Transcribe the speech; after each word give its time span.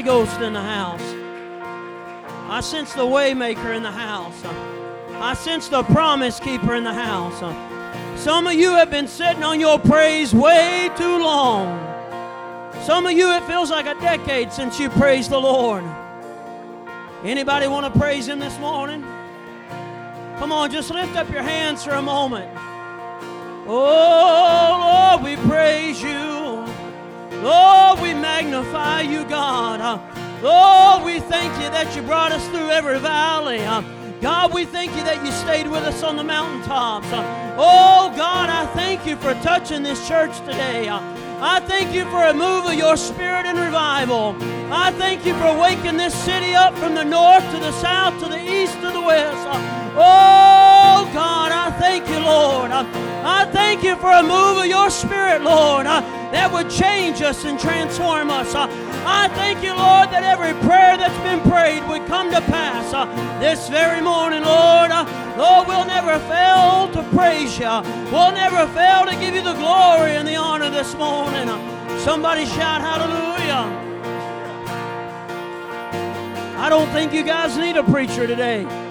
Holy 0.00 0.24
Ghost 0.24 0.40
in 0.40 0.54
the 0.54 0.62
house. 0.62 1.02
I 2.48 2.62
sense 2.62 2.94
the 2.94 3.04
waymaker 3.04 3.76
in 3.76 3.82
the 3.82 3.90
house. 3.90 4.42
I 5.20 5.34
sense 5.34 5.68
the 5.68 5.82
promise 5.82 6.40
keeper 6.40 6.74
in 6.74 6.84
the 6.84 6.94
house. 6.94 7.38
Some 8.18 8.46
of 8.46 8.54
you 8.54 8.70
have 8.70 8.90
been 8.90 9.06
sitting 9.06 9.42
on 9.42 9.60
your 9.60 9.78
praise 9.78 10.32
way 10.32 10.90
too 10.96 11.18
long. 11.18 11.78
Some 12.82 13.04
of 13.04 13.12
you 13.12 13.30
it 13.32 13.42
feels 13.42 13.70
like 13.70 13.84
a 13.84 13.94
decade 14.00 14.54
since 14.54 14.80
you 14.80 14.88
praised 14.88 15.28
the 15.28 15.38
Lord. 15.38 15.84
Anybody 17.22 17.68
want 17.68 17.92
to 17.92 18.00
praise 18.00 18.26
him 18.26 18.38
this 18.38 18.58
morning? 18.58 19.02
Come 20.38 20.50
on, 20.50 20.70
just 20.70 20.90
lift 20.90 21.14
up 21.14 21.30
your 21.30 21.42
hands 21.42 21.84
for 21.84 21.90
a 21.90 22.02
moment. 22.02 22.50
Oh, 23.66 25.18
Lord, 25.20 25.24
we 25.24 25.36
praise 25.46 26.00
you. 26.02 26.19
Lord, 27.42 28.00
we 28.00 28.14
magnify 28.14 29.02
you, 29.02 29.24
God. 29.24 30.00
Lord, 30.42 31.04
we 31.04 31.20
thank 31.20 31.52
you 31.62 31.70
that 31.70 31.94
you 31.96 32.02
brought 32.02 32.32
us 32.32 32.46
through 32.48 32.70
every 32.70 32.98
valley. 32.98 33.60
God, 34.20 34.52
we 34.52 34.66
thank 34.66 34.94
you 34.96 35.02
that 35.04 35.24
you 35.24 35.32
stayed 35.32 35.66
with 35.66 35.82
us 35.82 36.02
on 36.02 36.16
the 36.16 36.24
mountaintops. 36.24 37.08
Oh, 37.56 38.12
God, 38.16 38.50
I 38.50 38.66
thank 38.74 39.06
you 39.06 39.16
for 39.16 39.32
touching 39.42 39.82
this 39.82 40.06
church 40.06 40.38
today. 40.40 40.88
I 40.90 41.60
thank 41.60 41.94
you 41.94 42.04
for 42.04 42.26
a 42.26 42.34
move 42.34 42.66
of 42.66 42.74
your 42.74 42.98
spirit 42.98 43.46
and 43.46 43.58
revival. 43.58 44.36
I 44.70 44.92
thank 44.92 45.24
you 45.24 45.34
for 45.34 45.58
waking 45.58 45.96
this 45.96 46.14
city 46.14 46.54
up 46.54 46.76
from 46.76 46.94
the 46.94 47.04
north 47.04 47.44
to 47.50 47.58
the 47.58 47.72
south 47.80 48.22
to 48.22 48.28
the 48.28 48.38
east 48.38 48.74
to 48.74 48.90
the 48.90 49.00
west. 49.00 49.79
Oh, 49.96 51.10
God, 51.12 51.52
I 51.52 51.70
thank 51.78 52.08
you, 52.08 52.20
Lord. 52.20 52.70
I 52.70 53.44
thank 53.52 53.82
you 53.82 53.96
for 53.96 54.10
a 54.10 54.22
move 54.22 54.58
of 54.58 54.66
your 54.66 54.88
spirit, 54.88 55.42
Lord, 55.42 55.86
uh, 55.86 56.00
that 56.30 56.52
would 56.52 56.70
change 56.70 57.22
us 57.22 57.44
and 57.44 57.58
transform 57.58 58.30
us. 58.30 58.54
Uh, 58.54 58.68
I 59.04 59.28
thank 59.34 59.62
you, 59.62 59.74
Lord, 59.74 60.10
that 60.10 60.22
every 60.22 60.52
prayer 60.66 60.96
that's 60.96 61.16
been 61.24 61.40
prayed 61.50 61.86
would 61.88 62.06
come 62.06 62.30
to 62.30 62.40
pass 62.42 62.94
uh, 62.94 63.06
this 63.40 63.68
very 63.68 64.00
morning, 64.00 64.42
Lord. 64.42 64.90
Lord, 65.36 65.66
we'll 65.66 65.86
never 65.86 66.18
fail 66.30 66.90
to 66.92 67.02
praise 67.16 67.58
you. 67.58 67.70
We'll 68.12 68.32
never 68.32 68.66
fail 68.72 69.06
to 69.06 69.16
give 69.16 69.34
you 69.34 69.42
the 69.42 69.54
glory 69.54 70.12
and 70.16 70.26
the 70.26 70.36
honor 70.36 70.70
this 70.70 70.94
morning. 70.94 71.48
Somebody 72.00 72.46
shout 72.46 72.80
hallelujah. 72.80 73.88
I 76.58 76.68
don't 76.68 76.88
think 76.90 77.12
you 77.12 77.22
guys 77.22 77.56
need 77.56 77.76
a 77.76 77.82
preacher 77.82 78.26
today. 78.26 78.89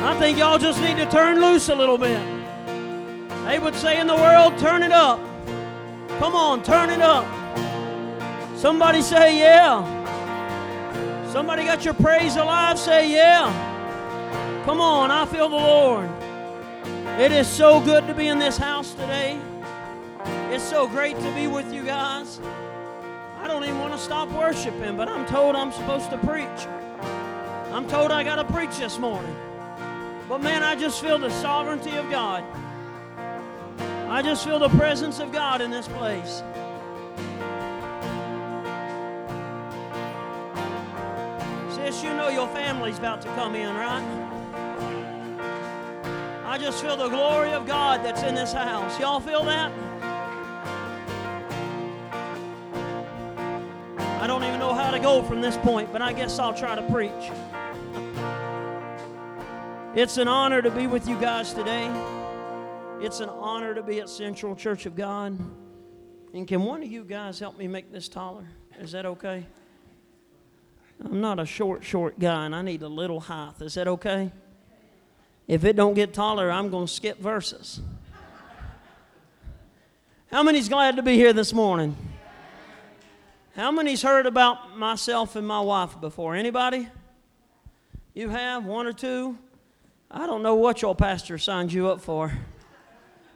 I 0.00 0.16
think 0.18 0.38
y'all 0.38 0.58
just 0.58 0.80
need 0.80 0.96
to 0.96 1.06
turn 1.06 1.40
loose 1.40 1.68
a 1.68 1.74
little 1.74 1.98
bit. 1.98 2.20
They 3.46 3.58
would 3.58 3.74
say 3.74 4.00
in 4.00 4.06
the 4.06 4.14
world, 4.14 4.56
turn 4.58 4.82
it 4.82 4.92
up. 4.92 5.18
Come 6.18 6.34
on, 6.34 6.62
turn 6.62 6.90
it 6.90 7.00
up. 7.00 7.26
Somebody 8.56 9.02
say, 9.02 9.38
yeah. 9.38 9.82
Somebody 11.32 11.64
got 11.64 11.84
your 11.84 11.94
praise 11.94 12.36
alive, 12.36 12.78
say, 12.78 13.10
yeah. 13.12 14.62
Come 14.64 14.80
on, 14.80 15.10
I 15.10 15.26
feel 15.26 15.48
the 15.48 15.56
Lord. 15.56 16.10
It 17.18 17.32
is 17.32 17.48
so 17.48 17.80
good 17.80 18.06
to 18.06 18.14
be 18.14 18.28
in 18.28 18.38
this 18.38 18.56
house 18.56 18.94
today. 18.94 19.40
It's 20.50 20.62
so 20.64 20.86
great 20.86 21.16
to 21.18 21.34
be 21.34 21.46
with 21.46 21.72
you 21.72 21.84
guys. 21.84 22.40
I 23.40 23.46
don't 23.46 23.64
even 23.64 23.78
want 23.78 23.92
to 23.92 23.98
stop 23.98 24.30
worshiping, 24.30 24.96
but 24.96 25.08
I'm 25.08 25.26
told 25.26 25.56
I'm 25.56 25.72
supposed 25.72 26.10
to 26.10 26.18
preach. 26.18 26.66
I'm 27.72 27.88
told 27.88 28.12
I 28.12 28.22
got 28.24 28.36
to 28.36 28.44
preach 28.44 28.78
this 28.78 28.98
morning. 28.98 29.34
But 30.28 30.42
man, 30.42 30.62
I 30.62 30.76
just 30.76 31.00
feel 31.00 31.18
the 31.18 31.30
sovereignty 31.30 31.96
of 31.96 32.10
God. 32.10 32.44
I 34.10 34.20
just 34.20 34.44
feel 34.44 34.58
the 34.58 34.68
presence 34.68 35.20
of 35.20 35.32
God 35.32 35.62
in 35.62 35.70
this 35.70 35.88
place. 35.88 36.42
Sis, 41.74 42.02
you 42.02 42.10
know 42.10 42.28
your 42.28 42.48
family's 42.48 42.98
about 42.98 43.22
to 43.22 43.28
come 43.28 43.54
in, 43.54 43.74
right? 43.74 44.04
I 46.44 46.58
just 46.58 46.82
feel 46.82 46.96
the 46.96 47.08
glory 47.08 47.52
of 47.52 47.66
God 47.66 48.04
that's 48.04 48.22
in 48.22 48.34
this 48.34 48.52
house. 48.52 48.98
Y'all 49.00 49.20
feel 49.20 49.44
that? 49.44 49.72
I 54.20 54.26
don't 54.26 54.44
even 54.44 54.58
know 54.58 54.74
how 54.74 54.90
to 54.90 54.98
go 54.98 55.22
from 55.22 55.40
this 55.40 55.56
point, 55.58 55.90
but 55.90 56.02
I 56.02 56.12
guess 56.12 56.38
I'll 56.38 56.52
try 56.52 56.74
to 56.74 56.82
preach. 56.90 57.30
It's 59.94 60.18
an 60.18 60.28
honor 60.28 60.60
to 60.60 60.70
be 60.70 60.86
with 60.86 61.08
you 61.08 61.18
guys 61.18 61.54
today. 61.54 61.90
It's 63.00 63.20
an 63.20 63.30
honor 63.30 63.74
to 63.74 63.82
be 63.82 64.00
at 64.00 64.10
Central 64.10 64.54
Church 64.54 64.84
of 64.84 64.94
God. 64.94 65.38
And 66.34 66.46
can 66.46 66.62
one 66.62 66.82
of 66.82 66.92
you 66.92 67.04
guys 67.04 67.38
help 67.38 67.56
me 67.56 67.68
make 67.68 67.90
this 67.90 68.06
taller? 68.06 68.46
Is 68.78 68.92
that 68.92 69.06
okay? 69.06 69.46
I'm 71.02 71.22
not 71.22 71.40
a 71.40 71.46
short, 71.46 71.82
short 71.84 72.18
guy, 72.18 72.44
and 72.44 72.54
I 72.54 72.60
need 72.60 72.82
a 72.82 72.88
little 72.88 73.18
height. 73.18 73.54
Is 73.60 73.74
that 73.74 73.88
okay? 73.88 74.30
If 75.46 75.64
it 75.64 75.74
don't 75.74 75.94
get 75.94 76.12
taller, 76.12 76.50
I'm 76.50 76.68
going 76.68 76.86
to 76.86 76.92
skip 76.92 77.18
verses. 77.18 77.80
How 80.30 80.42
many's 80.42 80.68
glad 80.68 80.96
to 80.96 81.02
be 81.02 81.14
here 81.14 81.32
this 81.32 81.54
morning? 81.54 81.96
How 83.56 83.70
many's 83.70 84.02
heard 84.02 84.26
about 84.26 84.76
myself 84.76 85.34
and 85.34 85.48
my 85.48 85.60
wife 85.60 85.98
before? 85.98 86.34
Anybody? 86.36 86.88
You 88.12 88.28
have 88.28 88.66
one 88.66 88.86
or 88.86 88.92
two? 88.92 89.38
I 90.10 90.26
don't 90.26 90.42
know 90.42 90.54
what 90.54 90.80
your 90.80 90.94
pastor 90.94 91.36
signed 91.36 91.70
you 91.70 91.88
up 91.88 92.00
for. 92.00 92.32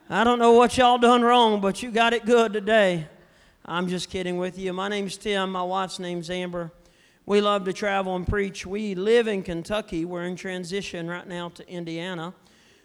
I 0.08 0.24
don't 0.24 0.38
know 0.38 0.52
what 0.52 0.78
y'all 0.78 0.96
done 0.96 1.20
wrong, 1.20 1.60
but 1.60 1.82
you 1.82 1.90
got 1.90 2.14
it 2.14 2.24
good 2.24 2.54
today. 2.54 3.08
I'm 3.66 3.88
just 3.88 4.08
kidding 4.08 4.38
with 4.38 4.58
you. 4.58 4.72
My 4.72 4.88
name's 4.88 5.18
Tim. 5.18 5.52
My 5.52 5.62
wife's 5.62 5.98
name's 5.98 6.30
Amber. 6.30 6.72
We 7.26 7.42
love 7.42 7.66
to 7.66 7.74
travel 7.74 8.16
and 8.16 8.26
preach. 8.26 8.64
We 8.64 8.94
live 8.94 9.28
in 9.28 9.42
Kentucky. 9.42 10.06
We're 10.06 10.22
in 10.24 10.34
transition 10.34 11.08
right 11.08 11.28
now 11.28 11.50
to 11.50 11.68
Indiana. 11.68 12.32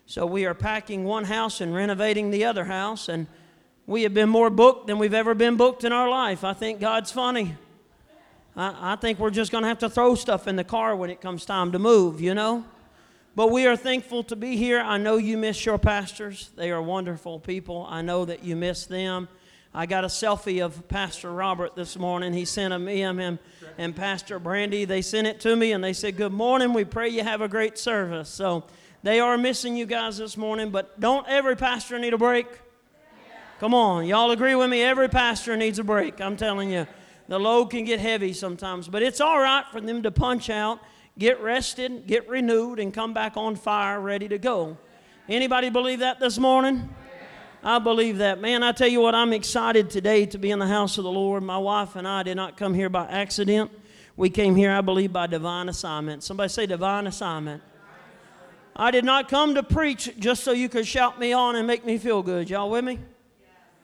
So 0.06 0.26
we 0.26 0.46
are 0.46 0.54
packing 0.54 1.06
one 1.06 1.24
house 1.24 1.62
and 1.62 1.74
renovating 1.74 2.30
the 2.30 2.44
other 2.44 2.66
house. 2.66 3.08
And 3.08 3.26
we 3.86 4.04
have 4.04 4.14
been 4.14 4.30
more 4.30 4.50
booked 4.50 4.88
than 4.88 5.00
we've 5.00 5.14
ever 5.14 5.34
been 5.34 5.56
booked 5.56 5.86
in 5.86 5.94
our 5.94 6.10
life. 6.10 6.44
I 6.44 6.52
think 6.52 6.82
God's 6.82 7.14
funny. 7.14 7.56
I, 8.54 8.94
I 8.94 8.96
think 8.98 9.18
we're 9.18 9.30
just 9.30 9.50
going 9.50 9.62
to 9.62 9.70
have 9.70 9.80
to 9.80 9.90
throw 9.90 10.16
stuff 10.16 10.46
in 10.46 10.58
the 10.58 10.66
car 10.66 10.94
when 10.94 11.10
it 11.10 11.22
comes 11.22 11.46
time 11.46 11.72
to 11.72 11.80
move, 11.80 12.20
you 12.20 12.34
know? 12.34 12.66
But 13.38 13.52
we 13.52 13.68
are 13.68 13.76
thankful 13.76 14.24
to 14.24 14.36
be 14.36 14.58
here. 14.58 14.80
I 14.80 14.98
know 14.98 15.18
you 15.18 15.38
miss 15.38 15.64
your 15.64 15.78
pastors. 15.78 16.50
They 16.56 16.72
are 16.72 16.82
wonderful 16.82 17.40
people. 17.40 17.86
I 17.88 18.02
know 18.02 18.26
that 18.26 18.44
you 18.44 18.56
miss 18.56 18.88
them. 18.88 19.30
I 19.76 19.86
got 19.86 20.04
a 20.04 20.08
selfie 20.08 20.66
of 20.66 20.88
Pastor 20.88 21.32
Robert 21.32 21.76
this 21.76 22.00
morning. 22.00 22.34
He 22.34 22.46
sent 22.46 22.74
a 22.74 22.80
me 22.80 23.04
and 23.04 23.20
him 23.20 23.40
and 23.78 23.96
Pastor 23.96 24.40
Brandy. 24.40 24.86
They 24.86 25.04
sent 25.04 25.28
it 25.28 25.40
to 25.42 25.56
me 25.56 25.74
and 25.74 25.84
they 25.84 25.94
said, 25.94 26.18
Good 26.18 26.32
morning. 26.32 26.74
We 26.74 26.84
pray 26.84 27.10
you 27.10 27.24
have 27.24 27.42
a 27.42 27.48
great 27.48 27.78
service. 27.78 28.28
So 28.28 28.64
they 29.04 29.20
are 29.20 29.38
missing 29.38 29.78
you 29.78 29.86
guys 29.86 30.18
this 30.18 30.36
morning, 30.36 30.72
but 30.72 31.00
don't 31.00 31.28
every 31.28 31.56
pastor 31.56 32.00
need 32.00 32.16
a 32.16 32.18
break? 32.18 32.48
Come 33.60 33.76
on, 33.76 34.08
y'all 34.08 34.32
agree 34.32 34.56
with 34.56 34.72
me? 34.72 34.82
Every 34.82 35.10
pastor 35.10 35.56
needs 35.56 35.78
a 35.78 35.84
break. 35.84 36.20
I'm 36.22 36.38
telling 36.38 36.72
you, 36.72 36.88
the 37.28 37.40
load 37.40 37.68
can 37.68 37.86
get 37.86 38.00
heavy 38.00 38.34
sometimes, 38.34 38.88
but 38.88 39.04
it's 39.04 39.22
all 39.22 39.38
right 39.38 39.64
for 39.72 39.80
them 39.80 40.02
to 40.02 40.10
punch 40.10 40.50
out 40.50 40.80
get 41.18 41.42
rested, 41.42 42.08
get 42.08 42.28
renewed, 42.30 42.80
and 42.80 42.94
come 42.94 43.14
back 43.14 43.38
on 43.38 43.56
fire, 43.56 44.00
ready 44.00 44.28
to 44.28 44.38
go. 44.38 44.78
Anybody 45.28 45.70
believe 45.70 46.00
that 46.00 46.20
this 46.20 46.38
morning? 46.38 46.90
I 47.64 47.80
believe 47.80 48.20
that. 48.20 48.40
Man, 48.40 48.64
I 48.64 48.72
tell 48.72 48.88
you 48.88 49.02
what, 49.02 49.16
I'm 49.16 49.34
excited 49.34 49.90
today 49.90 50.26
to 50.28 50.38
be 50.38 50.52
in 50.52 50.60
the 50.60 50.68
house 50.68 50.98
of 50.98 51.04
the 51.04 51.12
Lord. 51.12 51.44
My 51.44 51.58
wife 51.58 51.96
and 51.96 52.08
I 52.08 52.24
did 52.24 52.36
not 52.36 52.56
come 52.56 52.74
here 52.74 52.90
by 52.90 53.08
accident. 53.08 53.72
We 54.16 54.30
came 54.30 54.56
here, 54.56 54.72
I 54.72 54.82
believe, 54.82 55.12
by 55.12 55.28
divine 55.28 55.68
assignment. 55.68 56.24
Somebody 56.24 56.50
say 56.50 56.66
divine 56.66 57.08
assignment. 57.08 57.62
I 58.76 58.92
did 58.92 59.06
not 59.06 59.28
come 59.28 59.56
to 59.56 59.64
preach 59.64 60.18
just 60.20 60.44
so 60.44 60.52
you 60.52 60.70
could 60.70 60.86
shout 60.86 61.20
me 61.20 61.34
on 61.34 61.56
and 61.56 61.66
make 61.66 61.84
me 61.84 61.98
feel 61.98 62.22
good. 62.22 62.50
Y'all 62.50 62.70
with 62.70 62.86
me? 62.86 63.00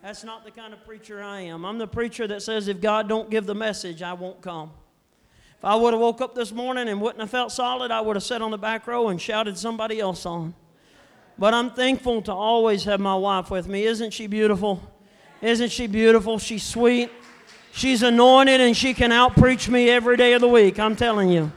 That's 0.03 0.23
not 0.23 0.45
the 0.45 0.51
kind 0.51 0.73
of 0.73 0.85
preacher 0.85 1.23
I 1.23 1.41
am. 1.41 1.65
I'm 1.65 1.77
the 1.77 1.87
preacher 1.87 2.27
that 2.27 2.43
says 2.43 2.67
if 2.67 2.79
God 2.79 3.09
don't 3.09 3.29
give 3.29 3.45
the 3.45 3.55
message, 3.55 4.01
I 4.03 4.13
won't 4.13 4.41
come. 4.41 4.71
If 5.63 5.67
I 5.67 5.75
would 5.75 5.93
have 5.93 6.01
woke 6.01 6.19
up 6.19 6.35
this 6.35 6.51
morning 6.51 6.89
and 6.89 6.99
wouldn't 6.99 7.21
have 7.21 7.29
felt 7.29 7.49
solid, 7.49 7.89
I 7.89 8.01
would 8.01 8.17
have 8.17 8.23
sat 8.23 8.41
on 8.41 8.51
the 8.51 8.57
back 8.57 8.85
row 8.85 9.07
and 9.07 9.21
shouted 9.21 9.57
somebody 9.57 9.97
else 9.97 10.25
on. 10.25 10.53
But 11.39 11.53
I'm 11.53 11.71
thankful 11.71 12.21
to 12.23 12.33
always 12.33 12.83
have 12.83 12.99
my 12.99 13.15
wife 13.15 13.49
with 13.49 13.69
me. 13.69 13.85
Isn't 13.85 14.11
she 14.11 14.27
beautiful? 14.27 14.83
Isn't 15.41 15.71
she 15.71 15.87
beautiful? 15.87 16.37
She's 16.37 16.63
sweet. 16.63 17.09
She's 17.71 18.03
anointed 18.03 18.59
and 18.59 18.75
she 18.75 18.93
can 18.93 19.11
outpreach 19.11 19.69
me 19.69 19.89
every 19.89 20.17
day 20.17 20.33
of 20.33 20.41
the 20.41 20.49
week. 20.49 20.79
I'm 20.79 20.97
telling 20.97 21.29
you. 21.29 21.49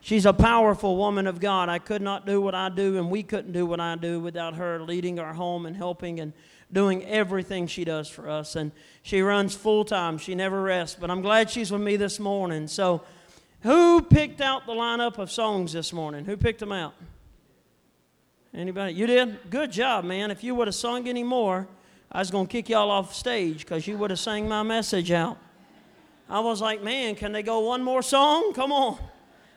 She's 0.00 0.26
a 0.26 0.32
powerful 0.32 0.96
woman 0.96 1.28
of 1.28 1.38
God. 1.38 1.68
I 1.68 1.78
could 1.78 2.02
not 2.02 2.26
do 2.26 2.40
what 2.40 2.56
I 2.56 2.68
do, 2.68 2.96
and 2.98 3.10
we 3.10 3.22
couldn't 3.22 3.52
do 3.52 3.64
what 3.64 3.78
I 3.78 3.94
do 3.94 4.18
without 4.18 4.54
her 4.54 4.80
leading 4.80 5.20
our 5.20 5.34
home 5.34 5.66
and 5.66 5.76
helping 5.76 6.18
and 6.18 6.32
doing 6.72 7.04
everything 7.04 7.68
she 7.68 7.84
does 7.84 8.08
for 8.08 8.28
us. 8.28 8.56
And 8.56 8.72
she 9.02 9.20
runs 9.22 9.54
full 9.54 9.84
time. 9.84 10.18
She 10.18 10.34
never 10.34 10.62
rests. 10.62 10.96
But 11.00 11.12
I'm 11.12 11.22
glad 11.22 11.48
she's 11.48 11.70
with 11.70 11.80
me 11.80 11.96
this 11.96 12.18
morning. 12.18 12.66
So, 12.66 13.02
who 13.66 14.00
picked 14.00 14.40
out 14.40 14.64
the 14.64 14.72
lineup 14.72 15.18
of 15.18 15.30
songs 15.30 15.72
this 15.72 15.92
morning? 15.92 16.24
Who 16.24 16.36
picked 16.36 16.60
them 16.60 16.72
out? 16.72 16.94
Anybody? 18.54 18.94
You 18.94 19.06
did? 19.06 19.50
Good 19.50 19.72
job, 19.72 20.04
man. 20.04 20.30
If 20.30 20.44
you 20.44 20.54
would 20.54 20.68
have 20.68 20.74
sung 20.74 21.08
any 21.08 21.24
more, 21.24 21.66
I 22.10 22.20
was 22.20 22.30
going 22.30 22.46
to 22.46 22.50
kick 22.50 22.68
y'all 22.68 22.90
off 22.90 23.12
stage 23.12 23.58
because 23.58 23.86
you 23.86 23.98
would 23.98 24.10
have 24.10 24.20
sang 24.20 24.48
my 24.48 24.62
message 24.62 25.10
out. 25.10 25.36
I 26.30 26.40
was 26.40 26.60
like, 26.60 26.82
man, 26.82 27.16
can 27.16 27.32
they 27.32 27.42
go 27.42 27.60
one 27.60 27.82
more 27.82 28.02
song? 28.02 28.52
Come 28.54 28.70
on. 28.70 28.98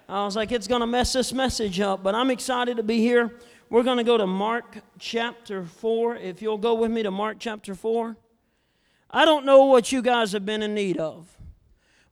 I 0.10 0.26
was 0.26 0.36
like, 0.36 0.52
it's 0.52 0.68
going 0.68 0.82
to 0.82 0.88
mess 0.88 1.14
this 1.14 1.32
message 1.32 1.80
up, 1.80 2.02
but 2.02 2.16
I'm 2.16 2.32
excited 2.32 2.78
to 2.78 2.84
be 2.84 2.98
here. 2.98 3.36
We're 3.70 3.84
going 3.84 3.98
to 3.98 4.04
go 4.04 4.18
to 4.18 4.26
Mark 4.26 4.80
chapter 4.98 5.64
4. 5.64 6.16
If 6.16 6.42
you'll 6.42 6.58
go 6.58 6.74
with 6.74 6.90
me 6.90 7.04
to 7.04 7.12
Mark 7.12 7.38
chapter 7.40 7.76
4. 7.76 8.18
I 9.12 9.26
don't 9.26 9.46
know 9.46 9.66
what 9.66 9.92
you 9.92 10.02
guys 10.02 10.32
have 10.32 10.46
been 10.46 10.64
in 10.64 10.74
need 10.74 10.98
of, 10.98 11.38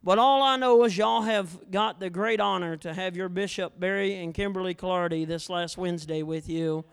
but 0.07 0.19
all 0.19 0.41
I 0.41 0.55
know 0.55 0.85
is 0.85 0.97
y'all 0.97 1.23
have 1.23 1.69
got 1.69 1.99
the 1.99 2.09
great 2.09 2.39
honor 2.39 2.77
to 2.77 2.93
have 2.93 3.17
your 3.17 3.27
Bishop 3.27 3.77
Barry 3.77 4.15
and 4.23 4.33
Kimberly 4.33 4.73
Clardy 4.73 5.27
this 5.27 5.49
last 5.49 5.77
Wednesday 5.77 6.23
with 6.23 6.47
you. 6.47 6.85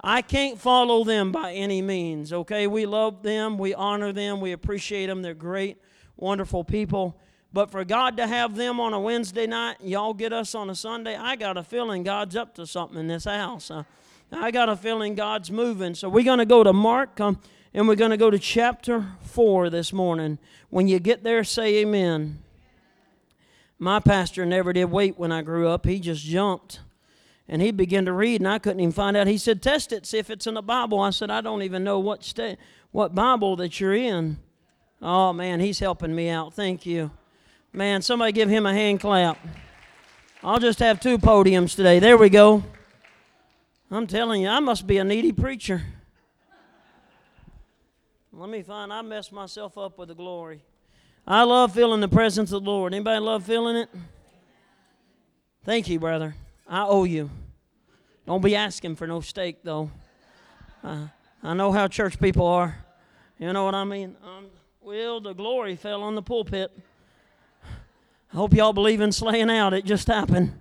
I 0.00 0.22
can't 0.22 0.60
follow 0.60 1.02
them 1.02 1.32
by 1.32 1.54
any 1.54 1.82
means, 1.82 2.32
okay? 2.32 2.68
We 2.68 2.86
love 2.86 3.24
them, 3.24 3.58
we 3.58 3.74
honor 3.74 4.12
them, 4.12 4.40
we 4.40 4.52
appreciate 4.52 5.06
them. 5.06 5.22
They're 5.22 5.34
great, 5.34 5.76
wonderful 6.16 6.62
people. 6.62 7.18
But 7.52 7.72
for 7.72 7.84
God 7.84 8.16
to 8.18 8.28
have 8.28 8.54
them 8.54 8.78
on 8.78 8.94
a 8.94 9.00
Wednesday 9.00 9.48
night, 9.48 9.78
y'all 9.80 10.14
get 10.14 10.32
us 10.32 10.54
on 10.54 10.70
a 10.70 10.76
Sunday, 10.76 11.16
I 11.16 11.34
got 11.34 11.56
a 11.56 11.64
feeling 11.64 12.04
God's 12.04 12.36
up 12.36 12.54
to 12.54 12.66
something 12.68 12.96
in 12.96 13.08
this 13.08 13.24
house. 13.24 13.72
Uh, 13.72 13.82
I 14.30 14.52
got 14.52 14.68
a 14.68 14.76
feeling 14.76 15.16
God's 15.16 15.50
moving. 15.50 15.96
So 15.96 16.08
we're 16.08 16.22
going 16.22 16.38
to 16.38 16.46
go 16.46 16.62
to 16.62 16.72
Mark 16.72 17.18
um, 17.18 17.40
and 17.74 17.88
we're 17.88 17.96
going 17.96 18.12
to 18.12 18.16
go 18.16 18.30
to 18.30 18.38
chapter 18.38 19.08
4 19.22 19.68
this 19.68 19.92
morning. 19.92 20.38
When 20.70 20.86
you 20.86 21.00
get 21.00 21.24
there, 21.24 21.42
say 21.42 21.78
amen. 21.78 22.41
My 23.82 23.98
pastor 23.98 24.46
never 24.46 24.72
did 24.72 24.84
wait 24.84 25.18
when 25.18 25.32
I 25.32 25.42
grew 25.42 25.66
up, 25.66 25.86
he 25.86 25.98
just 25.98 26.22
jumped. 26.22 26.78
And 27.48 27.60
he 27.60 27.72
began 27.72 28.04
to 28.04 28.12
read, 28.12 28.40
and 28.40 28.46
I 28.46 28.60
couldn't 28.60 28.78
even 28.78 28.92
find 28.92 29.16
out. 29.16 29.26
He 29.26 29.38
said, 29.38 29.60
Test 29.60 29.90
it, 29.90 30.06
see 30.06 30.18
if 30.18 30.30
it's 30.30 30.46
in 30.46 30.54
the 30.54 30.62
Bible. 30.62 31.00
I 31.00 31.10
said, 31.10 31.32
I 31.32 31.40
don't 31.40 31.62
even 31.62 31.82
know 31.82 31.98
what, 31.98 32.22
sta- 32.22 32.58
what 32.92 33.12
Bible 33.12 33.56
that 33.56 33.80
you're 33.80 33.92
in. 33.92 34.38
Oh, 35.02 35.32
man, 35.32 35.58
he's 35.58 35.80
helping 35.80 36.14
me 36.14 36.28
out. 36.28 36.54
Thank 36.54 36.86
you. 36.86 37.10
Man, 37.72 38.02
somebody 38.02 38.30
give 38.30 38.48
him 38.48 38.66
a 38.66 38.72
hand 38.72 39.00
clap. 39.00 39.36
I'll 40.44 40.60
just 40.60 40.78
have 40.78 41.00
two 41.00 41.18
podiums 41.18 41.74
today. 41.74 41.98
There 41.98 42.16
we 42.16 42.28
go. 42.28 42.62
I'm 43.90 44.06
telling 44.06 44.42
you, 44.42 44.48
I 44.48 44.60
must 44.60 44.86
be 44.86 44.98
a 44.98 45.04
needy 45.04 45.32
preacher. 45.32 45.82
Let 48.32 48.48
me 48.48 48.62
find, 48.62 48.92
I 48.92 49.02
messed 49.02 49.32
myself 49.32 49.76
up 49.76 49.98
with 49.98 50.06
the 50.06 50.14
glory. 50.14 50.62
I 51.26 51.44
love 51.44 51.72
feeling 51.72 52.00
the 52.00 52.08
presence 52.08 52.50
of 52.52 52.64
the 52.64 52.70
Lord. 52.70 52.92
Anybody 52.92 53.20
love 53.20 53.44
feeling 53.44 53.76
it? 53.76 53.88
Thank 55.64 55.88
you, 55.88 56.00
brother. 56.00 56.34
I 56.68 56.84
owe 56.84 57.04
you. 57.04 57.30
Don't 58.26 58.42
be 58.42 58.56
asking 58.56 58.96
for 58.96 59.06
no 59.06 59.20
steak, 59.20 59.58
though. 59.62 59.90
Uh, 60.82 61.06
I 61.42 61.54
know 61.54 61.70
how 61.70 61.86
church 61.86 62.18
people 62.18 62.46
are. 62.46 62.76
You 63.38 63.52
know 63.52 63.64
what 63.64 63.74
I 63.74 63.84
mean? 63.84 64.16
Um, 64.24 64.46
well, 64.80 65.20
the 65.20 65.32
glory 65.32 65.76
fell 65.76 66.02
on 66.02 66.16
the 66.16 66.22
pulpit. 66.22 66.72
I 68.32 68.36
hope 68.36 68.54
y'all 68.54 68.72
believe 68.72 69.00
in 69.00 69.12
slaying 69.12 69.50
out. 69.50 69.74
It 69.74 69.84
just 69.84 70.08
happened. 70.08 70.58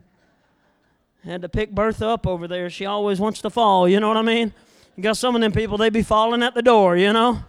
Had 1.24 1.42
to 1.44 1.50
pick 1.50 1.72
Bertha 1.72 2.08
up 2.08 2.28
over 2.28 2.48
there. 2.48 2.70
She 2.70 2.86
always 2.86 3.20
wants 3.20 3.42
to 3.42 3.50
fall, 3.50 3.88
you 3.88 4.00
know 4.00 4.08
what 4.08 4.18
I 4.18 4.24
mean? 4.24 4.54
You 4.96 5.04
got 5.04 5.18
some 5.18 5.36
of 5.36 5.42
them 5.42 5.52
people, 5.52 5.78
they 5.78 5.90
be 5.90 6.02
falling 6.02 6.44
at 6.44 6.54
the 6.54 6.62
door, 6.62 6.98
you 6.98 7.14
know? 7.14 7.44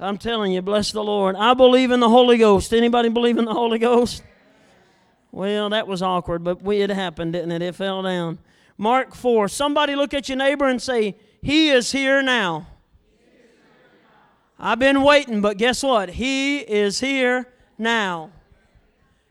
I'm 0.00 0.16
telling 0.16 0.52
you, 0.52 0.62
bless 0.62 0.92
the 0.92 1.02
Lord. 1.02 1.34
I 1.34 1.54
believe 1.54 1.90
in 1.90 1.98
the 1.98 2.08
Holy 2.08 2.38
Ghost. 2.38 2.72
Anybody 2.72 3.08
believe 3.08 3.36
in 3.36 3.44
the 3.44 3.52
Holy 3.52 3.78
Ghost? 3.78 4.22
Well, 5.32 5.70
that 5.70 5.88
was 5.88 6.02
awkward, 6.02 6.44
but 6.44 6.60
it 6.66 6.90
happened, 6.90 7.32
didn't 7.32 7.50
it? 7.50 7.62
It 7.62 7.74
fell 7.74 8.02
down. 8.02 8.38
Mark 8.76 9.14
4. 9.14 9.48
Somebody 9.48 9.96
look 9.96 10.14
at 10.14 10.28
your 10.28 10.38
neighbor 10.38 10.66
and 10.66 10.80
say, 10.80 11.16
He 11.42 11.70
is 11.70 11.90
here 11.90 12.22
now. 12.22 12.68
I've 14.58 14.78
been 14.78 15.02
waiting, 15.02 15.40
but 15.40 15.58
guess 15.58 15.82
what? 15.82 16.10
He 16.10 16.58
is 16.58 17.00
here 17.00 17.48
now. 17.76 18.30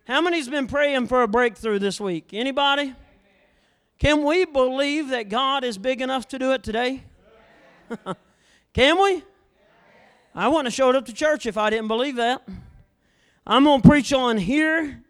How 0.06 0.22
many's 0.22 0.48
been 0.48 0.68
praying 0.68 1.08
for 1.08 1.22
a 1.22 1.28
breakthrough 1.28 1.80
this 1.80 2.00
week? 2.00 2.30
Anybody? 2.32 2.94
Can 4.00 4.24
we 4.24 4.46
believe 4.46 5.10
that 5.10 5.28
God 5.28 5.64
is 5.64 5.78
big 5.78 6.02
enough 6.02 6.28
to 6.30 6.40
do 6.40 6.52
it 6.52 6.64
today? 6.64 7.04
Can 8.74 9.02
we? 9.02 9.24
I 10.38 10.50
wouldn't 10.50 10.68
have 10.68 10.74
showed 10.74 10.96
up 10.96 11.08
to 11.08 11.14
church 11.14 11.48
if 11.48 11.58
I 11.58 11.72
didn't 11.72 11.88
believe 11.88 12.18
that. 12.18 12.48
I'm 13.48 13.64
going 13.64 13.82
to 13.82 13.88
preach 13.88 14.14
on 14.14 14.38
here 14.38 15.04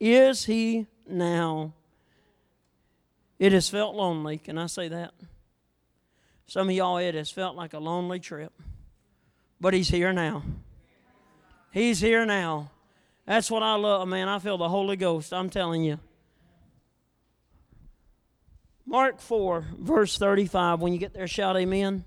is 0.00 0.44
he 0.44 0.88
now. 1.08 1.74
It 3.38 3.52
has 3.52 3.68
felt 3.68 3.94
lonely. 3.94 4.38
Can 4.38 4.58
I 4.58 4.66
say 4.66 4.88
that? 4.88 5.14
Some 6.46 6.68
of 6.68 6.74
y'all, 6.74 6.98
it 6.98 7.14
has 7.14 7.30
felt 7.30 7.54
like 7.54 7.72
a 7.72 7.78
lonely 7.78 8.18
trip. 8.18 8.52
But 9.60 9.74
he's 9.74 9.88
here 9.88 10.12
now. 10.12 10.42
He's 11.70 12.00
here 12.00 12.26
now. 12.26 12.72
That's 13.24 13.48
what 13.48 13.62
I 13.62 13.76
love, 13.76 14.08
man. 14.08 14.28
I 14.28 14.40
feel 14.40 14.58
the 14.58 14.68
Holy 14.68 14.96
Ghost. 14.96 15.32
I'm 15.32 15.50
telling 15.50 15.84
you. 15.84 16.00
Mark 18.84 19.20
4, 19.20 19.66
verse 19.78 20.18
35. 20.18 20.80
When 20.80 20.92
you 20.92 20.98
get 20.98 21.14
there, 21.14 21.28
shout 21.28 21.56
amen. 21.56 22.04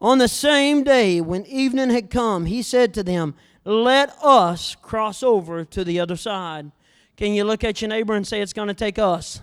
On 0.00 0.18
the 0.18 0.28
same 0.28 0.82
day, 0.82 1.20
when 1.20 1.44
evening 1.46 1.90
had 1.90 2.10
come, 2.10 2.46
he 2.46 2.62
said 2.62 2.94
to 2.94 3.02
them, 3.02 3.34
Let 3.64 4.16
us 4.22 4.74
cross 4.74 5.22
over 5.22 5.64
to 5.64 5.84
the 5.84 6.00
other 6.00 6.16
side. 6.16 6.72
Can 7.16 7.34
you 7.34 7.44
look 7.44 7.64
at 7.64 7.82
your 7.82 7.90
neighbor 7.90 8.14
and 8.14 8.26
say, 8.26 8.40
It's 8.40 8.54
going 8.54 8.68
to 8.68 8.74
take 8.74 8.98
us? 8.98 9.42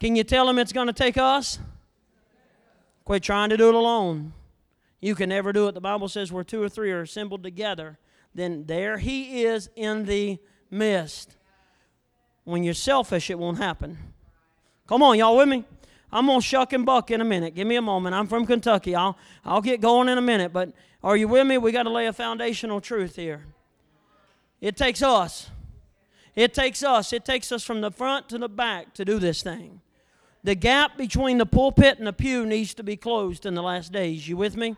Can 0.00 0.16
you 0.16 0.24
tell 0.24 0.48
him 0.48 0.58
it's 0.58 0.72
going 0.72 0.88
to 0.88 0.92
take 0.92 1.16
us? 1.16 1.58
Quit 3.04 3.22
trying 3.22 3.50
to 3.50 3.56
do 3.56 3.68
it 3.68 3.74
alone. 3.74 4.32
You 5.00 5.14
can 5.14 5.28
never 5.28 5.52
do 5.52 5.68
it. 5.68 5.72
The 5.72 5.80
Bible 5.80 6.08
says 6.08 6.32
where 6.32 6.44
two 6.44 6.62
or 6.62 6.68
three 6.68 6.90
are 6.90 7.02
assembled 7.02 7.42
together, 7.42 7.98
then 8.34 8.64
there 8.66 8.98
he 8.98 9.44
is 9.44 9.70
in 9.76 10.04
the 10.04 10.38
midst. 10.70 11.36
When 12.44 12.64
you're 12.64 12.74
selfish, 12.74 13.30
it 13.30 13.38
won't 13.38 13.58
happen. 13.58 13.98
Come 14.86 15.02
on, 15.02 15.18
y'all 15.18 15.36
with 15.36 15.48
me? 15.48 15.64
I'm 16.12 16.26
gonna 16.26 16.40
shuck 16.40 16.72
and 16.72 16.86
buck 16.86 17.10
in 17.10 17.20
a 17.20 17.24
minute. 17.24 17.54
Give 17.54 17.66
me 17.66 17.76
a 17.76 17.82
moment. 17.82 18.14
I'm 18.14 18.26
from 18.26 18.46
Kentucky. 18.46 18.94
I'll 18.94 19.18
I'll 19.44 19.60
get 19.60 19.80
going 19.80 20.08
in 20.08 20.18
a 20.18 20.22
minute. 20.22 20.52
But 20.52 20.72
are 21.02 21.16
you 21.16 21.28
with 21.28 21.46
me? 21.46 21.58
We 21.58 21.72
got 21.72 21.84
to 21.84 21.90
lay 21.90 22.06
a 22.06 22.12
foundational 22.12 22.80
truth 22.80 23.16
here. 23.16 23.44
It 24.60 24.76
takes 24.76 25.02
us. 25.02 25.50
It 26.34 26.54
takes 26.54 26.82
us. 26.82 27.12
It 27.12 27.24
takes 27.24 27.52
us 27.52 27.64
from 27.64 27.80
the 27.80 27.90
front 27.90 28.28
to 28.30 28.38
the 28.38 28.48
back 28.48 28.94
to 28.94 29.04
do 29.04 29.18
this 29.18 29.42
thing. 29.42 29.80
The 30.44 30.54
gap 30.54 30.96
between 30.96 31.38
the 31.38 31.46
pulpit 31.46 31.98
and 31.98 32.06
the 32.06 32.12
pew 32.12 32.46
needs 32.46 32.72
to 32.74 32.82
be 32.82 32.96
closed 32.96 33.46
in 33.46 33.54
the 33.54 33.62
last 33.62 33.90
days. 33.92 34.28
You 34.28 34.36
with 34.36 34.56
me? 34.56 34.76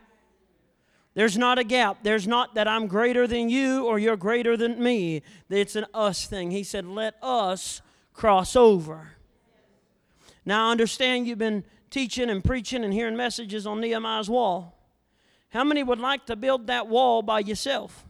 There's 1.15 1.37
not 1.37 1.59
a 1.59 1.65
gap. 1.65 1.99
There's 2.03 2.29
not 2.29 2.55
that 2.55 2.69
I'm 2.69 2.87
greater 2.87 3.27
than 3.27 3.49
you 3.49 3.85
or 3.85 3.99
you're 3.99 4.17
greater 4.17 4.57
than 4.57 4.83
me. 4.83 5.23
It's 5.51 5.77
an 5.77 5.87
us 5.93 6.27
thing. 6.27 6.53
He 6.53 6.63
said, 6.63 6.87
let 6.87 7.17
us 7.23 7.83
cross 8.15 8.55
over. 8.55 9.13
Now, 10.49 10.69
I 10.69 10.71
understand 10.71 11.27
you've 11.27 11.37
been 11.37 11.63
teaching 11.91 12.31
and 12.31 12.43
preaching 12.43 12.83
and 12.83 12.91
hearing 12.91 13.15
messages 13.15 13.67
on 13.67 13.83
Nehemiah's 13.83 14.31
wall. 14.31 14.79
How 15.51 15.63
many 15.63 15.83
would 15.83 15.99
like 15.99 16.25
to 16.25 16.37
build 16.37 16.69
that 16.69 16.89
wall 16.89 17.21
by 17.21 17.41
yourself? 17.41 18.07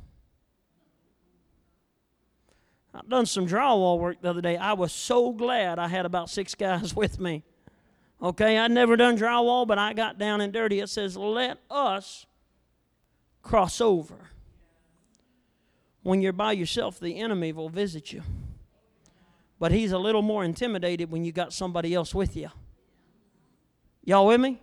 I've 2.95 3.09
done 3.09 3.26
some 3.26 3.49
drywall 3.49 3.99
work 3.99 4.23
the 4.23 4.30
other 4.30 4.40
day. 4.40 4.57
I 4.57 4.75
was 4.75 4.92
so 4.92 5.33
glad 5.33 5.80
I 5.80 5.88
had 5.88 6.07
about 6.07 6.30
six 6.30 6.54
guys 6.54 6.95
with 7.02 7.18
me. 7.18 7.42
Okay, 8.23 8.57
I'd 8.57 8.71
never 8.71 8.95
done 8.95 9.18
drywall, 9.18 9.66
but 9.66 9.78
I 9.78 9.92
got 9.92 10.16
down 10.16 10.40
and 10.40 10.52
dirty. 10.52 10.78
It 10.78 10.90
says, 10.90 11.16
Let 11.16 11.59
us 11.68 12.25
cross 13.42 13.80
over. 13.80 14.30
When 16.04 16.23
you're 16.23 16.33
by 16.33 16.52
yourself, 16.52 17.00
the 17.00 17.18
enemy 17.18 17.50
will 17.52 17.68
visit 17.68 18.12
you. 18.12 18.23
But 19.59 19.73
he's 19.73 19.93
a 19.93 19.99
little 19.99 20.23
more 20.23 20.45
intimidated 20.45 21.11
when 21.11 21.25
you 21.25 21.33
got 21.33 21.53
somebody 21.53 21.95
else 21.95 22.15
with 22.15 22.37
you. 22.37 22.50
Y'all 24.05 24.27
with 24.27 24.41
me? 24.41 24.61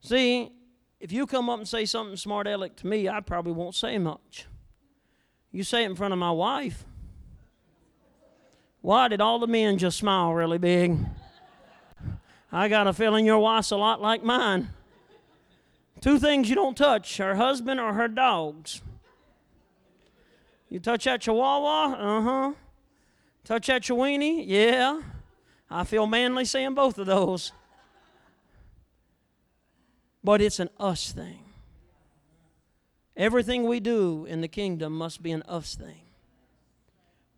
See, 0.00 0.52
if 1.00 1.12
you 1.12 1.26
come 1.26 1.48
up 1.48 1.58
and 1.58 1.68
say 1.68 1.84
something 1.86 2.16
smart 2.16 2.46
aleck 2.46 2.76
to 2.76 2.86
me, 2.86 3.08
I 3.08 3.20
probably 3.20 3.52
won't 3.52 3.74
say 3.74 3.98
much. 3.98 4.46
You 5.50 5.64
say 5.64 5.84
it 5.84 5.86
in 5.86 5.96
front 5.96 6.12
of 6.12 6.18
my 6.18 6.30
wife. 6.30 6.84
Why 8.82 9.08
did 9.08 9.20
all 9.20 9.38
the 9.38 9.46
men 9.46 9.78
just 9.78 9.98
smile 9.98 10.34
really 10.34 10.58
big? 10.58 10.98
I 12.52 12.68
got 12.68 12.86
a 12.86 12.92
feeling 12.92 13.24
your 13.24 13.38
wife's 13.38 13.70
a 13.70 13.76
lot 13.76 14.00
like 14.00 14.22
mine. 14.22 14.68
Two 16.00 16.18
things 16.18 16.50
you 16.50 16.54
don't 16.54 16.76
touch 16.76 17.16
her 17.16 17.34
husband 17.34 17.80
or 17.80 17.94
her 17.94 18.08
dogs. 18.08 18.82
You 20.68 20.80
touch 20.80 21.04
that 21.04 21.22
chihuahua? 21.22 21.94
Uh 21.94 22.20
huh. 22.20 22.52
Touch 23.44 23.66
that 23.66 23.82
chiweenie? 23.82 24.44
Yeah. 24.46 25.02
I 25.70 25.84
feel 25.84 26.06
manly 26.06 26.44
saying 26.44 26.74
both 26.74 26.98
of 26.98 27.06
those. 27.06 27.52
But 30.22 30.40
it's 30.40 30.58
an 30.58 30.70
us 30.80 31.12
thing. 31.12 31.40
Everything 33.16 33.64
we 33.64 33.80
do 33.80 34.24
in 34.24 34.40
the 34.40 34.48
kingdom 34.48 34.96
must 34.96 35.22
be 35.22 35.30
an 35.30 35.42
us 35.42 35.74
thing. 35.74 36.00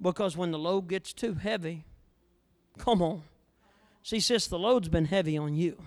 Because 0.01 0.37
when 0.37 0.53
the 0.53 0.59
load 0.59 0.89
gets 0.89 1.13
too 1.13 1.35
heavy, 1.35 1.85
come 2.79 3.03
on. 3.03 3.23
See, 4.03 4.21
sis, 4.21 4.47
the 4.47 4.59
load's 4.59 4.89
been 4.89 5.07
heavy 5.07 5.37
on 5.37 5.55
you. 5.57 5.83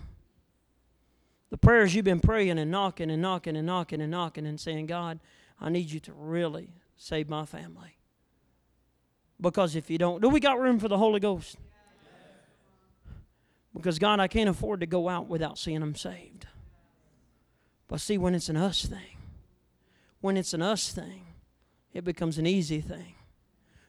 The 1.48 1.56
prayers 1.56 1.94
you've 1.94 2.04
been 2.04 2.20
praying 2.20 2.58
and 2.58 2.70
knocking 2.70 3.10
and 3.10 3.22
knocking 3.22 3.56
and 3.56 3.66
knocking 3.66 4.00
and 4.00 4.10
knocking 4.10 4.46
and 4.46 4.60
saying, 4.60 4.86
God, 4.86 5.18
I 5.60 5.70
need 5.70 5.90
you 5.90 6.00
to 6.00 6.12
really 6.12 6.74
save 6.96 7.28
my 7.28 7.46
family. 7.46 7.96
Because 9.40 9.74
if 9.76 9.90
you 9.90 9.98
don't, 9.98 10.20
do 10.20 10.28
we 10.28 10.40
got 10.40 10.60
room 10.60 10.78
for 10.78 10.88
the 10.88 10.98
Holy 10.98 11.20
Ghost? 11.20 11.56
Because, 13.74 13.98
God, 13.98 14.20
I 14.20 14.28
can't 14.28 14.50
afford 14.50 14.80
to 14.80 14.86
go 14.86 15.08
out 15.08 15.28
without 15.28 15.58
seeing 15.58 15.80
them 15.80 15.94
saved. 15.94 16.46
But 17.88 18.00
see, 18.00 18.18
when 18.18 18.34
it's 18.34 18.48
an 18.48 18.56
us 18.56 18.84
thing, 18.84 19.16
when 20.20 20.36
it's 20.36 20.52
an 20.52 20.62
us 20.62 20.92
thing, 20.92 21.26
it 21.92 22.04
becomes 22.04 22.38
an 22.38 22.46
easy 22.46 22.80
thing. 22.80 23.14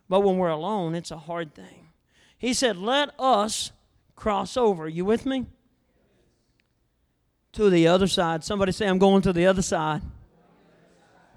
But 0.08 0.22
when 0.22 0.38
we're 0.38 0.50
alone, 0.50 0.96
it's 0.96 1.12
a 1.12 1.18
hard 1.18 1.54
thing. 1.54 1.90
He 2.38 2.54
said, 2.54 2.78
Let 2.78 3.12
us 3.20 3.72
cross 4.16 4.58
over. 4.58 4.88
You 4.88 5.06
with 5.06 5.26
me? 5.26 5.46
To 7.54 7.70
the 7.70 7.88
other 7.88 8.08
side. 8.08 8.44
Somebody 8.44 8.72
say, 8.72 8.88
I'm 8.88 8.98
going 8.98 9.22
to 9.24 9.34
the 9.34 9.48
other 9.48 9.62
side. 9.62 10.02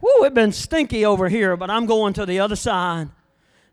Woo, 0.00 0.24
it's 0.24 0.34
been 0.34 0.52
stinky 0.52 1.04
over 1.04 1.28
here, 1.28 1.56
but 1.56 1.70
I'm 1.70 1.86
going 1.86 2.12
to 2.14 2.26
the 2.26 2.40
other 2.40 2.56
side. 2.56 3.08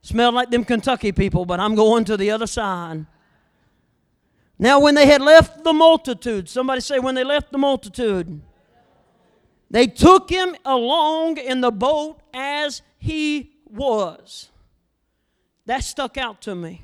Smelled 0.01 0.33
like 0.33 0.49
them 0.49 0.65
Kentucky 0.65 1.11
people, 1.11 1.45
but 1.45 1.59
I'm 1.59 1.75
going 1.75 2.05
to 2.05 2.17
the 2.17 2.31
other 2.31 2.47
side. 2.47 3.05
Now, 4.57 4.79
when 4.79 4.95
they 4.95 5.07
had 5.07 5.21
left 5.21 5.63
the 5.63 5.73
multitude, 5.73 6.49
somebody 6.49 6.81
say, 6.81 6.99
when 6.99 7.15
they 7.15 7.23
left 7.23 7.51
the 7.51 7.57
multitude, 7.57 8.41
they 9.69 9.87
took 9.87 10.29
him 10.29 10.55
along 10.65 11.37
in 11.37 11.61
the 11.61 11.71
boat 11.71 12.19
as 12.33 12.81
he 12.97 13.53
was. 13.65 14.49
That 15.65 15.83
stuck 15.83 16.17
out 16.17 16.41
to 16.43 16.55
me. 16.55 16.83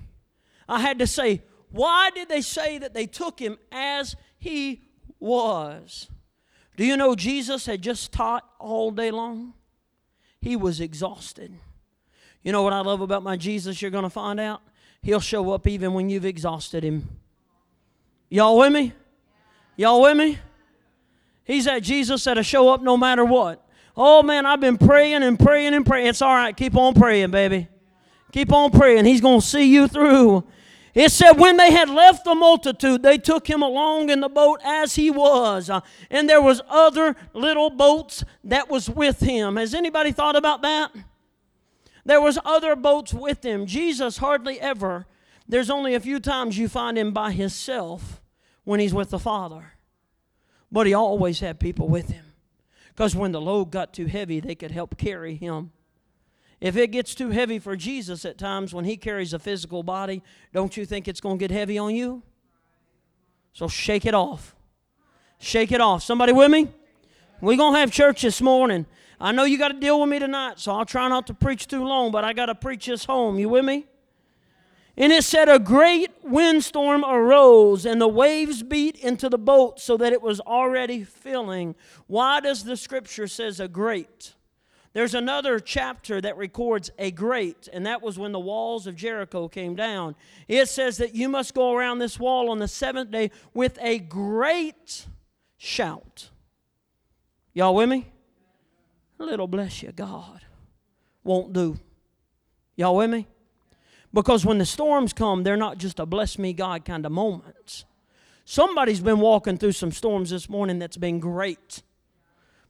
I 0.70 0.80
had 0.80 1.00
to 1.00 1.08
say, 1.08 1.42
why 1.72 2.10
did 2.12 2.30
they 2.30 2.42
say 2.42 2.78
that 2.78 2.94
they 2.94 3.06
took 3.06 3.40
him 3.40 3.58
as 3.72 4.16
he 4.38 4.82
was? 5.20 6.08
Do 6.78 6.86
you 6.86 6.96
know 6.96 7.16
Jesus 7.16 7.66
had 7.66 7.82
just 7.82 8.12
taught 8.12 8.48
all 8.60 8.92
day 8.92 9.12
long? 9.12 9.54
He 10.40 10.56
was 10.56 10.80
exhausted. 10.80 11.54
You 12.48 12.54
know 12.54 12.62
what 12.62 12.72
I 12.72 12.80
love 12.80 13.02
about 13.02 13.24
my 13.24 13.36
Jesus? 13.36 13.82
You're 13.82 13.92
going 13.92 14.06
to 14.06 14.10
find 14.10 14.40
out? 14.40 14.62
He'll 15.02 15.20
show 15.20 15.52
up 15.52 15.68
even 15.68 15.94
when 15.94 16.10
you've 16.10 16.24
exhausted 16.24 16.82
him. 16.82 17.10
Y'all 18.30 18.58
with 18.58 18.72
me? 18.72 18.94
Y'all 19.76 20.02
with 20.02 20.16
me? 20.16 20.40
He's 21.44 21.66
that 21.66 21.84
Jesus 21.84 22.24
that'll 22.24 22.44
show 22.44 22.70
up 22.70 22.82
no 22.82 22.96
matter 22.96 23.26
what. 23.26 23.68
Oh 23.98 24.24
man, 24.24 24.46
I've 24.46 24.62
been 24.62 24.78
praying 24.78 25.24
and 25.24 25.38
praying 25.38 25.74
and 25.74 25.86
praying. 25.86 26.08
It's 26.08 26.22
all 26.22 26.34
right. 26.34 26.56
Keep 26.56 26.78
on 26.78 26.94
praying, 26.94 27.32
baby. 27.32 27.68
Keep 28.32 28.54
on 28.54 28.72
praying. 28.72 29.04
He's 29.04 29.20
going 29.20 29.42
to 29.42 29.46
see 29.46 29.66
you 29.66 29.90
through. 29.90 30.46
It 30.94 31.12
said, 31.12 31.34
when 31.34 31.58
they 31.58 31.74
had 31.74 31.90
left 31.90 32.24
the 32.24 32.34
multitude, 32.34 33.04
they 33.04 33.18
took 33.18 33.46
him 33.46 33.62
along 33.62 34.10
in 34.10 34.22
the 34.22 34.30
boat 34.30 34.62
as 34.64 34.96
he 34.96 35.12
was. 35.12 35.70
Uh, 35.70 35.82
and 36.10 36.30
there 36.30 36.42
was 36.42 36.62
other 36.70 37.18
little 37.34 37.70
boats 37.70 38.24
that 38.46 38.70
was 38.70 38.90
with 38.90 39.20
him. 39.20 39.58
Has 39.58 39.74
anybody 39.74 40.14
thought 40.14 40.38
about 40.38 40.62
that? 40.62 40.94
There 42.08 42.22
was 42.22 42.40
other 42.46 42.78
boats 42.78 43.14
with 43.14 43.44
him. 43.44 43.66
Jesus 43.66 44.20
hardly 44.20 44.62
ever, 44.62 45.06
there's 45.46 45.70
only 45.70 45.94
a 45.94 46.00
few 46.00 46.22
times 46.22 46.58
you 46.58 46.70
find 46.70 46.98
him 46.98 47.12
by 47.12 47.34
himself 47.34 48.22
when 48.64 48.80
he's 48.80 48.94
with 48.94 49.10
the 49.10 49.20
Father. 49.20 49.74
But 50.72 50.88
he 50.88 50.94
always 50.94 51.42
had 51.42 51.60
people 51.60 51.90
with 51.90 52.08
him. 52.08 52.24
Because 52.96 53.14
when 53.14 53.34
the 53.34 53.42
load 53.42 53.72
got 53.72 53.94
too 53.94 54.06
heavy, 54.06 54.40
they 54.40 54.56
could 54.56 54.72
help 54.72 54.98
carry 54.98 55.36
him. 55.36 55.74
If 56.62 56.78
it 56.78 56.92
gets 56.92 57.14
too 57.14 57.32
heavy 57.32 57.60
for 57.60 57.76
Jesus 57.76 58.24
at 58.24 58.38
times 58.38 58.74
when 58.74 58.86
he 58.86 58.96
carries 58.96 59.34
a 59.34 59.40
physical 59.40 59.84
body, 59.84 60.24
don't 60.54 60.78
you 60.78 60.86
think 60.86 61.10
it's 61.10 61.20
going 61.20 61.38
to 61.38 61.44
get 61.44 61.52
heavy 61.52 61.78
on 61.78 61.94
you? 61.94 62.24
So 63.52 63.68
shake 63.68 64.06
it 64.06 64.14
off. 64.14 64.56
Shake 65.40 65.74
it 65.74 65.82
off. 65.82 66.04
Somebody 66.04 66.32
with 66.32 66.52
me? 66.52 66.70
We're 67.42 67.58
going 67.58 67.74
to 67.74 67.80
have 67.80 67.92
church 67.92 68.22
this 68.22 68.42
morning. 68.42 68.86
I 69.20 69.32
know 69.32 69.46
you 69.46 69.58
got 69.58 69.70
to 69.70 69.80
deal 69.80 70.00
with 70.00 70.10
me 70.10 70.20
tonight, 70.20 70.60
so 70.60 70.74
I'll 70.74 70.86
try 70.86 71.08
not 71.08 71.28
to 71.28 71.34
preach 71.34 71.68
too 71.68 71.84
long, 71.84 72.12
but 72.12 72.24
I 72.24 72.34
got 72.34 72.48
to 72.48 72.56
preach 72.56 72.86
this 72.86 73.06
home. 73.06 73.40
You 73.40 73.50
with 73.50 73.66
me? 73.66 73.88
And 74.96 75.12
it 75.12 75.24
said, 75.24 75.50
A 75.50 75.60
great 75.60 76.12
windstorm 76.24 77.04
arose, 77.04 77.86
and 77.86 78.00
the 78.00 78.08
waves 78.08 78.64
beat 78.64 78.96
into 78.98 79.30
the 79.30 79.38
boat 79.38 79.80
so 79.80 79.98
that 79.98 80.14
it 80.14 80.22
was 80.22 80.40
already 80.40 81.04
filling. 81.04 81.76
Why 82.08 82.40
does 82.40 82.64
the 82.64 82.78
scripture 82.78 83.28
says 83.28 83.60
a 83.60 83.68
great? 83.68 84.34
There's 84.94 85.14
another 85.14 85.60
chapter 85.60 86.20
that 86.22 86.38
records 86.38 86.90
a 86.98 87.12
great, 87.12 87.70
and 87.72 87.86
that 87.86 88.02
was 88.02 88.18
when 88.18 88.32
the 88.32 88.40
walls 88.40 88.88
of 88.88 88.96
Jericho 88.96 89.48
came 89.48 89.76
down. 89.76 90.16
It 90.48 90.68
says 90.70 90.98
that 90.98 91.14
you 91.14 91.30
must 91.30 91.54
go 91.54 91.76
around 91.76 92.00
this 92.00 92.20
wall 92.20 92.50
on 92.50 92.58
the 92.58 92.68
seventh 92.68 93.12
day 93.12 93.30
with 93.54 93.78
a 93.80 94.00
great 94.00 95.06
shout. 95.58 96.30
Y'all 97.54 97.76
with 97.76 97.90
me? 97.90 98.08
Little 99.20 99.48
bless 99.48 99.82
you, 99.84 99.92
God. 99.92 100.42
Won't 101.24 101.54
do. 101.54 101.80
Y'all 102.76 102.96
with 102.96 103.10
me? 103.10 103.28
Because 104.14 104.46
when 104.46 104.58
the 104.58 104.66
storms 104.66 105.14
come, 105.14 105.44
they're 105.44 105.58
not 105.58 105.78
just 105.78 106.00
a 106.00 106.06
bless 106.06 106.38
me 106.38 106.54
God 106.54 106.86
kind 106.86 107.06
of 107.06 107.12
moments. 107.12 107.86
Somebody's 108.46 109.02
been 109.02 109.20
walking 109.20 109.58
through 109.58 109.74
some 109.74 109.92
storms 109.92 110.30
this 110.30 110.50
morning 110.50 110.80
that's 110.80 110.98
been 110.98 111.20
great. 111.20 111.84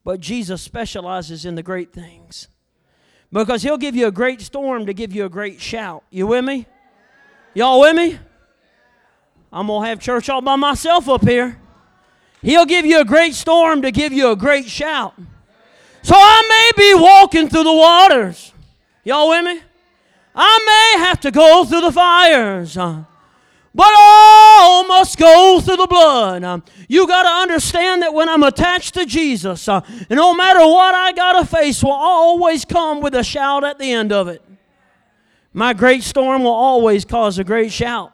But 0.03 0.19
Jesus 0.19 0.61
specializes 0.61 1.45
in 1.45 1.55
the 1.55 1.63
great 1.63 1.93
things. 1.93 2.47
Because 3.31 3.61
he'll 3.61 3.77
give 3.77 3.95
you 3.95 4.07
a 4.07 4.11
great 4.11 4.41
storm 4.41 4.85
to 4.85 4.93
give 4.93 5.13
you 5.13 5.25
a 5.25 5.29
great 5.29 5.61
shout. 5.61 6.03
You 6.09 6.27
with 6.27 6.45
me? 6.45 6.65
Y'all 7.53 7.81
with 7.81 7.95
me? 7.95 8.17
I'm 9.51 9.67
going 9.67 9.83
to 9.83 9.89
have 9.89 9.99
church 9.99 10.29
all 10.29 10.41
by 10.41 10.55
myself 10.55 11.09
up 11.09 11.23
here. 11.23 11.59
He'll 12.41 12.65
give 12.65 12.85
you 12.85 13.01
a 13.01 13.05
great 13.05 13.35
storm 13.35 13.81
to 13.81 13.91
give 13.91 14.13
you 14.13 14.31
a 14.31 14.35
great 14.35 14.65
shout. 14.65 15.13
So 16.07 16.15
I 16.15 16.71
may 16.77 16.81
be 16.81 16.93
walking 17.03 17.49
through 17.49 17.65
the 17.65 17.73
waters. 17.73 18.53
Y'all 19.03 19.27
with 19.27 19.43
me? 19.43 19.61
I 20.33 20.93
may 20.95 21.05
have 21.05 21.19
to 21.19 21.31
go 21.31 21.65
through 21.65 21.81
the 21.81 21.91
fires. 21.91 22.77
Uh, 22.77 23.03
but 23.75 23.91
all 23.93 24.87
must 24.87 25.19
go 25.19 25.59
through 25.59 25.75
the 25.75 25.87
blood. 25.87 26.45
Um, 26.45 26.63
you 26.87 27.07
got 27.07 27.23
to 27.23 27.29
understand 27.29 28.03
that 28.03 28.13
when 28.13 28.29
I'm 28.29 28.43
attached 28.43 28.93
to 28.93 29.05
Jesus, 29.05 29.67
uh, 29.67 29.81
no 30.09 30.33
matter 30.33 30.59
what 30.59 30.95
I 30.95 31.11
got 31.11 31.41
to 31.41 31.45
face, 31.45 31.83
will 31.83 31.91
always 31.91 32.63
come 32.63 33.01
with 33.01 33.13
a 33.13 33.23
shout 33.23 33.65
at 33.65 33.77
the 33.77 33.91
end 33.91 34.13
of 34.13 34.29
it. 34.29 34.41
My 35.51 35.73
great 35.73 36.03
storm 36.03 36.45
will 36.45 36.51
always 36.51 37.03
cause 37.03 37.37
a 37.37 37.43
great 37.43 37.73
shout. 37.73 38.13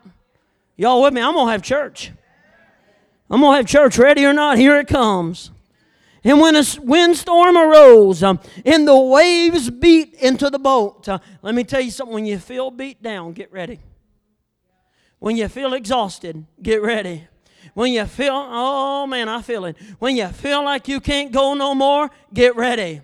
Y'all 0.78 1.04
with 1.04 1.14
me? 1.14 1.22
I'm 1.22 1.36
going 1.36 1.46
to 1.46 1.52
have 1.52 1.62
church. 1.62 2.12
I'm 3.30 3.42
going 3.42 3.54
to 3.54 3.58
have 3.58 3.68
church 3.68 4.00
ready 4.00 4.26
or 4.26 4.34
not. 4.34 4.58
Here 4.58 4.80
it 4.80 4.88
comes. 4.88 5.52
And 6.24 6.40
when 6.40 6.56
a 6.56 6.64
windstorm 6.80 7.58
arose 7.58 8.24
um, 8.24 8.40
and 8.66 8.88
the 8.88 8.98
waves 8.98 9.70
beat 9.70 10.14
into 10.16 10.50
the 10.50 10.60
boat, 10.60 11.08
uh, 11.10 11.20
let 11.42 11.54
me 11.54 11.64
tell 11.64 11.82
you 11.82 11.92
something. 11.92 12.14
When 12.14 12.26
you 12.26 12.40
feel 12.40 12.72
beat 12.72 13.04
down, 13.04 13.34
get 13.34 13.52
ready. 13.52 13.80
When 15.20 15.36
you 15.36 15.50
feel 15.50 15.74
exhausted, 15.74 16.46
get 16.62 16.82
ready. 16.82 17.28
When 17.74 17.92
you 17.92 18.06
feel, 18.06 18.34
oh 18.36 19.08
man, 19.08 19.28
I 19.28 19.42
feel 19.42 19.66
it. 19.66 19.78
When 20.00 20.16
you 20.16 20.28
feel 20.28 20.64
like 20.64 20.88
you 20.88 21.00
can't 21.00 21.32
go 21.32 21.54
no 21.54 21.74
more, 21.74 22.10
get 22.34 22.56
ready. 22.56 23.02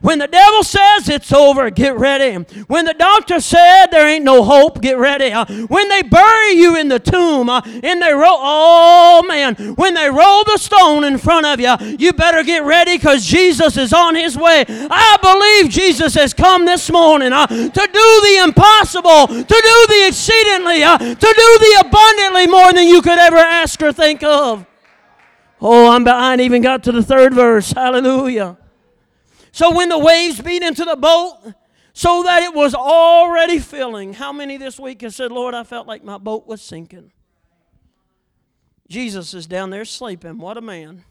When 0.00 0.20
the 0.20 0.28
devil 0.28 0.62
says 0.62 1.08
it's 1.08 1.32
over, 1.32 1.70
get 1.70 1.98
ready. 1.98 2.34
When 2.68 2.84
the 2.84 2.94
doctor 2.94 3.40
said 3.40 3.86
there 3.86 4.06
ain't 4.06 4.24
no 4.24 4.44
hope, 4.44 4.80
get 4.80 4.96
ready. 4.96 5.32
Uh, 5.32 5.44
when 5.66 5.88
they 5.88 6.02
bury 6.02 6.52
you 6.52 6.76
in 6.76 6.88
the 6.88 7.00
tomb 7.00 7.48
uh, 7.48 7.60
and 7.64 8.00
they 8.00 8.12
roll, 8.12 8.38
oh 8.38 9.24
man, 9.26 9.56
when 9.74 9.94
they 9.94 10.08
roll 10.08 10.44
the 10.44 10.56
stone 10.56 11.02
in 11.02 11.18
front 11.18 11.46
of 11.46 11.58
you, 11.58 11.96
you 11.98 12.12
better 12.12 12.44
get 12.44 12.62
ready 12.62 12.96
because 12.96 13.26
Jesus 13.26 13.76
is 13.76 13.92
on 13.92 14.14
his 14.14 14.36
way. 14.36 14.64
I 14.68 15.16
believe 15.20 15.72
Jesus 15.72 16.14
has 16.14 16.32
come 16.32 16.64
this 16.64 16.88
morning 16.92 17.32
uh, 17.32 17.48
to 17.48 17.56
do 17.56 18.20
the 18.22 18.42
impossible, 18.44 19.26
to 19.26 19.42
do 19.44 19.86
the 19.88 20.04
exceedingly, 20.06 20.78
to 20.78 21.08
do 21.08 21.58
the 21.58 21.84
abundantly 21.84 22.46
more 22.46 22.72
than 22.72 22.86
you 22.86 23.02
could 23.02 23.18
ever 23.18 23.36
ask 23.36 23.82
or 23.82 23.92
think 23.92 24.22
of. 24.22 24.64
Oh, 25.60 25.90
I'm 25.90 26.04
behind, 26.04 26.40
even 26.40 26.62
got 26.62 26.84
to 26.84 26.92
the 26.92 27.02
third 27.02 27.34
verse. 27.34 27.72
Hallelujah. 27.72 28.56
So 29.52 29.74
when 29.74 29.88
the 29.88 29.98
waves 29.98 30.40
beat 30.40 30.62
into 30.62 30.84
the 30.84 30.96
boat, 30.96 31.54
so 31.98 32.22
that 32.22 32.44
it 32.44 32.54
was 32.54 32.76
already 32.76 33.58
filling. 33.58 34.12
How 34.14 34.32
many 34.32 34.56
this 34.56 34.78
week 34.78 35.02
have 35.02 35.12
said, 35.12 35.32
Lord, 35.32 35.52
I 35.52 35.64
felt 35.64 35.88
like 35.88 36.04
my 36.04 36.16
boat 36.16 36.46
was 36.46 36.62
sinking? 36.62 37.10
Jesus 38.88 39.34
is 39.34 39.48
down 39.48 39.70
there 39.70 39.84
sleeping. 39.84 40.38
What 40.38 40.56
a 40.56 40.60
man. 40.60 41.04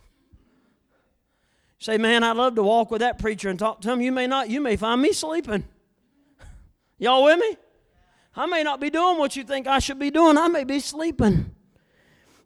Say, 1.78 1.98
man, 1.98 2.24
I'd 2.24 2.38
love 2.38 2.56
to 2.56 2.64
walk 2.64 2.90
with 2.90 3.02
that 3.02 3.20
preacher 3.20 3.50
and 3.50 3.60
talk 3.60 3.82
to 3.82 3.92
him. 3.92 4.00
You 4.00 4.14
may 4.14 4.28
not, 4.28 4.50
you 4.50 4.62
may 4.62 4.78
find 4.78 5.02
me 5.02 5.12
sleeping. 5.12 5.66
Y'all 6.98 7.26
with 7.26 7.38
me? 7.38 7.58
I 8.34 8.46
may 8.46 8.64
not 8.64 8.80
be 8.80 8.90
doing 8.90 9.18
what 9.18 9.36
you 9.36 9.44
think 9.44 9.68
I 9.68 9.80
should 9.80 10.00
be 10.00 10.10
doing. 10.10 10.38
I 10.38 10.48
may 10.48 10.64
be 10.64 10.80
sleeping. 10.80 11.52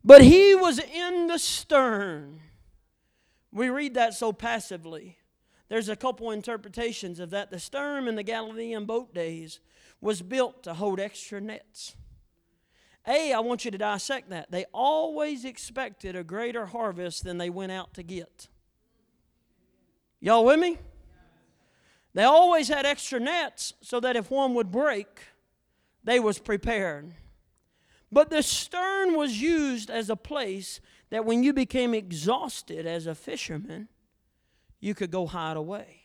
But 0.04 0.24
he 0.24 0.56
was 0.56 0.80
in 0.80 1.28
the 1.28 1.38
stern. 1.38 2.40
We 3.52 3.70
read 3.70 3.94
that 3.94 4.16
so 4.16 4.34
passively. 4.34 5.20
There's 5.72 5.88
a 5.88 5.96
couple 5.96 6.32
interpretations 6.32 7.18
of 7.22 7.30
that. 7.30 7.50
The 7.50 7.58
stern 7.58 8.10
in 8.10 8.16
the 8.16 8.24
Galilean 8.24 8.84
boat 8.84 9.14
days 9.14 9.62
was 10.02 10.22
built 10.22 10.64
to 10.64 10.74
hold 10.74 11.00
extra 11.00 11.40
nets. 11.40 11.96
A, 13.08 13.32
I 13.32 13.40
want 13.40 13.64
you 13.64 13.72
to 13.72 13.78
dissect 13.78 14.32
that. 14.32 14.52
They 14.52 14.66
always 14.74 15.46
expected 15.46 16.14
a 16.14 16.26
greater 16.26 16.66
harvest 16.66 17.24
than 17.24 17.38
they 17.38 17.50
went 17.50 17.72
out 17.72 17.94
to 17.94 18.04
get. 18.04 18.50
Y'all 20.20 20.44
with 20.44 20.60
me? 20.60 20.78
They 22.16 22.24
always 22.24 22.68
had 22.68 22.86
extra 22.86 23.22
nets 23.22 23.74
so 23.80 24.02
that 24.02 24.18
if 24.18 24.30
one 24.30 24.54
would 24.56 24.72
break, 24.72 25.22
they 26.04 26.20
was 26.20 26.38
prepared. 26.38 27.14
But 28.12 28.30
the 28.30 28.44
stern 28.44 29.16
was 29.16 29.42
used 29.42 29.90
as 29.90 30.10
a 30.10 30.18
place 30.18 30.82
that 31.12 31.24
when 31.24 31.44
you 31.44 31.54
became 31.54 31.94
exhausted 31.94 32.86
as 32.86 33.08
a 33.08 33.16
fisherman, 33.16 33.88
you 34.82 34.94
could 34.94 35.12
go 35.12 35.28
hide 35.28 35.56
away. 35.56 36.02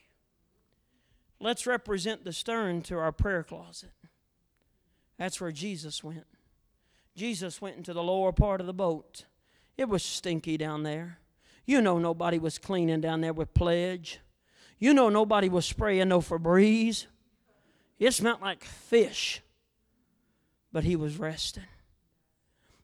Let's 1.41 1.67
represent 1.67 2.25
the 2.25 2.33
stern 2.33 2.83
to 2.83 2.99
our 2.99 3.13
prayer 3.13 3.43
closet. 3.43 3.91
That's 5.19 5.41
where 5.41 5.53
Jesus 5.53 6.05
went. 6.05 6.27
Jesus 7.17 7.61
went 7.61 7.77
into 7.77 7.93
the 7.93 8.03
lower 8.03 8.33
part 8.33 8.61
of 8.61 8.67
the 8.67 8.75
boat. 8.75 9.25
It 9.77 9.89
was 9.89 10.03
stinky 10.03 10.57
down 10.57 10.83
there. 10.83 11.19
You 11.65 11.81
know 11.81 11.99
nobody 11.99 12.39
was 12.39 12.59
cleaning 12.59 13.01
down 13.01 13.23
there 13.23 13.33
with 13.33 13.55
pledge. 13.55 14.21
You 14.79 14.95
know 14.95 15.09
nobody 15.09 15.49
was 15.49 15.65
spraying 15.65 16.09
no 16.09 16.21
Febreze. 16.21 17.07
It 17.99 18.13
smelled 18.13 18.43
like 18.43 18.63
fish. 18.63 19.43
But 20.73 20.85
he 20.85 20.97
was 20.97 21.19
resting. 21.19 21.65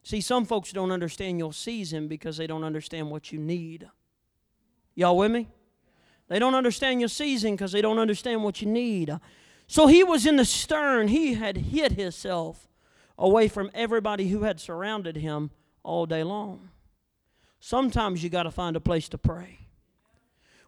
See, 0.03 0.21
some 0.21 0.47
folks 0.47 0.73
don't 0.73 0.91
understand 0.91 1.39
your 1.39 1.53
season 1.53 2.09
because 2.09 2.39
they 2.39 2.47
don't 2.47 2.65
understand 2.65 3.11
what 3.11 3.31
you 3.31 3.39
need. 3.39 3.89
Y'all 4.95 5.17
with 5.17 5.31
me? 5.31 5.49
They 6.33 6.39
don't 6.39 6.55
understand 6.55 6.99
your 6.99 7.11
season 7.11 7.57
because 7.57 7.73
they 7.73 7.83
don't 7.83 7.99
understand 7.99 8.43
what 8.43 8.63
you 8.63 8.67
need. 8.67 9.15
So 9.67 9.87
he 9.87 10.03
was 10.03 10.25
in 10.25 10.37
the 10.37 10.47
stern. 10.47 11.09
He 11.09 11.35
had 11.35 11.59
hid 11.59 11.93
himself 11.93 12.71
away 13.19 13.49
from 13.49 13.71
everybody 13.75 14.29
who 14.29 14.45
had 14.45 14.59
surrounded 14.59 15.17
him 15.17 15.51
all 15.83 16.07
day 16.07 16.23
long. 16.23 16.71
Sometimes 17.61 18.25
you 18.25 18.31
got 18.31 18.45
to 18.45 18.51
find 18.51 18.77
a 18.77 18.81
place 18.81 19.11
to 19.11 19.19
pray. 19.19 19.59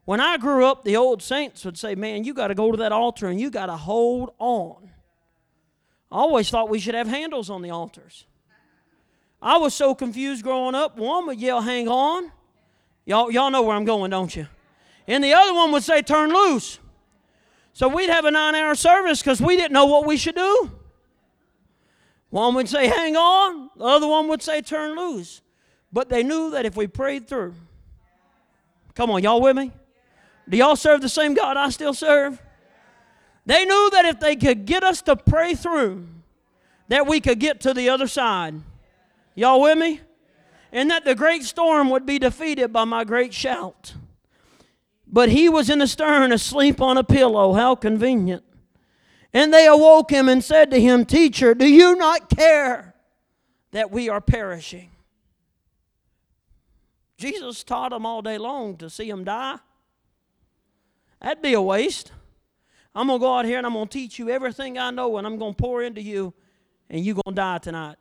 When 0.05 0.21
I 0.21 0.37
grew 0.37 0.67
up, 0.67 0.85
the 0.85 0.99
old 0.99 1.23
saints 1.23 1.65
would 1.65 1.79
say, 1.79 1.95
Man, 1.95 2.25
you 2.25 2.35
got 2.35 2.49
to 2.49 2.55
go 2.55 2.71
to 2.71 2.77
that 2.77 2.93
altar 2.93 3.29
and 3.29 3.41
you 3.41 3.49
got 3.49 3.67
to 3.67 3.77
hold 3.79 4.35
on. 4.39 4.91
I 6.13 6.17
always 6.17 6.51
thought 6.51 6.69
we 6.69 6.79
should 6.79 6.95
have 6.95 7.09
handles 7.09 7.49
on 7.49 7.63
the 7.63 7.71
altars. 7.71 8.27
I 9.41 9.57
was 9.57 9.73
so 9.75 9.95
confused 9.95 10.43
growing 10.43 10.75
up. 10.75 10.99
One 10.99 11.27
would 11.27 11.41
yell, 11.41 11.63
Hang 11.63 11.89
on. 11.89 12.31
Y'all, 13.07 13.31
y'all 13.31 13.51
know 13.51 13.63
where 13.63 13.75
I'm 13.75 13.87
going, 13.87 14.11
don't 14.11 14.37
you? 14.37 14.47
And 15.07 15.23
the 15.23 15.35
other 15.35 15.55
one 15.55 15.73
would 15.73 15.83
say, 15.83 16.03
Turn 16.03 16.33
loose. 16.33 16.79
So 17.73 17.89
we'd 17.89 18.11
have 18.11 18.25
a 18.25 18.31
nine 18.31 18.55
hour 18.55 18.75
service 18.75 19.21
because 19.21 19.41
we 19.41 19.57
didn't 19.57 19.73
know 19.73 19.87
what 19.87 20.07
we 20.07 20.17
should 20.17 20.37
do. 20.37 20.71
One 22.31 22.55
would 22.55 22.69
say, 22.69 22.87
Hang 22.87 23.17
on. 23.17 23.71
The 23.77 23.85
other 23.85 24.07
one 24.07 24.29
would 24.29 24.43
say, 24.43 24.61
Turn 24.61 24.97
loose. 24.97 25.43
But 25.93 26.09
they 26.09 26.23
knew 26.23 26.51
that 26.51 26.67
if 26.67 26.77
we 26.77 26.87
prayed 26.87 27.29
through, 27.29 27.55
come 28.95 29.11
on, 29.11 29.23
y'all 29.23 29.41
with 29.41 29.57
me? 29.57 29.71
Do 30.49 30.57
y'all 30.57 30.77
serve 30.77 31.01
the 31.01 31.09
same 31.09 31.35
God 31.35 31.57
I 31.57 31.71
still 31.71 31.95
serve? 31.95 32.43
They 33.47 33.65
knew 33.65 33.91
that 33.93 34.05
if 34.05 34.21
they 34.21 34.37
could 34.37 34.67
get 34.67 34.83
us 34.83 35.03
to 35.03 35.17
pray 35.17 35.55
through, 35.55 36.07
that 36.89 37.07
we 37.07 37.21
could 37.21 37.39
get 37.39 37.61
to 37.61 37.75
the 37.75 37.91
other 37.91 38.07
side. 38.07 38.55
Y'all 39.35 39.61
with 39.61 39.79
me? 39.79 40.01
And 40.73 40.91
that 40.91 41.05
the 41.05 41.15
great 41.15 41.45
storm 41.45 41.91
would 41.91 42.05
be 42.05 42.19
defeated 42.19 42.73
by 42.73 42.85
my 42.85 43.05
great 43.05 43.33
shout. 43.33 43.95
But 45.15 45.29
he 45.29 45.49
was 45.49 45.71
in 45.71 45.79
the 45.79 45.87
stern 45.87 46.33
asleep 46.33 46.81
on 46.81 46.99
a 46.99 47.05
pillow. 47.05 47.53
How 47.53 47.77
convenient. 47.77 48.43
And 49.33 49.55
they 49.55 49.65
awoke 49.65 50.11
him 50.11 50.29
and 50.29 50.43
said 50.43 50.73
to 50.73 50.81
him, 50.81 51.07
Teacher, 51.07 51.55
do 51.55 51.69
you 51.69 51.95
not 51.95 52.29
care 52.29 52.97
that 53.71 53.93
we 53.93 54.09
are 54.09 54.21
perishing? 54.21 54.91
Jesus 57.17 57.63
taught 57.63 57.91
them 57.91 58.05
all 58.05 58.23
day 58.23 58.39
long 58.39 58.77
to 58.79 58.91
see 58.91 59.09
them 59.09 59.23
die. 59.23 59.59
That'd 61.23 61.45
be 61.45 61.53
a 61.53 61.63
waste. 61.63 62.11
I'm 62.93 63.07
going 63.07 63.21
to 63.21 63.25
go 63.25 63.39
out 63.39 63.45
here 63.45 63.59
and 63.59 63.67
I'm 63.69 63.75
going 63.75 63.87
to 63.87 63.97
teach 63.97 64.19
you 64.19 64.31
everything 64.31 64.79
I 64.79 64.91
know 64.91 65.17
and 65.17 65.29
I'm 65.29 65.39
going 65.39 65.55
to 65.55 65.63
pour 65.63 65.81
into 65.81 66.03
you 66.03 66.35
and 66.91 67.05
you're 67.05 67.15
going 67.15 67.37
to 67.37 67.41
die 67.41 67.59
tonight. 67.59 67.99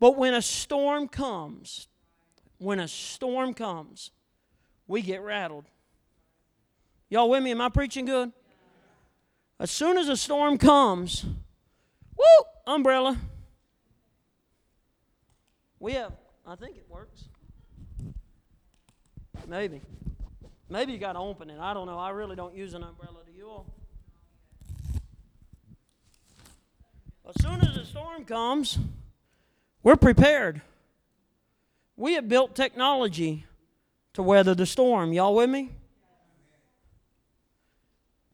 But 0.00 0.16
when 0.16 0.34
a 0.34 0.42
storm 0.42 1.06
comes, 1.06 1.86
when 2.58 2.80
a 2.80 2.88
storm 2.88 3.54
comes, 3.54 4.10
we 4.88 5.02
get 5.02 5.22
rattled. 5.22 5.66
Y'all 7.10 7.30
with 7.30 7.42
me? 7.42 7.52
Am 7.52 7.60
I 7.60 7.68
preaching 7.68 8.06
good? 8.06 8.32
As 9.60 9.70
soon 9.70 9.98
as 9.98 10.08
a 10.08 10.16
storm 10.16 10.58
comes, 10.58 11.24
woo, 12.16 12.24
umbrella. 12.66 13.16
We 15.78 15.92
have, 15.92 16.12
I 16.46 16.56
think 16.56 16.76
it 16.76 16.86
works. 16.88 17.24
Maybe. 19.46 19.80
Maybe 20.68 20.92
you 20.92 20.98
got 20.98 21.12
to 21.12 21.18
open 21.18 21.50
it. 21.50 21.58
I 21.58 21.72
don't 21.72 21.86
know. 21.86 21.98
I 21.98 22.10
really 22.10 22.36
don't 22.36 22.54
use 22.54 22.74
an 22.74 22.82
umbrella. 22.82 23.20
Do 23.26 23.32
you 23.32 23.48
all? 23.48 23.66
As 27.26 27.42
soon 27.42 27.60
as 27.60 27.76
a 27.76 27.84
storm 27.84 28.24
comes, 28.24 28.78
we're 29.82 29.96
prepared. 29.96 30.60
We 31.96 32.14
have 32.14 32.28
built 32.28 32.54
technology 32.54 33.44
to 34.18 34.22
weather 34.24 34.52
the 34.52 34.66
storm. 34.66 35.12
Y'all 35.12 35.32
with 35.32 35.48
me? 35.48 35.70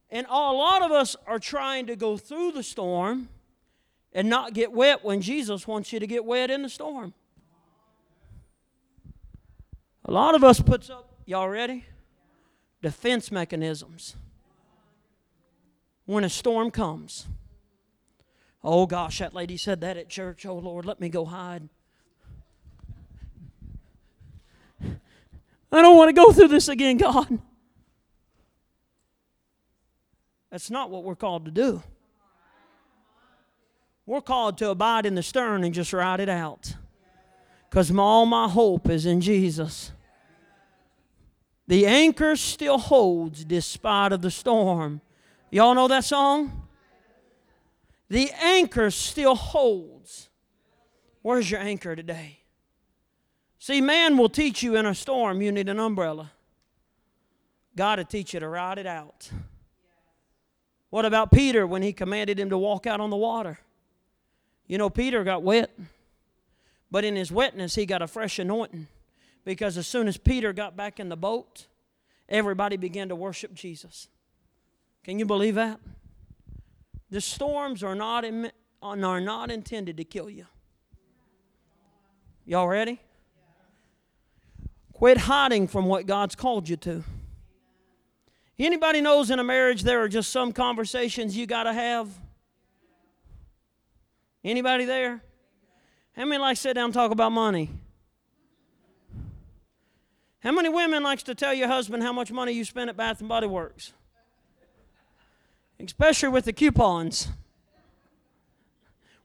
And 0.08 0.26
a 0.30 0.32
lot 0.32 0.80
of 0.80 0.90
us 0.90 1.14
are 1.26 1.38
trying 1.38 1.88
to 1.88 1.94
go 1.94 2.16
through 2.16 2.52
the 2.52 2.62
storm 2.62 3.28
and 4.14 4.30
not 4.30 4.54
get 4.54 4.72
wet 4.72 5.04
when 5.04 5.20
Jesus 5.20 5.68
wants 5.68 5.92
you 5.92 6.00
to 6.00 6.06
get 6.06 6.24
wet 6.24 6.50
in 6.50 6.62
the 6.62 6.70
storm. 6.70 7.12
A 10.06 10.10
lot 10.10 10.34
of 10.34 10.42
us 10.42 10.58
puts 10.58 10.88
up, 10.88 11.18
y'all 11.26 11.50
ready? 11.50 11.84
defense 12.80 13.30
mechanisms 13.30 14.16
when 16.06 16.24
a 16.24 16.30
storm 16.30 16.70
comes. 16.70 17.26
Oh 18.62 18.86
gosh, 18.86 19.18
that 19.18 19.34
lady 19.34 19.58
said 19.58 19.82
that 19.82 19.98
at 19.98 20.08
church. 20.08 20.46
Oh 20.46 20.56
Lord, 20.56 20.86
let 20.86 20.98
me 20.98 21.10
go 21.10 21.26
hide. 21.26 21.68
I 25.74 25.82
don't 25.82 25.96
want 25.96 26.08
to 26.08 26.12
go 26.12 26.32
through 26.32 26.48
this 26.48 26.68
again, 26.68 26.96
God. 26.96 27.38
That's 30.50 30.70
not 30.70 30.88
what 30.88 31.02
we're 31.02 31.16
called 31.16 31.46
to 31.46 31.50
do. 31.50 31.82
We're 34.06 34.20
called 34.20 34.58
to 34.58 34.70
abide 34.70 35.04
in 35.04 35.16
the 35.16 35.22
stern 35.22 35.64
and 35.64 35.74
just 35.74 35.92
ride 35.92 36.20
it 36.20 36.28
out. 36.28 36.74
Because 37.68 37.90
all 37.90 38.24
my 38.24 38.48
hope 38.48 38.88
is 38.88 39.04
in 39.04 39.20
Jesus. 39.20 39.90
The 41.66 41.86
anchor 41.86 42.36
still 42.36 42.78
holds 42.78 43.44
despite 43.44 44.12
of 44.12 44.22
the 44.22 44.30
storm. 44.30 45.00
Y'all 45.50 45.74
know 45.74 45.88
that 45.88 46.04
song? 46.04 46.68
The 48.08 48.30
anchor 48.40 48.92
still 48.92 49.34
holds. 49.34 50.28
Where's 51.22 51.50
your 51.50 51.60
anchor 51.60 51.96
today? 51.96 52.43
See, 53.64 53.80
man 53.80 54.18
will 54.18 54.28
teach 54.28 54.62
you 54.62 54.76
in 54.76 54.84
a 54.84 54.94
storm 54.94 55.40
you 55.40 55.50
need 55.50 55.70
an 55.70 55.80
umbrella. 55.80 56.32
God 57.74 57.98
will 57.98 58.04
teach 58.04 58.34
you 58.34 58.40
to 58.40 58.46
ride 58.46 58.76
it 58.76 58.86
out. 58.86 59.30
What 60.90 61.06
about 61.06 61.32
Peter 61.32 61.66
when 61.66 61.80
he 61.80 61.94
commanded 61.94 62.38
him 62.38 62.50
to 62.50 62.58
walk 62.58 62.86
out 62.86 63.00
on 63.00 63.08
the 63.08 63.16
water? 63.16 63.58
You 64.66 64.76
know, 64.76 64.90
Peter 64.90 65.24
got 65.24 65.42
wet, 65.42 65.70
but 66.90 67.06
in 67.06 67.16
his 67.16 67.32
wetness, 67.32 67.74
he 67.74 67.86
got 67.86 68.02
a 68.02 68.06
fresh 68.06 68.38
anointing. 68.38 68.86
Because 69.46 69.78
as 69.78 69.86
soon 69.86 70.08
as 70.08 70.18
Peter 70.18 70.52
got 70.52 70.76
back 70.76 71.00
in 71.00 71.08
the 71.08 71.16
boat, 71.16 71.66
everybody 72.28 72.76
began 72.76 73.08
to 73.08 73.16
worship 73.16 73.54
Jesus. 73.54 74.08
Can 75.04 75.18
you 75.18 75.24
believe 75.24 75.54
that? 75.54 75.80
The 77.08 77.22
storms 77.22 77.82
are 77.82 77.94
not, 77.94 78.26
are 78.82 79.20
not 79.22 79.50
intended 79.50 79.96
to 79.96 80.04
kill 80.04 80.28
you. 80.28 80.44
Y'all 82.44 82.68
ready? 82.68 83.00
Quit 85.04 85.18
hiding 85.18 85.68
from 85.68 85.84
what 85.84 86.06
God's 86.06 86.34
called 86.34 86.66
you 86.66 86.76
to. 86.76 87.04
Anybody 88.58 89.02
knows 89.02 89.30
in 89.30 89.38
a 89.38 89.44
marriage 89.44 89.82
there 89.82 90.02
are 90.02 90.08
just 90.08 90.32
some 90.32 90.50
conversations 90.50 91.36
you 91.36 91.46
got 91.46 91.64
to 91.64 91.74
have? 91.74 92.08
Anybody 94.42 94.86
there? 94.86 95.22
How 96.16 96.24
many 96.24 96.40
like 96.40 96.56
sit 96.56 96.72
down 96.72 96.86
and 96.86 96.94
talk 96.94 97.10
about 97.10 97.32
money? 97.32 97.68
How 100.38 100.52
many 100.52 100.70
women 100.70 101.02
likes 101.02 101.22
to 101.24 101.34
tell 101.34 101.52
your 101.52 101.68
husband 101.68 102.02
how 102.02 102.14
much 102.14 102.32
money 102.32 102.52
you 102.52 102.64
spend 102.64 102.88
at 102.88 102.96
Bath 102.96 103.20
and 103.20 103.28
Body 103.28 103.46
Works? 103.46 103.92
Especially 105.78 106.30
with 106.30 106.46
the 106.46 106.54
coupons. 106.54 107.28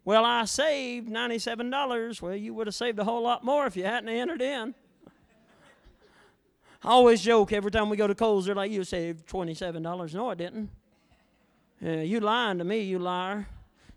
Well, 0.04 0.26
I 0.26 0.44
saved 0.44 1.08
$97. 1.08 2.22
Well, 2.22 2.36
you 2.36 2.54
would 2.54 2.68
have 2.68 2.76
saved 2.76 3.00
a 3.00 3.06
whole 3.06 3.24
lot 3.24 3.46
more 3.46 3.66
if 3.66 3.78
you 3.78 3.86
hadn't 3.86 4.10
entered 4.10 4.42
in. 4.42 4.76
I 6.84 6.90
always 6.90 7.22
joke 7.22 7.52
every 7.52 7.72
time 7.72 7.90
we 7.90 7.98
go 7.98 8.08
to 8.08 8.16
Kohl's, 8.16 8.46
they're 8.46 8.56
like, 8.56 8.72
You 8.72 8.84
saved 8.84 9.28
$27. 9.28 10.14
No, 10.14 10.30
I 10.30 10.36
didn't. 10.36 10.70
You 11.82 12.20
lying 12.20 12.58
to 12.58 12.64
me, 12.64 12.82
you 12.82 13.00
liar. 13.00 13.48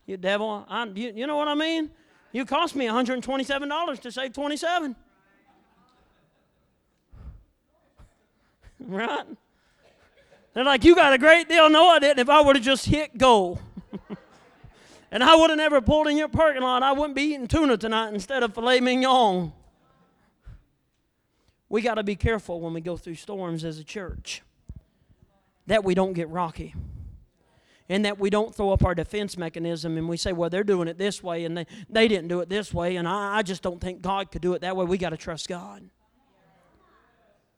You 0.06 0.16
devil. 0.16 0.66
I, 0.68 0.84
you, 0.86 1.12
you 1.14 1.26
know 1.26 1.36
what 1.36 1.48
I 1.48 1.54
mean? 1.54 1.90
You 2.32 2.44
cost 2.44 2.74
me 2.74 2.86
$127 2.86 4.00
to 4.00 4.12
save 4.12 4.32
27 4.32 4.96
Right? 8.80 9.24
They're 10.54 10.64
like, 10.64 10.84
You 10.84 10.94
got 10.94 11.12
a 11.12 11.18
great 11.18 11.48
deal. 11.48 11.70
No, 11.70 11.88
I 11.88 11.98
didn't. 11.98 12.18
If 12.18 12.28
I 12.28 12.40
would 12.40 12.56
have 12.56 12.64
just 12.64 12.86
hit 12.86 13.16
go. 13.16 13.58
and 15.10 15.22
I 15.22 15.36
would 15.36 15.50
have 15.50 15.56
never 15.56 15.80
pulled 15.80 16.08
in 16.08 16.16
your 16.16 16.28
parking 16.28 16.62
lot, 16.62 16.82
I 16.82 16.92
wouldn't 16.92 17.14
be 17.14 17.22
eating 17.22 17.46
tuna 17.46 17.76
tonight 17.76 18.12
instead 18.12 18.42
of 18.42 18.54
filet 18.54 18.80
mignon. 18.80 19.52
We 21.72 21.80
got 21.80 21.94
to 21.94 22.02
be 22.02 22.16
careful 22.16 22.60
when 22.60 22.74
we 22.74 22.82
go 22.82 22.98
through 22.98 23.14
storms 23.14 23.64
as 23.64 23.78
a 23.78 23.84
church 23.84 24.42
that 25.66 25.82
we 25.84 25.94
don't 25.94 26.12
get 26.12 26.28
rocky 26.28 26.74
and 27.88 28.04
that 28.04 28.18
we 28.18 28.28
don't 28.28 28.54
throw 28.54 28.72
up 28.72 28.84
our 28.84 28.94
defense 28.94 29.38
mechanism 29.38 29.96
and 29.96 30.06
we 30.06 30.18
say, 30.18 30.34
well, 30.34 30.50
they're 30.50 30.64
doing 30.64 30.86
it 30.86 30.98
this 30.98 31.22
way 31.22 31.46
and 31.46 31.56
they, 31.56 31.66
they 31.88 32.08
didn't 32.08 32.28
do 32.28 32.40
it 32.40 32.50
this 32.50 32.74
way 32.74 32.96
and 32.96 33.08
I, 33.08 33.38
I 33.38 33.42
just 33.42 33.62
don't 33.62 33.80
think 33.80 34.02
God 34.02 34.30
could 34.30 34.42
do 34.42 34.52
it 34.52 34.60
that 34.60 34.76
way. 34.76 34.84
We 34.84 34.98
got 34.98 35.10
to 35.10 35.16
trust 35.16 35.48
God. 35.48 35.88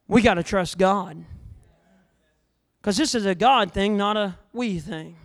We 0.07 0.23
got 0.23 0.35
to 0.35 0.45
trust 0.45 0.79
God. 0.79 1.25
Because 2.81 2.97
this 2.97 3.17
is 3.17 3.27
a 3.27 3.35
God 3.35 3.73
thing, 3.73 3.97
not 3.97 4.17
a 4.17 4.37
we 4.53 4.79
thing. 4.79 5.17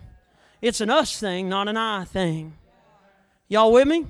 It's 0.60 0.80
an 0.80 0.90
us 0.90 1.16
thing, 1.16 1.48
not 1.48 1.68
an 1.68 1.76
I 1.76 2.06
thing. 2.06 2.54
Y'all 3.46 3.70
with 3.70 3.86
me? 3.86 4.08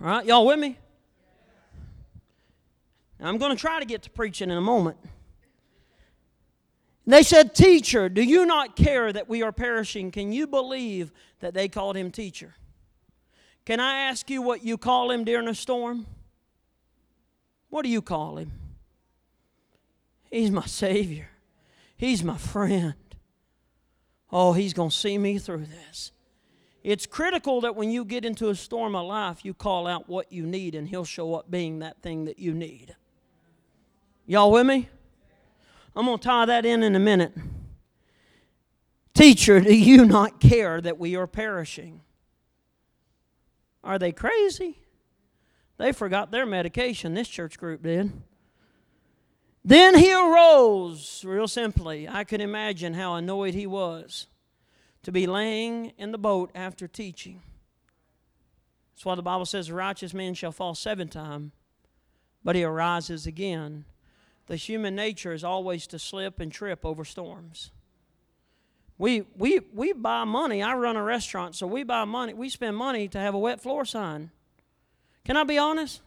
All 0.00 0.06
right, 0.06 0.24
y'all 0.24 0.46
with 0.46 0.60
me? 0.60 0.78
Now, 3.18 3.28
I'm 3.28 3.38
going 3.38 3.54
to 3.54 3.60
try 3.60 3.80
to 3.80 3.86
get 3.86 4.02
to 4.02 4.10
preaching 4.10 4.50
in 4.50 4.56
a 4.56 4.62
moment. 4.62 4.98
They 7.06 7.22
said, 7.22 7.54
Teacher, 7.54 8.08
do 8.08 8.22
you 8.22 8.44
not 8.46 8.74
care 8.74 9.12
that 9.12 9.28
we 9.28 9.42
are 9.42 9.52
perishing? 9.52 10.10
Can 10.10 10.32
you 10.32 10.46
believe 10.46 11.12
that 11.40 11.54
they 11.54 11.68
called 11.68 11.96
him 11.96 12.10
teacher? 12.10 12.54
Can 13.64 13.80
I 13.80 14.00
ask 14.00 14.28
you 14.28 14.42
what 14.42 14.64
you 14.64 14.76
call 14.76 15.10
him 15.10 15.24
during 15.24 15.48
a 15.48 15.54
storm? 15.54 16.06
What 17.70 17.82
do 17.82 17.88
you 17.88 18.02
call 18.02 18.38
him? 18.38 18.52
He's 20.30 20.50
my 20.50 20.66
Savior, 20.66 21.28
He's 21.96 22.22
my 22.22 22.36
friend. 22.36 22.94
Oh, 24.32 24.52
He's 24.52 24.72
going 24.72 24.90
to 24.90 24.96
see 24.96 25.16
me 25.16 25.38
through 25.38 25.66
this. 25.66 26.10
It's 26.82 27.06
critical 27.06 27.60
that 27.62 27.74
when 27.74 27.90
you 27.90 28.04
get 28.04 28.24
into 28.24 28.48
a 28.48 28.54
storm 28.54 28.94
of 28.94 29.06
life, 29.06 29.44
you 29.44 29.54
call 29.54 29.86
out 29.86 30.08
what 30.08 30.30
you 30.30 30.44
need, 30.44 30.74
and 30.74 30.88
He'll 30.88 31.04
show 31.04 31.34
up 31.34 31.50
being 31.50 31.78
that 31.78 32.02
thing 32.02 32.24
that 32.26 32.38
you 32.38 32.52
need. 32.52 32.94
Y'all 34.26 34.50
with 34.50 34.66
me? 34.66 34.88
I'm 35.94 36.06
going 36.06 36.18
to 36.18 36.24
tie 36.24 36.46
that 36.46 36.66
in 36.66 36.82
in 36.82 36.96
a 36.96 37.00
minute. 37.00 37.32
Teacher, 39.14 39.60
do 39.60 39.74
you 39.74 40.04
not 40.04 40.40
care 40.40 40.80
that 40.80 40.98
we 40.98 41.14
are 41.14 41.28
perishing? 41.28 42.00
Are 43.84 43.98
they 43.98 44.10
crazy? 44.10 44.78
They 45.78 45.92
forgot 45.92 46.32
their 46.32 46.44
medication, 46.44 47.14
this 47.14 47.28
church 47.28 47.56
group 47.56 47.82
did. 47.84 48.12
Then 49.64 49.96
he 49.96 50.12
arose, 50.12 51.24
real 51.24 51.48
simply. 51.48 52.08
I 52.08 52.24
could 52.24 52.40
imagine 52.40 52.94
how 52.94 53.14
annoyed 53.14 53.54
he 53.54 53.66
was 53.66 54.26
to 55.02 55.12
be 55.12 55.26
laying 55.26 55.92
in 55.98 56.10
the 56.10 56.18
boat 56.18 56.50
after 56.54 56.88
teaching. 56.88 57.42
That's 58.94 59.04
why 59.04 59.14
the 59.14 59.22
Bible 59.22 59.46
says, 59.46 59.70
righteous 59.70 60.12
man 60.12 60.34
shall 60.34 60.52
fall 60.52 60.74
seven 60.74 61.08
times, 61.08 61.52
but 62.42 62.56
he 62.56 62.64
arises 62.64 63.26
again 63.26 63.84
the 64.46 64.56
human 64.56 64.94
nature 64.94 65.32
is 65.32 65.44
always 65.44 65.86
to 65.88 65.98
slip 65.98 66.40
and 66.40 66.52
trip 66.52 66.84
over 66.84 67.04
storms. 67.04 67.70
We, 68.98 69.24
we, 69.36 69.60
we 69.74 69.92
buy 69.92 70.24
money. 70.24 70.62
I 70.62 70.74
run 70.74 70.96
a 70.96 71.02
restaurant, 71.02 71.54
so 71.54 71.66
we 71.66 71.82
buy 71.82 72.04
money. 72.04 72.32
We 72.32 72.48
spend 72.48 72.76
money 72.76 73.08
to 73.08 73.18
have 73.18 73.34
a 73.34 73.38
wet 73.38 73.60
floor 73.60 73.84
sign. 73.84 74.30
Can 75.24 75.36
I 75.36 75.44
be 75.44 75.58
honest? 75.58 76.00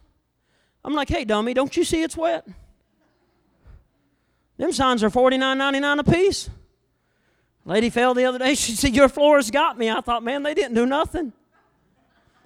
I'm 0.84 0.94
like, 0.94 1.10
hey, 1.10 1.26
dummy, 1.26 1.54
don't 1.54 1.76
you 1.76 1.84
see 1.84 2.02
it's 2.02 2.18
wet? 2.18 2.48
Them 4.58 4.72
signs 4.72 5.04
are 5.04 5.10
$49.99 5.10 6.00
a 6.00 6.04
piece. 6.04 6.50
Lady 7.66 7.90
fell 7.90 8.14
the 8.14 8.26
other 8.26 8.40
day. 8.40 8.54
She 8.56 8.72
said, 8.74 8.96
Your 8.96 9.08
floor 9.10 9.34
floors 9.34 9.52
got 9.52 9.78
me. 9.78 9.90
I 9.90 10.02
thought, 10.02 10.24
man, 10.24 10.44
they 10.44 10.54
didn't 10.54 10.74
do 10.74 10.86
nothing. 10.86 11.34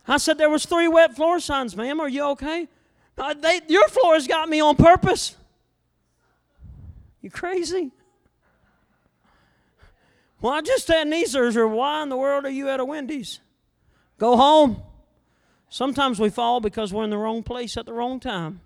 I 0.07 0.17
said, 0.17 0.37
There 0.37 0.49
was 0.49 0.65
three 0.65 0.87
wet 0.87 1.15
floor 1.15 1.39
signs, 1.39 1.77
ma'am. 1.77 1.99
Are 1.99 2.09
you 2.09 2.23
okay? 2.31 2.67
Uh, 3.17 3.33
they, 3.33 3.61
your 3.67 3.87
got 4.27 4.49
me 4.49 4.59
on 4.59 4.75
purpose. 4.75 5.37
You 7.23 7.31
crazy? 7.31 7.91
Well, 10.41 10.53
I 10.53 10.61
just 10.61 10.89
had 10.89 11.07
knee 11.07 11.25
surgery. 11.25 11.65
Why 11.65 12.03
in 12.03 12.09
the 12.09 12.17
world 12.17 12.45
are 12.45 12.49
you 12.49 12.69
at 12.69 12.81
a 12.81 12.85
Wendy's? 12.85 13.39
Go 14.19 14.35
home. 14.35 14.83
Sometimes 15.69 16.19
we 16.19 16.29
fall 16.29 16.59
because 16.59 16.93
we're 16.93 17.05
in 17.05 17.09
the 17.09 17.17
wrong 17.17 17.41
place 17.41 17.77
at 17.77 17.85
the 17.85 17.93
wrong 17.93 18.19
time. 18.19 18.59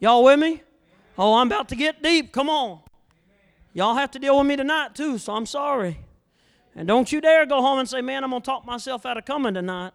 Y'all 0.00 0.24
with 0.24 0.40
me? 0.40 0.62
Oh, 1.18 1.34
I'm 1.34 1.46
about 1.46 1.68
to 1.68 1.76
get 1.76 2.02
deep. 2.02 2.32
Come 2.32 2.48
on. 2.48 2.80
Y'all 3.74 3.94
have 3.94 4.10
to 4.12 4.18
deal 4.18 4.38
with 4.38 4.46
me 4.46 4.56
tonight, 4.56 4.94
too, 4.94 5.18
so 5.18 5.34
I'm 5.34 5.46
sorry. 5.46 5.98
And 6.74 6.88
don't 6.88 7.12
you 7.12 7.20
dare 7.20 7.44
go 7.44 7.60
home 7.60 7.78
and 7.78 7.88
say, 7.88 8.00
man, 8.00 8.24
I'm 8.24 8.30
going 8.30 8.40
to 8.40 8.46
talk 8.46 8.64
myself 8.64 9.04
out 9.04 9.18
of 9.18 9.26
coming 9.26 9.52
tonight. 9.54 9.92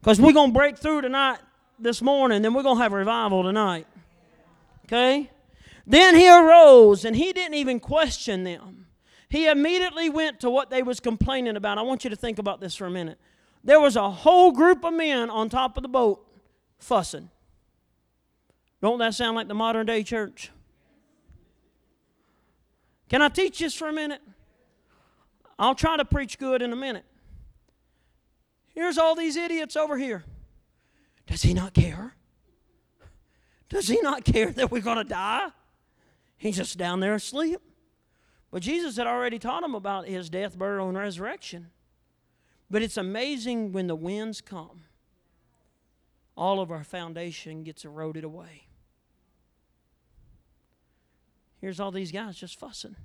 Because 0.00 0.20
we're 0.20 0.32
going 0.32 0.50
to 0.50 0.58
break 0.58 0.78
through 0.78 1.02
tonight, 1.02 1.40
this 1.80 2.00
morning, 2.00 2.42
then 2.42 2.54
we're 2.54 2.62
going 2.62 2.76
to 2.76 2.82
have 2.82 2.92
revival 2.92 3.42
tonight. 3.42 3.86
Okay? 4.86 5.30
Then 5.90 6.14
he 6.14 6.30
arose 6.30 7.04
and 7.04 7.16
he 7.16 7.32
didn't 7.32 7.54
even 7.54 7.80
question 7.80 8.44
them. 8.44 8.86
He 9.28 9.48
immediately 9.48 10.08
went 10.08 10.38
to 10.40 10.48
what 10.48 10.70
they 10.70 10.84
was 10.84 11.00
complaining 11.00 11.56
about. 11.56 11.78
I 11.78 11.82
want 11.82 12.04
you 12.04 12.10
to 12.10 12.16
think 12.16 12.38
about 12.38 12.60
this 12.60 12.76
for 12.76 12.86
a 12.86 12.90
minute. 12.90 13.18
There 13.64 13.80
was 13.80 13.96
a 13.96 14.08
whole 14.08 14.52
group 14.52 14.84
of 14.84 14.94
men 14.94 15.30
on 15.30 15.48
top 15.48 15.76
of 15.76 15.82
the 15.82 15.88
boat 15.88 16.24
fussing. 16.78 17.28
Don't 18.80 19.00
that 19.00 19.14
sound 19.14 19.34
like 19.34 19.48
the 19.48 19.54
modern 19.54 19.84
day 19.84 20.04
church? 20.04 20.52
Can 23.08 23.20
I 23.20 23.28
teach 23.28 23.58
this 23.58 23.74
for 23.74 23.88
a 23.88 23.92
minute? 23.92 24.22
I'll 25.58 25.74
try 25.74 25.96
to 25.96 26.04
preach 26.04 26.38
good 26.38 26.62
in 26.62 26.72
a 26.72 26.76
minute. 26.76 27.04
Here's 28.68 28.96
all 28.96 29.16
these 29.16 29.36
idiots 29.36 29.74
over 29.74 29.98
here. 29.98 30.22
Does 31.26 31.42
he 31.42 31.52
not 31.52 31.74
care? 31.74 32.14
Does 33.68 33.88
he 33.88 34.00
not 34.00 34.24
care 34.24 34.52
that 34.52 34.70
we're 34.70 34.82
going 34.82 34.98
to 34.98 35.04
die? 35.04 35.48
He's 36.40 36.56
just 36.56 36.78
down 36.78 37.00
there 37.00 37.12
asleep. 37.12 37.60
But 38.50 38.62
Jesus 38.62 38.96
had 38.96 39.06
already 39.06 39.38
taught 39.38 39.62
him 39.62 39.74
about 39.74 40.08
his 40.08 40.30
death, 40.30 40.58
burial, 40.58 40.88
and 40.88 40.96
resurrection. 40.96 41.66
But 42.70 42.80
it's 42.80 42.96
amazing 42.96 43.72
when 43.72 43.88
the 43.88 43.94
winds 43.94 44.40
come, 44.40 44.84
all 46.38 46.60
of 46.60 46.70
our 46.70 46.82
foundation 46.82 47.62
gets 47.62 47.84
eroded 47.84 48.24
away. 48.24 48.68
Here's 51.60 51.78
all 51.78 51.90
these 51.90 52.10
guys 52.10 52.38
just 52.38 52.58
fussing. 52.58 52.96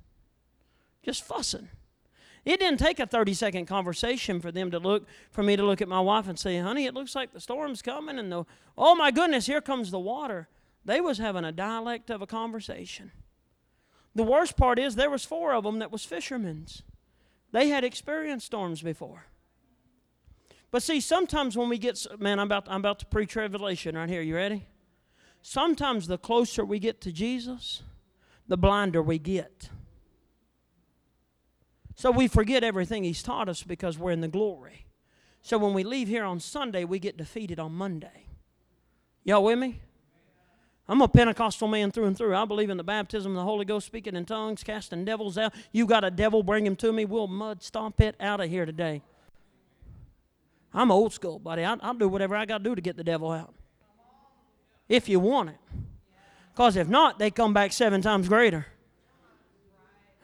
Just 1.02 1.22
fussing. 1.22 1.68
It 2.46 2.58
didn't 2.58 2.78
take 2.78 2.98
a 3.00 3.06
30 3.06 3.34
second 3.34 3.66
conversation 3.66 4.40
for 4.40 4.50
them 4.50 4.70
to 4.70 4.78
look, 4.78 5.06
for 5.30 5.42
me 5.42 5.56
to 5.56 5.62
look 5.62 5.82
at 5.82 5.88
my 5.88 6.00
wife 6.00 6.26
and 6.26 6.38
say, 6.38 6.58
honey, 6.58 6.86
it 6.86 6.94
looks 6.94 7.14
like 7.14 7.34
the 7.34 7.40
storm's 7.40 7.82
coming 7.82 8.18
and 8.18 8.32
the, 8.32 8.46
oh 8.78 8.94
my 8.94 9.10
goodness, 9.10 9.44
here 9.44 9.60
comes 9.60 9.90
the 9.90 9.98
water. 9.98 10.48
They 10.86 11.02
was 11.02 11.18
having 11.18 11.44
a 11.44 11.52
dialect 11.52 12.08
of 12.08 12.22
a 12.22 12.26
conversation. 12.26 13.12
The 14.16 14.22
worst 14.22 14.56
part 14.56 14.78
is 14.78 14.94
there 14.94 15.10
was 15.10 15.26
four 15.26 15.52
of 15.52 15.64
them 15.64 15.78
that 15.80 15.92
was 15.92 16.06
fishermen's. 16.06 16.82
They 17.52 17.68
had 17.68 17.84
experienced 17.84 18.46
storms 18.46 18.80
before. 18.80 19.26
But 20.70 20.82
see, 20.82 21.00
sometimes 21.00 21.54
when 21.54 21.68
we 21.68 21.76
get 21.76 22.06
man, 22.18 22.40
I'm 22.40 22.46
about 22.46 22.66
I'm 22.66 22.80
about 22.80 22.98
to 23.00 23.06
preach 23.06 23.36
Revelation 23.36 23.94
right 23.94 24.08
here. 24.08 24.22
You 24.22 24.36
ready? 24.36 24.68
Sometimes 25.42 26.06
the 26.06 26.16
closer 26.16 26.64
we 26.64 26.78
get 26.78 27.02
to 27.02 27.12
Jesus, 27.12 27.82
the 28.48 28.56
blinder 28.56 29.02
we 29.02 29.18
get. 29.18 29.68
So 31.94 32.10
we 32.10 32.26
forget 32.26 32.64
everything 32.64 33.04
He's 33.04 33.22
taught 33.22 33.50
us 33.50 33.62
because 33.62 33.98
we're 33.98 34.12
in 34.12 34.22
the 34.22 34.28
glory. 34.28 34.86
So 35.42 35.58
when 35.58 35.74
we 35.74 35.84
leave 35.84 36.08
here 36.08 36.24
on 36.24 36.40
Sunday, 36.40 36.84
we 36.84 36.98
get 36.98 37.18
defeated 37.18 37.60
on 37.60 37.72
Monday. 37.72 38.28
Y'all 39.24 39.44
with 39.44 39.58
me? 39.58 39.82
I'm 40.88 41.00
a 41.02 41.08
Pentecostal 41.08 41.66
man 41.66 41.90
through 41.90 42.06
and 42.06 42.16
through. 42.16 42.36
I 42.36 42.44
believe 42.44 42.70
in 42.70 42.76
the 42.76 42.84
baptism 42.84 43.32
of 43.32 43.36
the 43.36 43.42
Holy 43.42 43.64
Ghost, 43.64 43.86
speaking 43.86 44.14
in 44.14 44.24
tongues, 44.24 44.62
casting 44.62 45.04
devils 45.04 45.36
out. 45.36 45.52
You 45.72 45.84
got 45.86 46.04
a 46.04 46.10
devil, 46.10 46.42
bring 46.42 46.64
him 46.64 46.76
to 46.76 46.92
me. 46.92 47.04
We'll 47.04 47.26
mud 47.26 47.62
stomp 47.62 48.00
it 48.00 48.14
out 48.20 48.40
of 48.40 48.48
here 48.48 48.64
today. 48.64 49.02
I'm 50.72 50.92
old 50.92 51.12
school, 51.12 51.38
buddy. 51.38 51.64
I, 51.64 51.74
will 51.74 51.94
do 51.94 52.08
whatever 52.08 52.36
I 52.36 52.44
got 52.44 52.58
to 52.58 52.64
do 52.64 52.74
to 52.74 52.80
get 52.80 52.96
the 52.96 53.04
devil 53.04 53.32
out. 53.32 53.54
If 54.88 55.08
you 55.08 55.18
want 55.18 55.50
it. 55.50 55.56
Because 56.52 56.76
if 56.76 56.88
not, 56.88 57.18
they 57.18 57.30
come 57.30 57.52
back 57.52 57.72
seven 57.72 58.00
times 58.00 58.28
greater. 58.28 58.66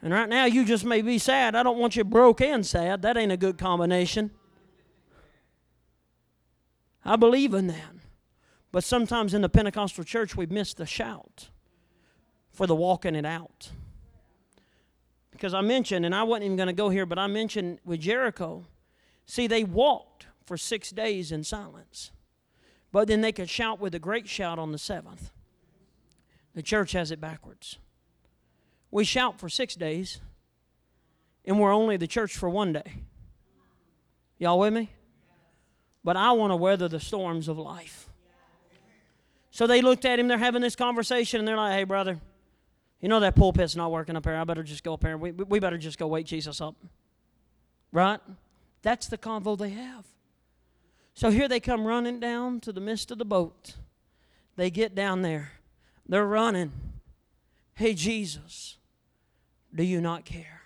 And 0.03 0.13
right 0.13 0.29
now, 0.29 0.45
you 0.45 0.65
just 0.65 0.85
may 0.85 1.03
be 1.03 1.19
sad. 1.19 1.55
I 1.55 1.63
don't 1.63 1.79
want 1.79 1.97
you 1.97 2.05
broke 2.05 2.41
and 2.41 2.65
sad. 2.65 3.03
That 3.03 3.17
ain't 3.17 3.33
a 3.33 3.37
good 3.37 3.59
combination. 3.59 4.31
I 7.05 7.17
believe 7.17 7.55
in 7.55 7.67
that. 7.69 8.02
But 8.73 8.85
sometimes 8.85 9.35
in 9.35 9.43
the 9.43 9.51
Pentecostal 9.51 10.03
church, 10.03 10.35
we 10.35 10.47
miss 10.47 10.73
the 10.73 10.87
shout 10.87 11.51
for 12.51 12.67
the 12.67 12.75
walking 12.75 13.15
it 13.15 13.27
out. 13.27 13.71
Because 15.31 15.55
I 15.55 15.61
mentioned, 15.61 16.07
and 16.07 16.15
I 16.15 16.23
wasn't 16.23 16.47
even 16.47 16.57
going 16.57 16.69
to 16.69 16.73
go 16.73 16.89
here, 16.89 17.07
but 17.07 17.19
I 17.19 17.27
mentioned 17.27 17.81
with 17.85 18.01
Jericho, 18.01 18.67
see, 19.27 19.47
they 19.47 19.63
walked 19.63 20.27
for 20.47 20.57
six 20.57 20.91
days 20.91 21.33
in 21.33 21.45
silence. 21.45 22.11
But 22.91 23.09
then 23.09 23.21
they 23.21 23.33
could 23.33 23.49
shout 23.49 23.79
with 23.79 23.95
a 23.95 23.99
great 23.99 24.29
shout 24.29 24.59
on 24.59 24.73
the 24.73 24.79
seventh. 24.79 25.31
The 26.55 26.63
church 26.63 26.93
has 26.93 27.11
it 27.11 27.21
backwards. 27.21 27.79
We 28.91 29.05
shout 29.05 29.39
for 29.39 29.49
six 29.49 29.75
days, 29.75 30.21
and 31.45 31.59
we're 31.59 31.73
only 31.73 31.97
the 31.97 32.07
church 32.07 32.37
for 32.37 32.49
one 32.49 32.73
day. 32.75 33.05
Y'all 34.39 34.59
with 34.59 34.73
me? 34.73 34.91
But 36.05 36.17
I 36.17 36.33
want 36.33 36.51
to 36.53 36.57
weather 36.57 36.89
the 36.89 37.01
storms 37.01 37.49
of 37.49 37.59
life. 37.59 38.09
So 39.53 39.67
they 39.67 39.83
looked 39.83 40.07
at 40.07 40.19
him, 40.19 40.29
they're 40.29 40.39
having 40.39 40.63
this 40.63 40.75
conversation, 40.75 41.39
and 41.39 41.47
they're 41.47 41.59
like, 41.59 41.75
hey, 41.75 41.85
brother, 41.85 42.19
you 43.01 43.09
know 43.09 43.21
that 43.21 43.37
pulpit's 43.37 43.77
not 43.77 43.93
working 43.93 44.17
up 44.17 44.25
here. 44.25 44.35
I 44.35 44.45
better 44.45 44.63
just 44.63 44.83
go 44.83 44.95
up 44.95 45.05
here. 45.05 45.17
We, 45.19 45.31
we 45.31 45.61
better 45.61 45.77
just 45.77 45.99
go 45.99 46.07
wake 46.07 46.25
Jesus 46.25 46.61
up. 46.61 46.75
Right? 47.93 48.19
That's 48.81 49.09
the 49.09 49.19
convo 49.19 49.59
they 49.59 49.69
have. 49.69 50.07
So 51.13 51.31
here 51.31 51.49
they 51.49 51.61
come 51.61 51.87
running 51.87 52.19
down 52.19 52.61
to 52.61 52.73
the 52.73 52.81
midst 52.81 53.11
of 53.11 53.19
the 53.19 53.27
boat. 53.27 53.75
They 54.57 54.71
get 54.71 54.95
down 54.95 55.21
there. 55.21 55.53
They're 56.09 56.27
running. 56.27 56.73
Hey, 57.75 57.93
Jesus, 57.93 58.79
do 59.75 59.83
you 59.83 60.01
not 60.01 60.25
care? 60.25 60.63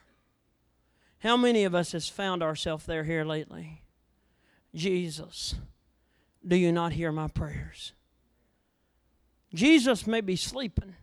How 1.20 1.37
many 1.37 1.64
of 1.64 1.75
us 1.75 1.90
has 1.90 2.09
found 2.09 2.40
ourselves 2.40 2.87
there 2.87 3.03
here 3.03 3.25
lately? 3.25 3.83
Jesus, 4.72 5.57
do 6.46 6.55
you 6.55 6.70
not 6.70 6.92
hear 6.92 7.11
my 7.11 7.27
prayers? 7.27 7.92
Jesus 9.57 10.07
may 10.07 10.21
be 10.21 10.37
sleeping, 10.37 10.95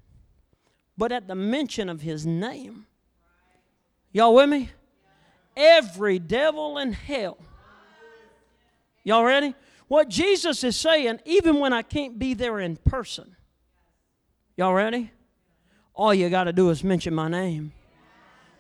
but 0.97 1.11
at 1.11 1.27
the 1.27 1.35
mention 1.35 1.89
of 1.89 2.01
his 2.01 2.25
name, 2.25 2.85
y'all 4.11 4.33
with 4.35 4.49
me? 4.49 4.69
Every 5.57 6.19
devil 6.19 6.77
in 6.77 6.93
hell. 6.93 7.37
Y'all 9.03 9.23
ready? 9.23 9.53
What 9.87 10.07
Jesus 10.07 10.63
is 10.63 10.75
saying, 10.75 11.19
even 11.25 11.59
when 11.59 11.73
I 11.73 11.81
can't 11.81 12.17
be 12.17 12.33
there 12.33 12.59
in 12.59 12.77
person. 12.77 13.35
Y'all 14.55 14.73
ready? 14.73 15.11
All 15.93 16.13
you 16.13 16.29
got 16.29 16.45
to 16.45 16.53
do 16.53 16.69
is 16.69 16.83
mention 16.83 17.13
my 17.13 17.27
name. 17.27 17.73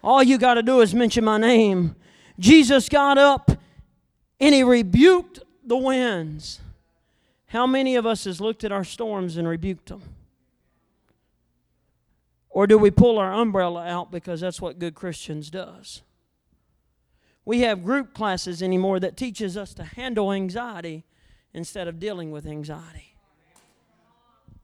All 0.03 0.21
you 0.21 0.37
got 0.37 0.55
to 0.55 0.63
do 0.63 0.81
is 0.81 0.93
mention 0.93 1.23
my 1.23 1.37
name. 1.37 1.95
Jesus 2.39 2.89
got 2.89 3.17
up 3.17 3.51
and 4.39 4.53
he 4.53 4.63
rebuked 4.63 5.39
the 5.65 5.77
winds 5.77 6.59
how 7.53 7.67
many 7.67 7.95
of 7.95 8.07
us 8.07 8.23
has 8.23 8.41
looked 8.41 8.63
at 8.63 8.71
our 8.71 8.83
storms 8.83 9.37
and 9.37 9.47
rebuked 9.47 9.89
them? 9.89 10.01
Or 12.49 12.65
do 12.65 12.79
we 12.79 12.89
pull 12.89 13.19
our 13.19 13.31
umbrella 13.31 13.85
out 13.85 14.11
because 14.11 14.41
that's 14.41 14.59
what 14.59 14.79
good 14.79 14.95
Christians 14.95 15.51
does? 15.51 16.01
We 17.45 17.59
have 17.59 17.83
group 17.83 18.15
classes 18.15 18.63
anymore 18.63 18.99
that 19.01 19.15
teaches 19.15 19.55
us 19.55 19.75
to 19.75 19.83
handle 19.83 20.31
anxiety 20.31 21.05
instead 21.53 21.87
of 21.87 21.99
dealing 21.99 22.31
with 22.31 22.47
anxiety. 22.47 23.13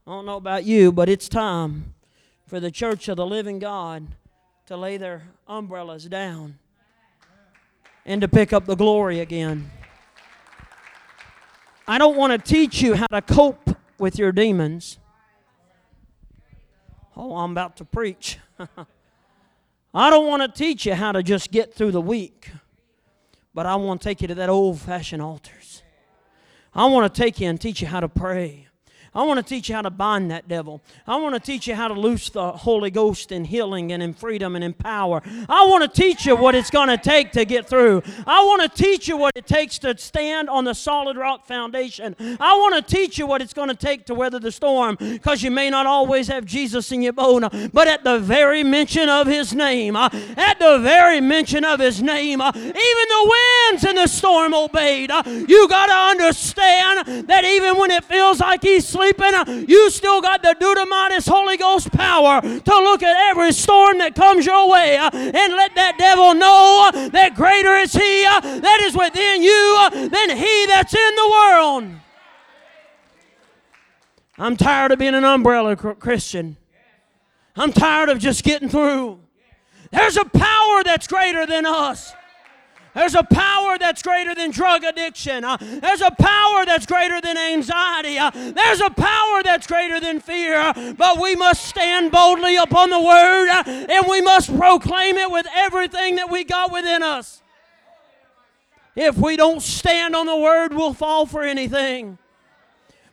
I 0.07 0.11
don't 0.11 0.25
know 0.25 0.37
about 0.37 0.63
you, 0.63 0.91
but 0.91 1.09
it's 1.09 1.29
time 1.29 1.93
for 2.47 2.59
the 2.59 2.71
church 2.71 3.07
of 3.07 3.17
the 3.17 3.25
living 3.25 3.59
God 3.59 4.07
to 4.65 4.75
lay 4.75 4.97
their 4.97 5.27
umbrellas 5.47 6.05
down 6.05 6.57
and 8.03 8.19
to 8.21 8.27
pick 8.27 8.51
up 8.51 8.65
the 8.65 8.75
glory 8.75 9.19
again. 9.19 9.69
I 11.89 11.97
don't 11.97 12.15
want 12.15 12.31
to 12.33 12.37
teach 12.37 12.83
you 12.83 12.93
how 12.93 13.07
to 13.07 13.19
cope 13.19 13.75
with 13.97 14.19
your 14.19 14.31
demons. 14.31 14.99
Oh, 17.17 17.35
I'm 17.37 17.49
about 17.49 17.77
to 17.77 17.83
preach. 17.83 18.37
I 19.93 20.11
don't 20.11 20.27
want 20.27 20.43
to 20.43 20.47
teach 20.47 20.85
you 20.85 20.93
how 20.93 21.13
to 21.13 21.23
just 21.23 21.49
get 21.49 21.73
through 21.73 21.89
the 21.89 21.99
week, 21.99 22.51
but 23.55 23.65
I 23.65 23.75
want 23.75 24.01
to 24.01 24.07
take 24.07 24.21
you 24.21 24.27
to 24.27 24.35
that 24.35 24.49
old 24.49 24.79
fashioned 24.79 25.23
altars. 25.23 25.81
I 26.75 26.85
want 26.85 27.11
to 27.11 27.21
take 27.21 27.39
you 27.39 27.49
and 27.49 27.59
teach 27.59 27.81
you 27.81 27.87
how 27.87 28.01
to 28.01 28.07
pray. 28.07 28.67
I 29.13 29.23
want 29.23 29.37
to 29.37 29.43
teach 29.43 29.69
you 29.69 29.75
how 29.75 29.81
to 29.81 29.89
bind 29.89 30.31
that 30.31 30.47
devil. 30.47 30.81
I 31.07 31.15
want 31.17 31.35
to 31.35 31.39
teach 31.39 31.67
you 31.67 31.75
how 31.75 31.87
to 31.87 31.93
loose 31.93 32.29
the 32.29 32.51
Holy 32.51 32.91
Ghost 32.91 33.31
in 33.31 33.45
healing 33.45 33.91
and 33.91 34.01
in 34.03 34.13
freedom 34.13 34.55
and 34.55 34.63
in 34.63 34.73
power. 34.73 35.21
I 35.47 35.65
want 35.65 35.83
to 35.83 36.01
teach 36.01 36.25
you 36.25 36.35
what 36.35 36.55
it's 36.55 36.69
going 36.69 36.89
to 36.89 36.97
take 36.97 37.31
to 37.33 37.45
get 37.45 37.67
through. 37.67 38.03
I 38.27 38.43
want 38.43 38.61
to 38.61 38.83
teach 38.83 39.07
you 39.07 39.17
what 39.17 39.33
it 39.35 39.47
takes 39.47 39.79
to 39.79 39.97
stand 39.97 40.49
on 40.49 40.65
the 40.65 40.73
solid 40.73 41.17
rock 41.17 41.45
foundation. 41.45 42.15
I 42.39 42.55
want 42.55 42.75
to 42.75 42.95
teach 42.95 43.17
you 43.17 43.25
what 43.25 43.41
it's 43.41 43.53
going 43.53 43.69
to 43.69 43.75
take 43.75 44.05
to 44.05 44.15
weather 44.15 44.39
the 44.39 44.51
storm 44.51 44.97
because 44.99 45.41
you 45.41 45.51
may 45.51 45.69
not 45.69 45.85
always 45.85 46.27
have 46.27 46.45
Jesus 46.45 46.91
in 46.91 47.01
your 47.01 47.13
boat, 47.13 47.43
but 47.73 47.87
at 47.87 48.03
the 48.03 48.19
very 48.19 48.63
mention 48.63 49.09
of 49.09 49.27
his 49.27 49.53
name, 49.53 49.95
uh, 49.95 50.09
at 50.37 50.59
the 50.59 50.79
very 50.79 51.21
mention 51.21 51.63
of 51.63 51.79
his 51.79 52.01
name, 52.01 52.41
uh, 52.41 52.51
even 52.55 52.73
the 52.73 53.35
winds 53.71 53.85
and 53.85 53.97
the 53.97 54.07
storm 54.07 54.53
obeyed. 54.53 55.11
Uh, 55.11 55.23
you 55.25 55.67
got 55.67 55.87
to 55.87 55.93
understand 55.93 57.27
that 57.27 57.43
even 57.45 57.77
when 57.77 57.91
it 57.91 58.03
feels 58.03 58.39
like 58.39 58.63
he's 58.63 58.87
sleeping, 58.99 59.33
uh, 59.33 59.65
you 59.67 59.89
still 59.89 60.21
got 60.21 60.43
the 60.43 60.55
dunamis 60.59 61.27
Holy 61.27 61.57
Ghost 61.57 61.91
power 61.91 62.41
to 62.41 62.75
look 62.79 63.01
at 63.01 63.15
every 63.29 63.51
storm 63.53 63.97
that 63.99 64.13
comes 64.13 64.45
your 64.45 64.69
way 64.69 64.97
uh, 64.97 65.09
and 65.13 65.53
let 65.53 65.73
that 65.75 65.97
devil 65.97 66.33
know 66.33 66.89
uh, 66.93 67.09
that 67.09 67.35
greater 67.35 67.75
is 67.75 67.93
he 67.93 68.23
that 68.23 68.81
is 68.83 68.95
within 68.95 69.41
you 69.41 70.09
than 70.09 70.37
he 70.37 70.65
that's 70.67 70.93
in 70.93 71.15
the 71.15 71.29
world. 71.31 71.99
I'm 74.37 74.57
tired 74.57 74.91
of 74.91 74.99
being 74.99 75.15
an 75.15 75.25
umbrella 75.25 75.75
Christian. 75.75 76.57
I'm 77.55 77.73
tired 77.73 78.09
of 78.09 78.19
just 78.19 78.43
getting 78.43 78.69
through. 78.69 79.19
There's 79.91 80.17
a 80.17 80.25
power 80.25 80.83
that's 80.83 81.07
greater 81.07 81.45
than 81.45 81.65
us. 81.65 82.13
There's 82.95 83.15
a 83.15 83.23
power 83.23 83.77
that's 83.77 84.01
greater 84.01 84.33
than 84.33 84.51
drug 84.51 84.83
addiction. 84.83 85.43
Uh, 85.43 85.57
there's 85.59 86.01
a 86.01 86.11
power 86.11 86.65
that's 86.65 86.85
greater 86.85 87.21
than 87.21 87.37
anxiety. 87.37 88.17
Uh, 88.17 88.31
there's 88.31 88.81
a 88.81 88.89
power 88.89 89.43
that's 89.43 89.67
greater 89.67 89.99
than 89.99 90.19
fear. 90.19 90.73
But 90.97 91.21
we 91.21 91.35
must 91.35 91.65
stand 91.65 92.11
boldly 92.11 92.55
upon 92.55 92.89
the 92.89 92.99
word 92.99 93.49
uh, 93.49 93.63
and 93.65 94.05
we 94.07 94.21
must 94.21 94.55
proclaim 94.57 95.17
it 95.17 95.29
with 95.29 95.45
everything 95.55 96.15
that 96.15 96.29
we 96.29 96.43
got 96.43 96.71
within 96.71 97.03
us. 97.03 97.41
If 98.95 99.17
we 99.17 99.37
don't 99.37 99.61
stand 99.61 100.15
on 100.15 100.25
the 100.25 100.35
word, 100.35 100.73
we'll 100.73 100.93
fall 100.93 101.25
for 101.25 101.43
anything. 101.43 102.17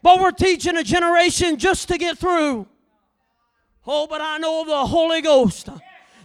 But 0.02 0.20
we're 0.20 0.32
teaching 0.32 0.76
a 0.76 0.82
generation 0.82 1.58
just 1.58 1.88
to 1.88 1.98
get 1.98 2.18
through. 2.18 2.66
Oh, 3.86 4.06
but 4.06 4.20
I 4.20 4.38
know 4.38 4.64
the 4.64 4.86
Holy 4.86 5.20
Ghost 5.20 5.68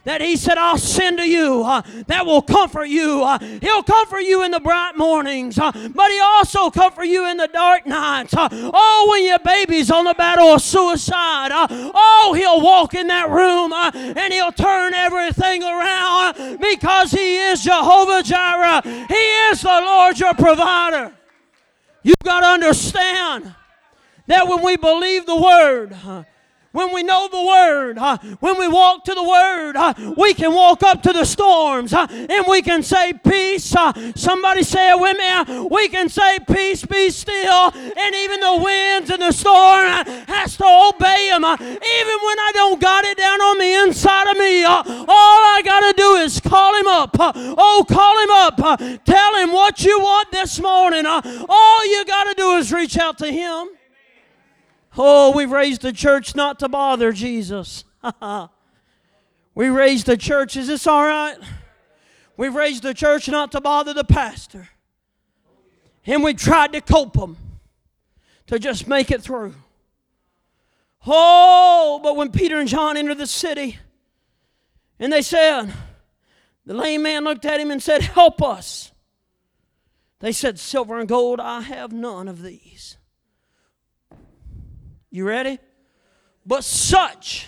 that 0.04 0.22
He 0.22 0.36
said, 0.36 0.58
I'll 0.58 0.78
send 0.78 1.18
to 1.18 1.28
you 1.28 1.64
uh, 1.64 1.82
that 2.08 2.26
will 2.26 2.42
comfort 2.42 2.86
you. 2.86 3.24
Uh, 3.24 3.40
he'll 3.40 3.84
comfort 3.84 4.22
you 4.22 4.44
in 4.44 4.52
the 4.52 4.60
bright 4.60 4.98
mornings, 4.98 5.60
uh, 5.60 5.72
but 5.72 6.12
He 6.12 6.20
also 6.20 6.70
comfort 6.70 7.06
you 7.06 7.30
in 7.30 7.38
the 7.38 7.48
dark 7.48 7.86
nights. 7.86 8.34
Uh, 8.34 8.50
oh, 8.52 9.08
when 9.10 9.26
your 9.26 9.40
baby's 9.40 9.92
on 9.92 10.06
the 10.06 10.14
battle 10.14 10.54
of 10.54 10.62
suicide, 10.62 11.52
uh, 11.52 11.68
oh, 11.70 12.34
He'll 12.36 12.62
walk 12.62 12.94
in 12.94 13.08
that 13.08 13.30
room 13.30 13.74
uh, 13.74 13.92
and 13.94 14.34
He'll 14.34 14.52
turn 14.52 14.94
everything 14.94 15.64
around 15.64 16.60
because 16.60 17.12
He 17.12 17.38
is 17.38 17.64
Jehovah 17.64 18.24
Jireh. 18.24 18.82
He 19.08 19.14
is 19.50 19.62
the 19.62 19.68
Lord 19.68 20.20
your 20.20 20.34
provider. 20.34 21.14
You've 22.04 22.16
got 22.24 22.40
to 22.42 22.48
understand 22.48 23.54
that 24.28 24.48
when 24.48 24.64
we 24.64 24.78
believe 24.78 25.26
the 25.26 25.36
word, 25.36 25.96
when 26.72 26.94
we 26.94 27.04
know 27.04 27.28
the 27.30 27.44
Word, 27.44 27.98
uh, 27.98 28.18
when 28.40 28.58
we 28.58 28.68
walk 28.68 29.04
to 29.06 29.14
the 29.14 29.24
Word, 29.24 29.76
uh, 29.76 29.94
we 30.18 30.34
can 30.34 30.54
walk 30.54 30.84
up 30.84 31.02
to 31.04 31.14
the 31.14 31.26
storms 31.26 31.94
uh, 31.94 32.08
and 32.10 32.46
we 32.48 32.62
can 32.62 32.82
say, 32.84 33.14
Peace. 33.14 33.76
Somebody 34.16 34.64
say 34.64 34.92
it 34.92 35.00
with 35.00 35.18
me. 35.18 35.68
We 35.70 35.90
can 35.90 36.10
say, 36.10 36.40
Peace, 36.40 36.86
be 36.86 37.10
still. 37.10 37.72
And 37.74 38.16
even 38.16 38.40
the 38.40 38.62
winds 38.64 39.10
and 39.10 39.22
the 39.22 39.32
storm 39.32 39.88
has 40.28 40.58
to 40.58 40.66
obey 40.66 41.30
Him. 41.30 41.44
even 41.44 42.18
when 42.24 42.40
I 42.40 42.52
don't 42.54 42.80
got 42.80 43.04
it 43.06 43.18
down 43.18 43.42
on 43.42 43.58
the 43.58 43.74
inside 43.86 44.32
of 44.32 44.38
me, 44.38 44.64
all 44.64 44.78
I 45.08 45.62
got 45.66 45.82
to 45.82 45.94
do 45.98 46.16
is 46.16 46.40
call 46.40 46.76
Him 46.76 46.88
up. 46.88 47.16
oh, 47.20 47.86
call 47.88 48.18
Him 48.20 48.32
up. 48.32 48.80
tell 49.06 49.36
Him 49.36 49.52
what 49.52 49.84
you 49.84 50.00
want 50.00 50.32
this 50.32 50.60
morning. 50.60 51.06
all 51.06 51.86
you 51.86 52.06
got 52.06 52.26
to 52.26 52.34
do 52.36 52.56
is 52.56 52.72
reach 52.72 52.98
out 52.98 53.18
to 53.18 53.32
Him. 53.32 53.70
Oh, 54.98 55.32
we 55.36 55.46
raised 55.46 55.82
the 55.82 55.94
church 55.94 56.36
not 56.36 56.60
to 56.60 56.70
bother 56.70 57.12
Jesus. 57.12 57.84
we 59.56 59.70
raised 59.70 60.06
the 60.06 60.18
church. 60.18 60.58
Is 60.58 60.68
this 60.68 60.86
all 60.86 61.04
right? 61.04 61.38
We 62.38 62.50
raised 62.50 62.84
the 62.84 62.94
church 62.94 63.30
not 63.30 63.52
to 63.54 63.62
bother 63.62 63.94
the 63.94 64.04
pastor. 64.04 64.70
And 66.06 66.24
we 66.24 66.34
tried 66.34 66.74
to 66.74 66.82
cope 66.82 67.14
them 67.14 67.38
to 68.48 68.60
just 68.60 68.88
make 68.88 69.12
it 69.12 69.22
through. 69.22 69.54
Oh, 71.06 72.00
but 72.04 72.16
when 72.16 72.32
Peter 72.32 72.60
and 72.60 72.68
John 72.68 72.98
entered 72.98 73.18
the 73.18 73.28
city, 73.28 73.80
and 75.00 75.12
they 75.12 75.22
said, 75.22 75.72
the 76.66 76.74
lame 76.74 77.04
man 77.04 77.24
looked 77.24 77.46
at 77.46 77.60
him 77.60 77.72
and 77.72 77.82
said, 77.82 78.02
Help 78.02 78.42
us. 78.42 78.92
They 80.20 80.32
said, 80.32 80.60
Silver 80.60 81.00
and 81.00 81.10
gold, 81.10 81.40
I 81.40 81.62
have 81.62 81.92
none 81.92 82.28
of 82.28 82.44
these. 82.44 82.81
You 85.12 85.28
ready? 85.28 85.60
But 86.46 86.64
such 86.64 87.48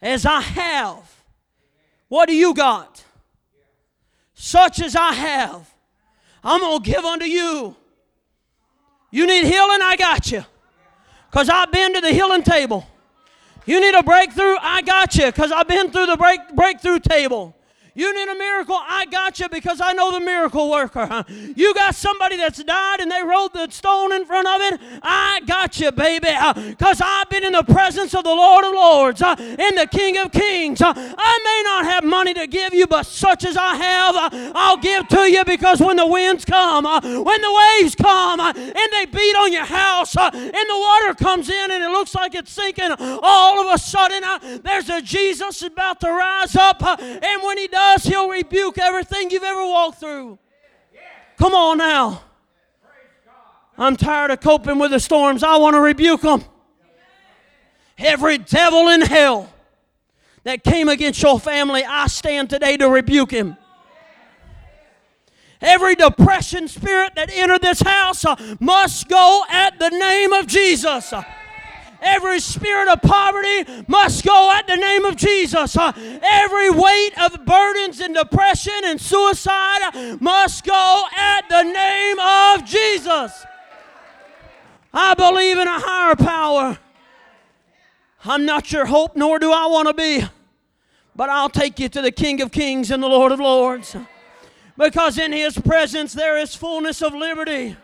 as 0.00 0.24
I 0.24 0.40
have, 0.40 1.22
what 2.08 2.28
do 2.28 2.34
you 2.34 2.54
got? 2.54 3.04
Such 4.34 4.80
as 4.80 4.96
I 4.96 5.12
have, 5.12 5.68
I'm 6.42 6.60
going 6.60 6.82
to 6.82 6.90
give 6.90 7.04
unto 7.04 7.26
you. 7.26 7.76
You 9.10 9.26
need 9.26 9.44
healing? 9.44 9.80
I 9.82 9.96
got 9.96 10.30
you. 10.30 10.44
Because 11.30 11.48
I've 11.48 11.70
been 11.70 11.92
to 11.94 12.00
the 12.00 12.12
healing 12.12 12.42
table. 12.42 12.86
You 13.66 13.80
need 13.80 13.94
a 13.94 14.02
breakthrough? 14.02 14.56
I 14.60 14.82
got 14.82 15.14
you. 15.16 15.26
Because 15.26 15.52
I've 15.52 15.68
been 15.68 15.90
through 15.90 16.06
the 16.06 16.16
break, 16.16 16.40
breakthrough 16.54 17.00
table. 17.00 17.54
You 17.94 18.14
need 18.14 18.28
a 18.28 18.38
miracle? 18.38 18.78
I 18.78 19.06
got 19.06 19.40
you 19.40 19.48
because 19.48 19.80
I 19.80 19.92
know 19.92 20.12
the 20.12 20.20
miracle 20.20 20.70
worker. 20.70 21.24
You 21.28 21.74
got 21.74 21.94
somebody 21.94 22.36
that's 22.36 22.62
died 22.62 23.00
and 23.00 23.10
they 23.10 23.22
rolled 23.22 23.52
the 23.52 23.68
stone 23.70 24.12
in 24.12 24.24
front 24.24 24.46
of 24.46 24.60
it? 24.72 25.00
I 25.02 25.40
got 25.46 25.80
you, 25.80 25.90
baby, 25.90 26.28
because 26.68 27.00
I've 27.04 27.28
been 27.28 27.44
in 27.44 27.52
the 27.52 27.64
presence 27.64 28.14
of 28.14 28.24
the 28.24 28.30
Lord 28.30 28.64
of 28.64 28.72
Lords 28.72 29.22
and 29.22 29.78
the 29.78 29.88
King 29.90 30.18
of 30.18 30.30
Kings. 30.30 30.80
I 30.82 30.92
may 30.94 31.62
not 31.64 31.84
have 31.84 32.04
money 32.04 32.34
to 32.34 32.46
give 32.46 32.74
you, 32.74 32.86
but 32.86 33.06
such 33.06 33.44
as 33.44 33.56
I 33.56 33.74
have, 33.76 34.52
I'll 34.54 34.76
give 34.76 35.08
to 35.08 35.30
you 35.30 35.44
because 35.44 35.80
when 35.80 35.96
the 35.96 36.06
winds 36.06 36.44
come, 36.44 36.84
when 36.84 37.40
the 37.40 37.72
waves 37.80 37.94
come, 37.94 38.40
and 38.40 38.92
they 38.92 39.06
beat 39.06 39.36
on 39.36 39.52
your 39.52 39.64
house, 39.64 40.16
and 40.16 40.32
the 40.32 40.78
water 40.78 41.14
comes 41.14 41.48
in 41.48 41.70
and 41.70 41.82
it 41.82 41.90
looks 41.90 42.14
like 42.14 42.34
it's 42.34 42.52
sinking, 42.52 42.92
all 43.00 43.60
of 43.60 43.74
a 43.74 43.78
sudden 43.78 44.60
there's 44.62 44.88
a 44.88 45.02
Jesus 45.02 45.62
about 45.62 46.00
to 46.00 46.08
rise 46.08 46.54
up, 46.54 46.82
and 46.82 47.42
when 47.42 47.58
he 47.58 47.66
does, 47.66 47.79
does, 47.80 48.04
He'll 48.04 48.28
rebuke 48.28 48.78
everything 48.78 49.30
you've 49.30 49.42
ever 49.42 49.64
walked 49.66 50.00
through. 50.00 50.38
Come 51.38 51.54
on 51.54 51.78
now. 51.78 52.22
I'm 53.78 53.96
tired 53.96 54.30
of 54.30 54.40
coping 54.40 54.78
with 54.78 54.90
the 54.90 55.00
storms. 55.00 55.42
I 55.42 55.56
want 55.56 55.74
to 55.74 55.80
rebuke 55.80 56.20
them. 56.20 56.44
Every 57.96 58.38
devil 58.38 58.88
in 58.88 59.00
hell 59.00 59.52
that 60.44 60.64
came 60.64 60.88
against 60.88 61.22
your 61.22 61.40
family, 61.40 61.82
I 61.84 62.06
stand 62.06 62.50
today 62.50 62.76
to 62.76 62.88
rebuke 62.88 63.30
him. 63.30 63.56
Every 65.62 65.94
depression 65.94 66.68
spirit 66.68 67.14
that 67.16 67.30
entered 67.30 67.60
this 67.60 67.80
house 67.80 68.24
uh, 68.24 68.56
must 68.60 69.08
go 69.08 69.44
at 69.50 69.78
the 69.78 69.90
name 69.90 70.32
of 70.32 70.46
Jesus. 70.46 71.12
Every 72.02 72.40
spirit 72.40 72.88
of 72.88 73.02
poverty 73.02 73.84
must 73.86 74.24
go 74.24 74.52
at 74.52 74.66
the 74.66 74.76
name 74.76 75.04
of 75.04 75.16
Jesus. 75.16 75.76
Uh, 75.76 75.92
every 76.22 76.70
weight 76.70 77.12
of 77.20 77.44
burdens 77.44 78.00
and 78.00 78.14
depression 78.14 78.80
and 78.84 79.00
suicide 79.00 80.18
must 80.20 80.64
go 80.64 81.04
at 81.16 81.48
the 81.48 81.62
name 81.62 82.18
of 82.18 82.64
Jesus. 82.64 83.44
I 84.92 85.14
believe 85.14 85.58
in 85.58 85.68
a 85.68 85.78
higher 85.78 86.16
power. 86.16 86.78
I'm 88.24 88.44
not 88.44 88.72
your 88.72 88.86
hope, 88.86 89.16
nor 89.16 89.38
do 89.38 89.52
I 89.52 89.66
want 89.66 89.88
to 89.88 89.94
be. 89.94 90.24
But 91.14 91.28
I'll 91.28 91.48
take 91.50 91.78
you 91.78 91.88
to 91.90 92.02
the 92.02 92.12
King 92.12 92.40
of 92.40 92.50
Kings 92.50 92.90
and 92.90 93.02
the 93.02 93.08
Lord 93.08 93.32
of 93.32 93.40
Lords. 93.40 93.96
Because 94.76 95.18
in 95.18 95.32
His 95.32 95.58
presence 95.58 96.12
there 96.12 96.38
is 96.38 96.54
fullness 96.54 97.02
of 97.02 97.14
liberty. 97.14 97.76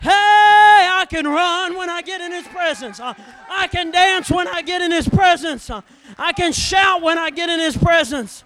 Hey, 0.00 0.10
I 0.10 1.06
can 1.08 1.26
run 1.26 1.76
when 1.76 1.88
I 1.88 2.02
get 2.02 2.20
in 2.20 2.32
His 2.32 2.46
presence. 2.48 3.00
Uh, 3.00 3.14
I 3.50 3.66
can 3.68 3.90
dance 3.90 4.30
when 4.30 4.46
I 4.46 4.62
get 4.62 4.82
in 4.82 4.90
His 4.90 5.08
presence. 5.08 5.68
Uh, 5.70 5.80
I 6.18 6.32
can 6.32 6.52
shout 6.52 7.02
when 7.02 7.18
I 7.18 7.30
get 7.30 7.48
in 7.48 7.60
His 7.60 7.76
presence. 7.76 8.44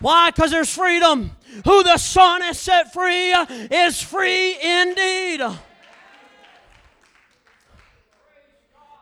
Why? 0.00 0.30
Because 0.30 0.50
there's 0.50 0.72
freedom. 0.72 1.32
Who 1.64 1.82
the 1.82 1.96
Son 1.98 2.42
has 2.42 2.58
set 2.58 2.92
free 2.92 3.32
uh, 3.32 3.46
is 3.48 4.02
free 4.02 4.56
indeed. 4.60 5.40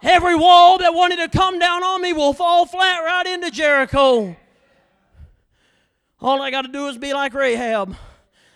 Every 0.02 0.37
wall 0.37 0.78
that 0.78 0.92
wanted 0.92 1.16
to 1.16 1.28
come 1.28 1.59
down 1.59 1.83
on 1.83 2.02
me 2.02 2.12
will 2.12 2.35
fall 2.35 2.66
flat 2.66 3.02
right 3.02 3.26
into 3.26 3.50
Jericho. 3.50 4.37
All 6.20 6.42
I 6.42 6.50
got 6.50 6.62
to 6.62 6.68
do 6.72 6.88
is 6.88 6.98
be 6.98 7.14
like 7.14 7.33
Rahab. 7.33 7.96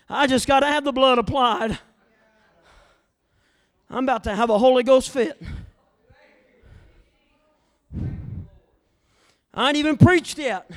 I 0.09 0.27
just 0.27 0.47
got 0.47 0.61
to 0.61 0.67
have 0.67 0.85
the 0.85 0.93
blood 0.93 1.19
applied. 1.19 1.79
I'm 3.91 4.05
about 4.05 4.25
to 4.25 4.35
have 4.35 4.51
a 4.51 4.59
Holy 4.59 4.83
Ghost 4.83 5.11
fit. 5.11 5.41
I 9.55 9.69
ain't 9.69 9.77
even 9.77 9.97
preached 9.97 10.39
yet. 10.39 10.71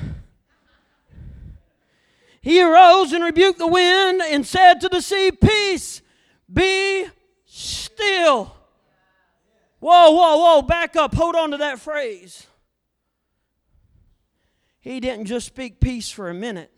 He 2.42 2.62
arose 2.62 3.12
and 3.12 3.24
rebuked 3.24 3.60
the 3.60 3.68
wind 3.68 4.22
and 4.22 4.46
said 4.46 4.82
to 4.82 4.90
the 4.90 5.02
sea, 5.02 5.32
Peace, 5.32 6.02
be 6.52 7.06
still. 7.46 8.56
Whoa, 9.80 10.12
whoa, 10.12 10.38
whoa, 10.38 10.62
back 10.62 10.96
up. 10.96 11.14
Hold 11.14 11.36
on 11.36 11.52
to 11.52 11.58
that 11.58 11.80
phrase. 11.80 12.48
He 14.80 15.00
didn't 15.00 15.26
just 15.26 15.46
speak 15.46 15.80
peace 15.80 16.10
for 16.10 16.30
a 16.30 16.34
minute. 16.34 16.76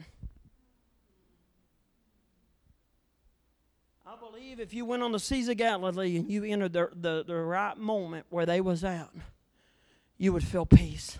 Believe 4.55 4.67
if 4.67 4.73
you 4.73 4.85
went 4.85 5.01
on 5.01 5.11
the 5.11 5.19
seas 5.19 5.47
of 5.49 5.57
Galilee 5.57 6.17
and 6.17 6.29
you 6.29 6.43
entered 6.43 6.73
the, 6.73 6.89
the, 6.93 7.23
the 7.25 7.35
right 7.35 7.77
moment 7.77 8.25
where 8.29 8.45
they 8.45 8.61
was 8.61 8.83
at, 8.83 9.09
you 10.17 10.31
would 10.33 10.43
feel 10.43 10.65
peace. 10.65 11.17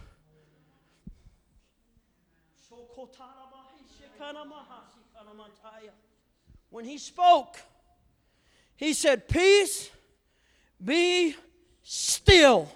When 6.69 6.85
he 6.85 6.97
spoke, 6.97 7.57
he 8.75 8.93
said, 8.93 9.27
Peace, 9.27 9.89
be 10.83 11.35
still. 11.83 12.69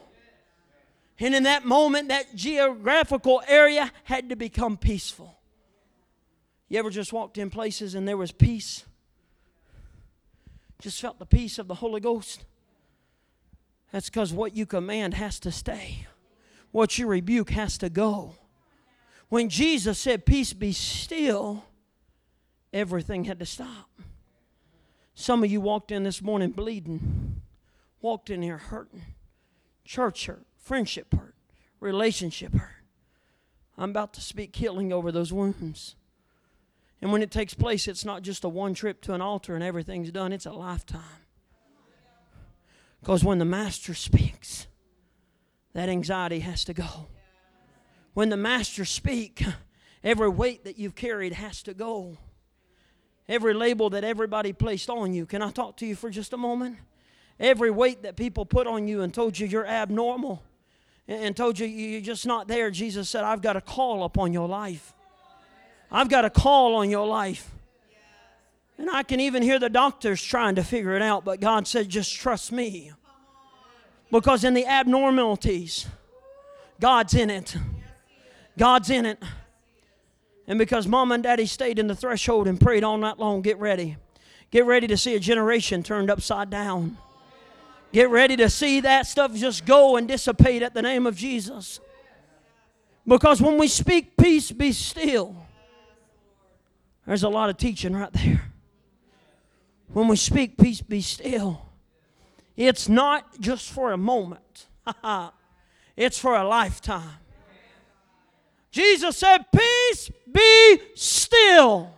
And 1.19 1.33
in 1.33 1.43
that 1.43 1.65
moment, 1.65 2.09
that 2.09 2.35
geographical 2.35 3.41
area 3.47 3.91
had 4.03 4.29
to 4.29 4.35
become 4.35 4.77
peaceful. 4.77 5.35
You 6.69 6.79
ever 6.79 6.89
just 6.89 7.13
walked 7.13 7.37
in 7.37 7.49
places 7.49 7.95
and 7.95 8.07
there 8.07 8.17
was 8.17 8.31
peace? 8.31 8.83
Just 10.79 11.01
felt 11.01 11.19
the 11.19 11.25
peace 11.25 11.57
of 11.57 11.67
the 11.67 11.75
Holy 11.75 11.99
Ghost. 11.99 12.45
That's 13.91 14.09
because 14.09 14.33
what 14.33 14.55
you 14.55 14.65
command 14.65 15.13
has 15.15 15.39
to 15.41 15.51
stay, 15.51 16.07
what 16.71 16.97
you 16.97 17.07
rebuke 17.07 17.51
has 17.51 17.77
to 17.79 17.89
go. 17.89 18.35
When 19.29 19.49
Jesus 19.49 19.99
said, 19.99 20.25
Peace 20.25 20.53
be 20.53 20.71
still, 20.71 21.65
everything 22.71 23.25
had 23.25 23.39
to 23.39 23.45
stop. 23.45 23.89
Some 25.15 25.43
of 25.43 25.51
you 25.51 25.59
walked 25.59 25.91
in 25.91 26.03
this 26.03 26.21
morning 26.21 26.51
bleeding, 26.51 27.41
walked 28.01 28.29
in 28.29 28.41
here 28.41 28.57
hurting, 28.57 29.03
church 29.83 30.27
hurt, 30.27 30.45
friendship 30.55 31.13
hurt, 31.13 31.35
relationship 31.79 32.53
hurt. 32.53 32.83
I'm 33.77 33.89
about 33.89 34.13
to 34.13 34.21
speak 34.21 34.55
healing 34.55 34.93
over 34.93 35.11
those 35.11 35.33
wounds. 35.33 35.95
And 37.01 37.11
when 37.11 37.21
it 37.21 37.31
takes 37.31 37.53
place, 37.53 37.87
it's 37.87 38.05
not 38.05 38.23
just 38.23 38.43
a 38.43 38.49
one 38.49 38.73
trip 38.73 39.01
to 39.01 39.13
an 39.13 39.21
altar 39.21 39.55
and 39.55 39.63
everything's 39.63 40.11
done, 40.11 40.33
it's 40.33 40.45
a 40.45 40.51
lifetime. 40.51 41.01
Because 42.99 43.23
when 43.23 43.37
the 43.37 43.45
Master 43.45 43.93
speaks, 43.93 44.67
that 45.73 45.89
anxiety 45.89 46.39
has 46.39 46.65
to 46.65 46.73
go. 46.73 47.07
When 48.13 48.29
the 48.29 48.37
Master 48.37 48.83
speaks, 48.83 49.43
every 50.03 50.29
weight 50.29 50.63
that 50.63 50.79
you've 50.79 50.95
carried 50.95 51.33
has 51.33 51.61
to 51.63 51.73
go. 51.73 52.17
Every 53.29 53.53
label 53.53 53.91
that 53.91 54.03
everybody 54.03 54.53
placed 54.53 54.89
on 54.89 55.13
you. 55.13 55.25
Can 55.25 55.41
I 55.41 55.51
talk 55.51 55.77
to 55.77 55.85
you 55.85 55.95
for 55.95 56.09
just 56.09 56.33
a 56.33 56.37
moment? 56.37 56.77
Every 57.39 57.69
weight 57.69 58.03
that 58.03 58.15
people 58.15 58.45
put 58.45 58.65
on 58.65 58.87
you 58.87 59.01
and 59.01 59.13
told 59.13 59.37
you 59.37 59.45
you're 59.45 59.67
abnormal 59.67 60.41
and 61.07 61.35
told 61.37 61.59
you 61.59 61.67
you're 61.67 62.01
just 62.01 62.25
not 62.25 62.47
there, 62.47 62.71
Jesus 62.71 63.09
said, 63.09 63.23
I've 63.23 63.41
got 63.41 63.55
a 63.55 63.61
call 63.61 64.03
upon 64.03 64.33
your 64.33 64.47
life. 64.47 64.93
I've 65.91 66.09
got 66.09 66.25
a 66.25 66.29
call 66.29 66.75
on 66.75 66.89
your 66.89 67.07
life. 67.07 67.51
And 68.77 68.89
I 68.89 69.03
can 69.03 69.19
even 69.19 69.41
hear 69.41 69.57
the 69.57 69.69
doctors 69.69 70.21
trying 70.21 70.55
to 70.55 70.63
figure 70.63 70.95
it 70.95 71.01
out, 71.01 71.25
but 71.25 71.39
God 71.39 71.67
said, 71.67 71.89
just 71.89 72.15
trust 72.15 72.51
me. 72.51 72.91
Because 74.11 74.43
in 74.43 74.53
the 74.53 74.65
abnormalities, 74.65 75.87
God's 76.79 77.13
in 77.15 77.29
it. 77.29 77.55
God's 78.57 78.89
in 78.89 79.05
it. 79.05 79.21
And 80.47 80.57
because 80.57 80.87
mom 80.87 81.11
and 81.11 81.23
daddy 81.23 81.45
stayed 81.45 81.79
in 81.79 81.87
the 81.87 81.95
threshold 81.95 82.47
and 82.47 82.59
prayed 82.59 82.83
all 82.83 82.97
night 82.97 83.19
long, 83.19 83.41
get 83.41 83.57
ready. 83.57 83.97
Get 84.51 84.65
ready 84.65 84.87
to 84.87 84.95
see 84.95 85.15
a 85.15 85.19
generation 85.19 85.83
turned 85.83 86.09
upside 86.09 86.49
down. 86.49 86.97
Get 87.91 88.09
ready 88.09 88.37
to 88.37 88.49
see 88.49 88.81
that 88.81 89.07
stuff 89.07 89.33
just 89.33 89.65
go 89.65 89.97
and 89.97 90.07
dissipate 90.07 90.61
at 90.61 90.73
the 90.73 90.81
name 90.81 91.05
of 91.05 91.15
Jesus. 91.15 91.79
Because 93.05 93.41
when 93.41 93.57
we 93.57 93.67
speak, 93.67 94.17
peace 94.17 94.51
be 94.51 94.71
still, 94.71 95.35
there's 97.07 97.23
a 97.23 97.29
lot 97.29 97.49
of 97.49 97.57
teaching 97.57 97.93
right 97.93 98.11
there. 98.11 98.51
When 99.93 100.09
we 100.09 100.17
speak, 100.17 100.57
peace 100.57 100.81
be 100.81 101.01
still, 101.01 101.61
it's 102.57 102.89
not 102.89 103.39
just 103.39 103.71
for 103.71 103.93
a 103.93 103.97
moment, 103.97 104.67
it's 105.97 106.19
for 106.19 106.35
a 106.35 106.43
lifetime. 106.43 107.17
Jesus 108.71 109.17
said, 109.17 109.45
Peace 109.51 110.11
be 110.31 110.79
still. 110.95 111.95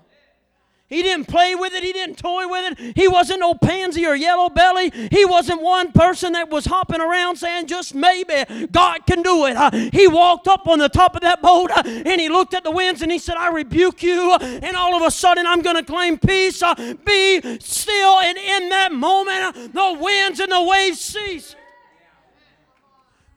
He 0.89 1.03
didn't 1.03 1.25
play 1.25 1.53
with 1.53 1.73
it. 1.73 1.83
He 1.83 1.93
didn't 1.93 2.17
toy 2.17 2.47
with 2.47 2.71
it. 2.71 2.97
He 2.97 3.07
wasn't 3.07 3.41
no 3.41 3.53
pansy 3.53 4.07
or 4.07 4.15
yellow 4.15 4.49
belly. 4.49 4.91
He 5.11 5.23
wasn't 5.23 5.61
one 5.61 5.91
person 5.91 6.33
that 6.33 6.49
was 6.49 6.65
hopping 6.65 6.99
around 6.99 7.35
saying, 7.35 7.67
just 7.67 7.93
maybe 7.93 8.67
God 8.71 9.05
can 9.05 9.21
do 9.21 9.45
it. 9.45 9.55
Uh, 9.55 9.69
he 9.71 10.07
walked 10.07 10.47
up 10.47 10.67
on 10.67 10.79
the 10.79 10.89
top 10.89 11.15
of 11.15 11.21
that 11.21 11.43
boat 11.43 11.69
uh, 11.69 11.83
and 11.85 12.19
he 12.19 12.27
looked 12.27 12.55
at 12.55 12.63
the 12.63 12.71
winds 12.71 13.03
and 13.03 13.11
he 13.11 13.19
said, 13.19 13.37
I 13.37 13.49
rebuke 13.49 14.01
you. 14.01 14.33
And 14.33 14.75
all 14.75 14.95
of 14.95 15.03
a 15.03 15.11
sudden, 15.11 15.45
I'm 15.45 15.61
going 15.61 15.75
to 15.75 15.83
claim 15.83 16.17
peace. 16.17 16.61
Uh, 16.63 16.73
be 17.05 17.39
still. 17.59 18.19
And 18.19 18.37
in 18.37 18.69
that 18.69 18.91
moment, 18.91 19.73
the 19.73 19.97
winds 19.99 20.39
and 20.39 20.51
the 20.51 20.63
waves 20.63 20.99
cease. 20.99 21.55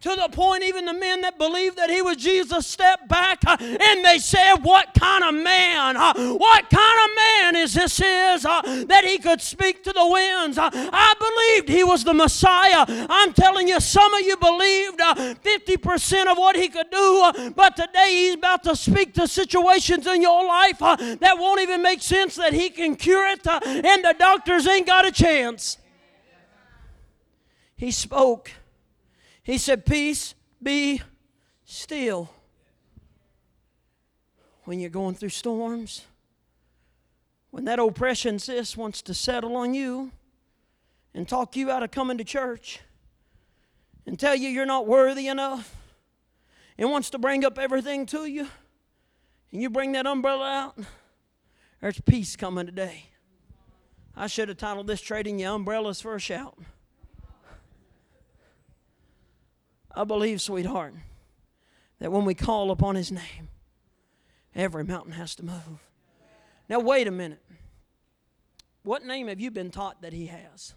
To 0.03 0.17
the 0.17 0.29
point, 0.33 0.65
even 0.65 0.85
the 0.85 0.95
men 0.95 1.21
that 1.21 1.39
believed 1.39 1.77
that 1.77 1.89
he 1.89 2.03
was 2.03 2.17
Jesus 2.17 2.67
stepped 2.67 3.07
back 3.07 3.39
uh, 3.47 3.57
and 3.61 4.05
they 4.05 4.19
said, 4.19 4.57
What 4.57 4.95
kind 4.99 5.23
of 5.23 5.33
man, 5.33 5.97
uh, 5.97 6.13
what 6.35 6.69
kind 6.69 6.99
of 7.05 7.17
man 7.17 7.57
is 7.63 7.75
this 7.75 8.01
is 8.01 8.45
uh, 8.45 8.63
that 8.89 9.05
he 9.05 9.19
could 9.19 9.41
speak 9.41 9.85
to 9.85 9.93
the 9.93 10.05
winds? 10.05 10.59
Uh, 10.59 10.71
I 10.75 11.15
believed 11.21 11.69
he 11.69 11.85
was 11.85 12.03
the 12.03 12.15
Messiah. 12.15 12.85
I'm 12.89 13.33
telling 13.33 13.69
you, 13.69 13.79
some 13.79 14.13
of 14.13 14.21
you 14.23 14.37
believed 14.39 14.99
50% 14.99 16.27
uh, 16.27 16.33
of 16.33 16.37
what 16.37 16.57
he 16.57 16.69
could 16.69 16.91
do, 16.91 17.23
uh, 17.23 17.51
but 17.51 17.77
today 17.77 18.09
he's 18.09 18.35
about 18.35 18.65
to 18.65 18.75
speak 18.75 19.15
to 19.15 19.29
situations 19.29 20.05
in 20.09 20.21
your 20.21 20.45
life 20.45 20.81
that 20.81 21.37
won't 21.39 21.61
even 21.61 21.81
make 21.81 22.03
sense 22.03 22.35
that 22.35 22.53
he 22.53 22.71
can 22.71 22.97
cure 22.97 23.29
it, 23.29 23.47
and 23.47 24.05
the 24.05 24.17
doctors 24.19 24.67
ain't 24.67 24.89
got 24.89 25.07
a 25.07 25.13
chance. 25.13 25.79
He 27.77 27.93
spoke 27.93 28.51
he 29.43 29.59
said, 29.59 29.85
Peace 29.85 30.35
be 30.63 31.03
still. 31.65 32.31
When 34.65 34.79
you're 34.79 34.91
going 34.91 35.17
through 35.17 35.31
storms, 35.31 36.07
when 37.51 37.65
that 37.65 37.79
oppression, 37.79 38.39
sis, 38.39 38.77
wants 38.77 39.03
to 39.03 39.15
settle 39.15 39.57
on 39.57 39.75
you 39.75 40.13
and 41.15 41.29
talk 41.29 41.57
you 41.57 41.71
out 41.71 41.83
of 41.83 41.91
coming 41.91 42.17
to 42.19 42.25
church 42.25 42.81
and 44.07 44.19
tell 44.19 44.35
you 44.35 44.49
you're 44.49 44.65
not 44.65 44.87
worthy 44.87 45.27
enough 45.27 45.75
and 46.79 46.91
wants 46.91 47.11
to 47.11 47.19
bring 47.19 47.45
up 47.45 47.59
everything 47.59 48.07
to 48.07 48.25
you, 48.27 48.47
and 49.53 49.61
you 49.61 49.69
bring 49.69 49.93
that 49.93 50.07
umbrella 50.07 50.51
out, 50.51 50.79
there's 51.81 52.01
peace 52.01 52.37
coming 52.37 52.67
today. 52.67 53.05
I 54.17 54.27
should 54.27 54.49
have 54.49 54.59
titled 54.59 54.87
this 54.87 55.01
Trading 55.01 55.39
Your 55.39 55.55
Umbrellas 55.55 56.01
for 56.01 56.15
a 56.15 56.21
Shout. 56.21 56.59
I 59.95 60.05
believe, 60.05 60.41
sweetheart, 60.41 60.95
that 61.99 62.11
when 62.11 62.25
we 62.25 62.35
call 62.35 62.71
upon 62.71 62.95
His 62.95 63.13
name, 63.13 63.49
every 64.55 64.85
mountain 64.85 65.13
has 65.13 65.35
to 65.37 65.45
move. 65.45 65.87
Now, 66.69 66.81
wait 66.81 67.07
a 67.07 67.11
minute. 67.11 67.43
What 68.83 69.05
name 69.05 69.29
have 69.29 69.41
you 69.41 69.51
been 69.51 69.71
taught 69.71 70.03
that 70.03 70.13
He 70.13 70.27
has? 70.27 70.75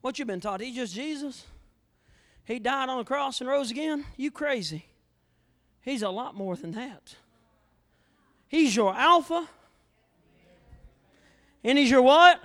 What 0.00 0.18
you 0.18 0.24
been 0.24 0.40
taught? 0.40 0.60
He's 0.60 0.76
just 0.76 0.94
Jesus? 0.94 1.44
He 2.44 2.58
died 2.58 2.88
on 2.88 2.98
the 2.98 3.04
cross 3.04 3.40
and 3.40 3.48
rose 3.48 3.70
again? 3.70 4.04
You 4.16 4.30
crazy. 4.30 4.86
He's 5.82 6.02
a 6.02 6.08
lot 6.08 6.34
more 6.34 6.56
than 6.56 6.72
that. 6.72 7.14
He's 8.48 8.74
your 8.74 8.94
Alpha. 8.94 9.46
And 11.62 11.76
He's 11.76 11.90
your 11.90 12.02
what? 12.02 12.42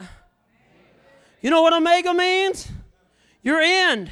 You 1.42 1.50
know 1.50 1.62
what 1.62 1.74
Omega 1.74 2.14
means? 2.14 2.70
Your 3.44 3.60
end. 3.60 4.12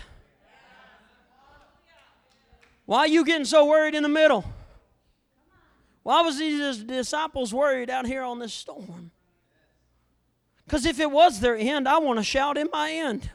Why 2.85 2.99
are 2.99 3.07
you 3.07 3.23
getting 3.23 3.45
so 3.45 3.65
worried 3.65 3.95
in 3.95 4.03
the 4.03 4.09
middle? 4.09 4.43
Why 6.03 6.21
was 6.21 6.37
these 6.37 6.79
disciples 6.79 7.53
worried 7.53 7.89
out 7.89 8.05
here 8.05 8.23
on 8.23 8.39
this 8.39 8.53
storm? 8.53 9.11
Because 10.65 10.85
if 10.85 10.99
it 10.99 11.09
was 11.09 11.39
their 11.39 11.55
end, 11.55 11.87
I 11.87 11.99
want 11.99 12.19
to 12.19 12.23
shout 12.23 12.57
in 12.57 12.69
my 12.71 12.91
end. 12.91 13.29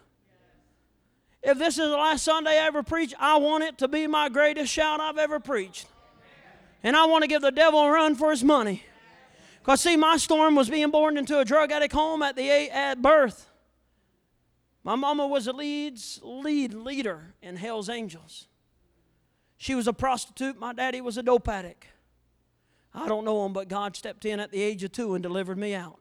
If 1.43 1.59
this 1.59 1.79
is 1.79 1.89
the 1.89 1.97
last 1.97 2.25
Sunday 2.25 2.59
I 2.59 2.67
ever 2.67 2.83
preach, 2.83 3.15
I 3.21 3.37
want 3.37 3.63
it 3.65 3.79
to 3.79 3.89
be 3.89 4.07
my 4.07 4.29
greatest 4.29 4.73
shout 4.73 5.01
I've 5.01 5.19
ever 5.19 5.39
preached. 5.39 5.87
And 6.83 6.97
I 6.97 7.07
want 7.07 7.23
to 7.23 7.29
give 7.29 7.41
the 7.41 7.53
devil 7.53 7.81
a 7.81 7.91
run 7.91 8.15
for 8.15 8.31
his 8.31 8.43
money. 8.43 8.83
Because, 9.61 9.81
see, 9.81 9.97
my 9.97 10.17
storm 10.17 10.55
was 10.55 10.69
being 10.69 10.91
born 10.91 11.17
into 11.17 11.39
a 11.39 11.45
drug 11.45 11.73
addict 11.73 11.93
home 11.93 12.23
at, 12.23 12.37
the, 12.37 12.51
at 12.51 13.01
birth. 13.01 13.49
My 14.87 14.95
mama 14.95 15.27
was 15.27 15.49
a 15.49 15.53
leads, 15.53 16.21
lead 16.23 16.73
leader 16.73 17.35
in 17.43 17.57
Hell's 17.57 17.89
Angels. 17.89 18.47
She 19.57 19.75
was 19.75 19.89
a 19.89 19.93
prostitute. 19.93 20.61
My 20.61 20.73
daddy 20.73 21.01
was 21.01 21.19
a 21.19 21.25
dope 21.25 21.49
addict. 21.49 21.89
I 22.95 23.09
don't 23.09 23.25
know 23.25 23.45
him, 23.45 23.53
but 23.53 23.67
God 23.67 23.97
stepped 23.97 24.25
in 24.25 24.39
at 24.39 24.53
the 24.53 24.63
age 24.63 24.85
of 24.85 24.93
two 24.93 25.15
and 25.15 25.25
delivered 25.25 25.59
me 25.59 25.75
out. 25.75 25.99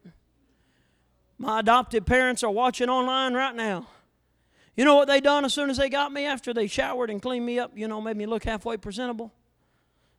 My 1.40 1.62
adopted 1.62 2.06
parents 2.06 2.44
are 2.44 2.52
watching 2.52 2.88
online 2.88 3.34
right 3.34 3.56
now. 3.56 3.88
You 4.78 4.86
know 4.86 4.94
what 4.94 5.08
they 5.08 5.20
done 5.20 5.46
as 5.46 5.54
soon 5.56 5.72
as 5.72 5.78
they 5.78 5.90
got 5.90 6.14
me 6.14 6.28
after 6.28 6.54
they 6.54 6.68
showered 6.68 7.10
and 7.10 7.20
cleaned 7.20 7.48
me 7.48 7.58
up, 7.58 7.72
you 7.74 7.88
know, 7.88 8.00
made 8.02 8.18
me 8.18 8.28
look 8.28 8.44
halfway 8.44 8.78
presentable? 8.78 9.34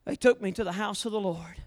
They 0.05 0.17
took 0.17 0.43
me 0.43 0.51
to 0.51 0.65
the 0.65 0.73
house 0.73 1.05
of 1.05 1.13
the 1.13 1.21
Lord. 1.21 1.63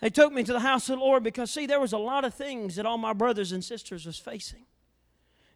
They 0.00 0.10
took 0.10 0.32
me 0.32 0.42
to 0.42 0.52
the 0.52 0.60
house 0.60 0.88
of 0.88 0.98
the 0.98 1.04
Lord 1.04 1.22
because 1.22 1.52
see 1.52 1.66
there 1.66 1.78
was 1.78 1.92
a 1.92 1.98
lot 1.98 2.24
of 2.24 2.34
things 2.34 2.74
that 2.74 2.86
all 2.86 2.98
my 2.98 3.12
brothers 3.12 3.52
and 3.52 3.64
sisters 3.64 4.04
was 4.04 4.18
facing. 4.18 4.64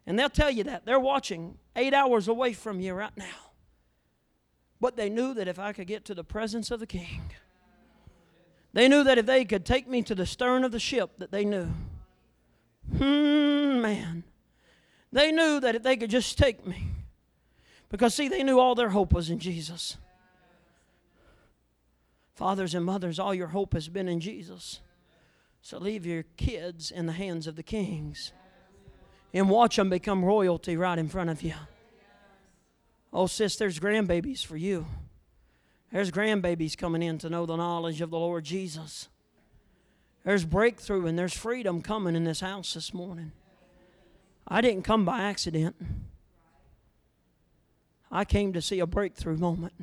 And 0.05 0.17
they'll 0.17 0.29
tell 0.29 0.51
you 0.51 0.63
that. 0.65 0.85
They're 0.85 0.99
watching 0.99 1.57
eight 1.75 1.93
hours 1.93 2.27
away 2.27 2.53
from 2.53 2.79
you 2.79 2.93
right 2.93 3.15
now. 3.15 3.51
But 4.79 4.95
they 4.95 5.09
knew 5.09 5.33
that 5.35 5.47
if 5.47 5.59
I 5.59 5.73
could 5.73 5.87
get 5.87 6.05
to 6.05 6.15
the 6.15 6.23
presence 6.23 6.71
of 6.71 6.79
the 6.79 6.87
king, 6.87 7.31
they 8.73 8.87
knew 8.87 9.03
that 9.03 9.17
if 9.17 9.25
they 9.25 9.45
could 9.45 9.65
take 9.65 9.87
me 9.87 10.01
to 10.03 10.15
the 10.15 10.25
stern 10.25 10.63
of 10.63 10.71
the 10.71 10.79
ship, 10.79 11.11
that 11.19 11.31
they 11.31 11.45
knew. 11.45 11.67
Hmm, 12.97 13.81
man. 13.81 14.23
They 15.11 15.31
knew 15.31 15.59
that 15.59 15.75
if 15.75 15.83
they 15.83 15.97
could 15.97 16.09
just 16.09 16.37
take 16.37 16.65
me. 16.65 16.87
Because, 17.89 18.15
see, 18.15 18.27
they 18.27 18.43
knew 18.43 18.59
all 18.59 18.73
their 18.73 18.89
hope 18.89 19.13
was 19.13 19.29
in 19.29 19.39
Jesus. 19.39 19.97
Fathers 22.33 22.73
and 22.73 22.85
mothers, 22.85 23.19
all 23.19 23.35
your 23.35 23.47
hope 23.47 23.73
has 23.73 23.87
been 23.87 24.07
in 24.07 24.19
Jesus. 24.19 24.79
So 25.61 25.77
leave 25.77 26.05
your 26.05 26.23
kids 26.37 26.89
in 26.89 27.05
the 27.05 27.13
hands 27.13 27.45
of 27.45 27.55
the 27.55 27.63
kings 27.63 28.31
and 29.33 29.49
watch 29.49 29.77
them 29.77 29.89
become 29.89 30.23
royalty 30.23 30.75
right 30.77 30.97
in 30.97 31.07
front 31.07 31.29
of 31.29 31.41
you. 31.41 31.53
Oh, 33.13 33.27
sis, 33.27 33.55
there's 33.55 33.79
grandbabies 33.79 34.45
for 34.45 34.57
you. 34.57 34.85
There's 35.91 36.11
grandbabies 36.11 36.77
coming 36.77 37.03
in 37.03 37.17
to 37.19 37.29
know 37.29 37.45
the 37.45 37.57
knowledge 37.57 38.01
of 38.01 38.09
the 38.09 38.19
Lord 38.19 38.45
Jesus. 38.45 39.09
There's 40.23 40.45
breakthrough 40.45 41.07
and 41.07 41.17
there's 41.19 41.35
freedom 41.35 41.81
coming 41.81 42.15
in 42.15 42.23
this 42.23 42.39
house 42.39 42.73
this 42.73 42.93
morning. 42.93 43.33
I 44.47 44.61
didn't 44.61 44.83
come 44.83 45.03
by 45.03 45.23
accident. 45.23 45.75
I 48.11 48.25
came 48.25 48.53
to 48.53 48.61
see 48.61 48.79
a 48.79 48.85
breakthrough 48.85 49.37
moment. 49.37 49.73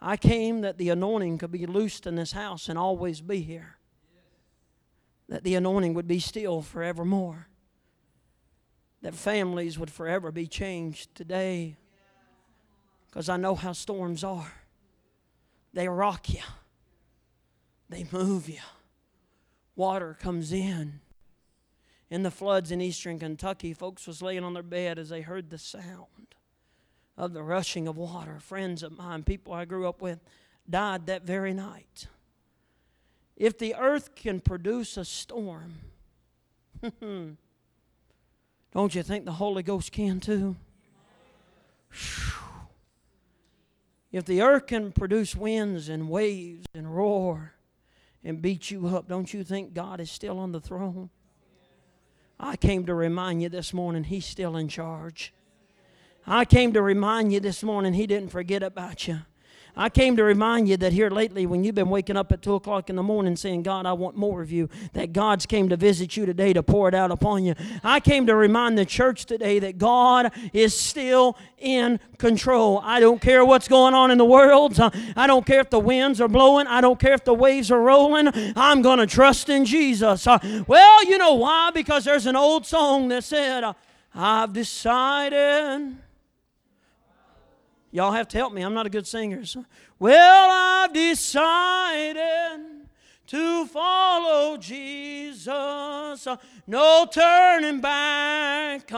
I 0.00 0.16
came 0.16 0.62
that 0.62 0.78
the 0.78 0.90
anointing 0.90 1.38
could 1.38 1.52
be 1.52 1.66
loosed 1.66 2.06
in 2.06 2.16
this 2.16 2.32
house 2.32 2.68
and 2.68 2.76
always 2.76 3.20
be 3.20 3.40
here. 3.40 3.76
That 5.28 5.44
the 5.44 5.54
anointing 5.54 5.94
would 5.94 6.08
be 6.08 6.18
still 6.18 6.60
forevermore 6.60 7.48
that 9.02 9.14
families 9.14 9.78
would 9.78 9.90
forever 9.90 10.30
be 10.30 10.46
changed 10.46 11.14
today 11.14 11.76
because 13.08 13.28
I 13.28 13.36
know 13.36 13.54
how 13.54 13.72
storms 13.72 14.24
are. 14.24 14.52
They 15.74 15.88
rock 15.88 16.30
you, 16.30 16.42
they 17.88 18.06
move 18.10 18.48
you. 18.48 18.60
Water 19.74 20.16
comes 20.20 20.52
in. 20.52 21.00
In 22.10 22.24
the 22.24 22.30
floods 22.30 22.70
in 22.70 22.82
eastern 22.82 23.18
Kentucky, 23.18 23.72
folks 23.72 24.06
was 24.06 24.20
laying 24.20 24.44
on 24.44 24.52
their 24.52 24.62
bed 24.62 24.98
as 24.98 25.08
they 25.08 25.22
heard 25.22 25.48
the 25.48 25.56
sound 25.56 26.34
of 27.16 27.32
the 27.32 27.42
rushing 27.42 27.88
of 27.88 27.96
water. 27.96 28.38
Friends 28.38 28.82
of 28.82 28.98
mine, 28.98 29.22
people 29.22 29.54
I 29.54 29.64
grew 29.64 29.88
up 29.88 30.02
with, 30.02 30.20
died 30.68 31.06
that 31.06 31.22
very 31.22 31.54
night. 31.54 32.06
If 33.34 33.58
the 33.58 33.74
earth 33.74 34.14
can 34.14 34.40
produce 34.40 34.98
a 34.98 35.06
storm, 35.06 35.76
hmm, 37.00 37.30
Don't 38.74 38.94
you 38.94 39.02
think 39.02 39.24
the 39.24 39.32
Holy 39.32 39.62
Ghost 39.62 39.92
can 39.92 40.20
too? 40.20 40.56
If 44.10 44.24
the 44.26 44.42
earth 44.42 44.66
can 44.66 44.92
produce 44.92 45.34
winds 45.34 45.88
and 45.88 46.08
waves 46.08 46.66
and 46.74 46.94
roar 46.94 47.54
and 48.22 48.42
beat 48.42 48.70
you 48.70 48.86
up, 48.88 49.08
don't 49.08 49.32
you 49.32 49.42
think 49.42 49.74
God 49.74 50.00
is 50.00 50.10
still 50.10 50.38
on 50.38 50.52
the 50.52 50.60
throne? 50.60 51.10
I 52.38 52.56
came 52.56 52.84
to 52.86 52.94
remind 52.94 53.42
you 53.42 53.48
this 53.48 53.72
morning 53.72 54.04
He's 54.04 54.26
still 54.26 54.56
in 54.56 54.68
charge. 54.68 55.32
I 56.26 56.44
came 56.44 56.72
to 56.72 56.82
remind 56.82 57.32
you 57.32 57.40
this 57.40 57.62
morning 57.62 57.94
He 57.94 58.06
didn't 58.06 58.30
forget 58.30 58.62
about 58.62 59.08
you. 59.08 59.20
I 59.74 59.88
came 59.88 60.16
to 60.16 60.24
remind 60.24 60.68
you 60.68 60.76
that 60.76 60.92
here 60.92 61.08
lately, 61.08 61.46
when 61.46 61.64
you've 61.64 61.74
been 61.74 61.88
waking 61.88 62.16
up 62.16 62.30
at 62.30 62.42
2 62.42 62.54
o'clock 62.54 62.90
in 62.90 62.96
the 62.96 63.02
morning 63.02 63.36
saying, 63.36 63.62
God, 63.62 63.86
I 63.86 63.94
want 63.94 64.16
more 64.16 64.42
of 64.42 64.52
you, 64.52 64.68
that 64.92 65.12
God's 65.12 65.46
came 65.46 65.70
to 65.70 65.76
visit 65.76 66.16
you 66.16 66.26
today 66.26 66.52
to 66.52 66.62
pour 66.62 66.88
it 66.88 66.94
out 66.94 67.10
upon 67.10 67.44
you. 67.44 67.54
I 67.82 68.00
came 68.00 68.26
to 68.26 68.34
remind 68.34 68.76
the 68.76 68.84
church 68.84 69.24
today 69.24 69.58
that 69.60 69.78
God 69.78 70.30
is 70.52 70.78
still 70.78 71.38
in 71.58 72.00
control. 72.18 72.80
I 72.84 73.00
don't 73.00 73.20
care 73.20 73.44
what's 73.44 73.66
going 73.66 73.94
on 73.94 74.10
in 74.10 74.18
the 74.18 74.26
world. 74.26 74.78
I 75.16 75.26
don't 75.26 75.46
care 75.46 75.60
if 75.60 75.70
the 75.70 75.80
winds 75.80 76.20
are 76.20 76.28
blowing. 76.28 76.66
I 76.66 76.82
don't 76.82 76.98
care 76.98 77.14
if 77.14 77.24
the 77.24 77.34
waves 77.34 77.70
are 77.70 77.80
rolling. 77.80 78.28
I'm 78.54 78.82
going 78.82 78.98
to 78.98 79.06
trust 79.06 79.48
in 79.48 79.64
Jesus. 79.64 80.26
Well, 80.26 81.04
you 81.04 81.16
know 81.16 81.34
why? 81.34 81.70
Because 81.70 82.04
there's 82.04 82.26
an 82.26 82.36
old 82.36 82.66
song 82.66 83.08
that 83.08 83.24
said, 83.24 83.64
I've 84.14 84.52
decided 84.52 85.96
Y'all 87.94 88.12
have 88.12 88.26
to 88.28 88.38
help 88.38 88.54
me. 88.54 88.62
I'm 88.62 88.72
not 88.72 88.86
a 88.86 88.90
good 88.90 89.06
singer. 89.06 89.44
So. 89.44 89.66
Well, 89.98 90.48
I've 90.50 90.94
decided 90.94 92.60
to 93.26 93.66
follow 93.66 94.56
Jesus. 94.56 95.46
No 96.66 97.06
turning 97.12 97.82
back. 97.82 98.90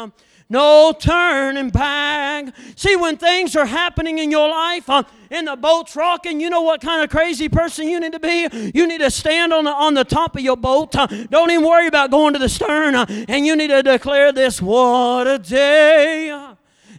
No 0.48 0.94
turning 0.96 1.70
back. 1.70 2.54
See, 2.76 2.94
when 2.94 3.16
things 3.16 3.56
are 3.56 3.66
happening 3.66 4.18
in 4.18 4.30
your 4.30 4.48
life, 4.48 4.88
uh, 4.88 5.02
and 5.28 5.48
the 5.48 5.56
boat's 5.56 5.96
rocking, 5.96 6.40
you 6.40 6.48
know 6.48 6.60
what 6.60 6.80
kind 6.80 7.02
of 7.02 7.10
crazy 7.10 7.48
person 7.48 7.88
you 7.88 7.98
need 7.98 8.12
to 8.12 8.20
be? 8.20 8.48
You 8.72 8.86
need 8.86 8.98
to 8.98 9.10
stand 9.10 9.52
on 9.52 9.64
the, 9.64 9.72
on 9.72 9.94
the 9.94 10.04
top 10.04 10.36
of 10.36 10.42
your 10.42 10.56
boat. 10.56 10.94
Uh, 10.94 11.08
don't 11.30 11.50
even 11.50 11.66
worry 11.66 11.88
about 11.88 12.12
going 12.12 12.34
to 12.34 12.38
the 12.38 12.48
stern. 12.48 12.94
Uh, 12.94 13.06
and 13.28 13.44
you 13.44 13.56
need 13.56 13.68
to 13.68 13.82
declare 13.82 14.30
this 14.30 14.62
What 14.62 15.26
a 15.26 15.40
day! 15.40 16.53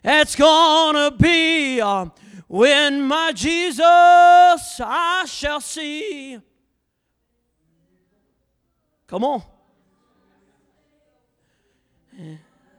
It's 0.08 0.36
gonna 0.36 1.10
be 1.10 1.82
uh, 1.82 2.06
when 2.48 3.02
my 3.02 3.32
Jesus 3.32 4.80
I 4.80 5.26
shall 5.28 5.60
see. 5.60 6.40
Come 9.08 9.24
on. 9.24 9.42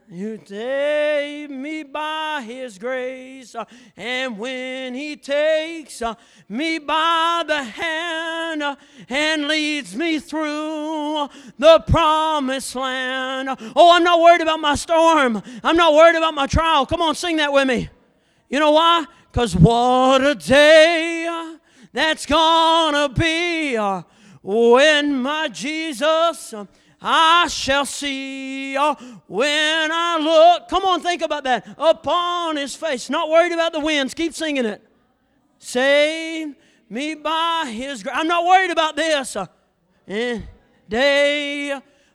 You 0.09 0.37
take 0.37 1.49
me 1.49 1.83
by 1.83 2.41
His 2.41 2.77
grace, 2.77 3.53
uh, 3.53 3.65
and 3.97 4.39
when 4.39 4.93
He 4.93 5.17
takes 5.17 6.01
uh, 6.01 6.15
me 6.47 6.79
by 6.79 7.43
the 7.45 7.61
hand 7.61 8.63
uh, 8.63 8.77
and 9.09 9.49
leads 9.49 9.97
me 9.97 10.19
through 10.19 11.27
the 11.59 11.83
promised 11.87 12.73
land. 12.75 13.49
Oh, 13.75 13.93
I'm 13.93 14.05
not 14.05 14.21
worried 14.21 14.39
about 14.39 14.61
my 14.61 14.75
storm. 14.75 15.43
I'm 15.61 15.75
not 15.75 15.93
worried 15.93 16.15
about 16.15 16.33
my 16.33 16.47
trial. 16.47 16.85
Come 16.85 17.01
on, 17.01 17.13
sing 17.13 17.35
that 17.37 17.51
with 17.51 17.67
me. 17.67 17.89
You 18.49 18.59
know 18.59 18.71
why? 18.71 19.03
Because 19.29 19.57
what 19.57 20.25
a 20.25 20.35
day 20.35 21.57
that's 21.91 22.25
gonna 22.25 23.09
be 23.09 23.75
when 24.41 25.21
my 25.21 25.49
Jesus 25.49 26.53
I 27.01 27.47
shall 27.47 27.85
see 27.85 28.75
when 28.75 29.91
I 29.91 30.17
look. 30.19 30.67
Come 30.67 30.83
on, 30.83 31.01
think 31.01 31.21
about 31.21 31.43
that. 31.43 31.67
Upon 31.77 32.57
his 32.57 32.75
face. 32.75 33.09
Not 33.09 33.29
worried 33.29 33.51
about 33.51 33.73
the 33.73 33.79
winds. 33.79 34.13
Keep 34.13 34.33
singing 34.33 34.65
it. 34.65 34.81
Save 35.59 36.55
me 36.89 37.15
by 37.15 37.71
his 37.71 38.03
grace. 38.03 38.15
I'm 38.17 38.27
not 38.27 38.45
worried 38.45 38.71
about 38.71 38.95
this. 38.95 39.35
Uh, 39.35 39.45
eh, 40.07 40.39
day, 40.89 41.71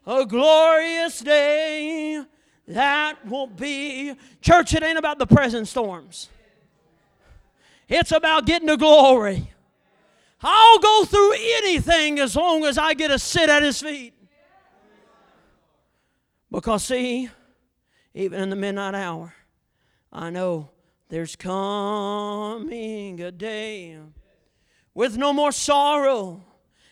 a 0.06 0.26
glorious 0.26 1.20
day 1.20 2.24
that 2.68 3.26
will 3.26 3.46
be. 3.46 4.14
Church, 4.40 4.74
it 4.74 4.82
ain't 4.82 4.98
about 4.98 5.18
the 5.18 5.26
present 5.26 5.68
storms, 5.68 6.28
it's 7.88 8.12
about 8.12 8.46
getting 8.46 8.68
to 8.68 8.76
glory. 8.76 9.48
I'll 10.44 10.78
go 10.80 11.04
through 11.04 11.34
anything 11.34 12.18
as 12.18 12.34
long 12.34 12.64
as 12.64 12.76
I 12.76 12.94
get 12.94 13.08
to 13.08 13.18
sit 13.18 13.48
at 13.48 13.62
his 13.62 13.80
feet. 13.80 14.12
Because, 16.52 16.84
see, 16.84 17.30
even 18.12 18.42
in 18.42 18.50
the 18.50 18.56
midnight 18.56 18.94
hour, 18.94 19.34
I 20.12 20.28
know 20.28 20.68
there's 21.08 21.34
coming 21.34 23.20
a 23.22 23.32
day 23.32 23.98
with 24.92 25.16
no 25.16 25.32
more 25.32 25.50
sorrow 25.50 26.44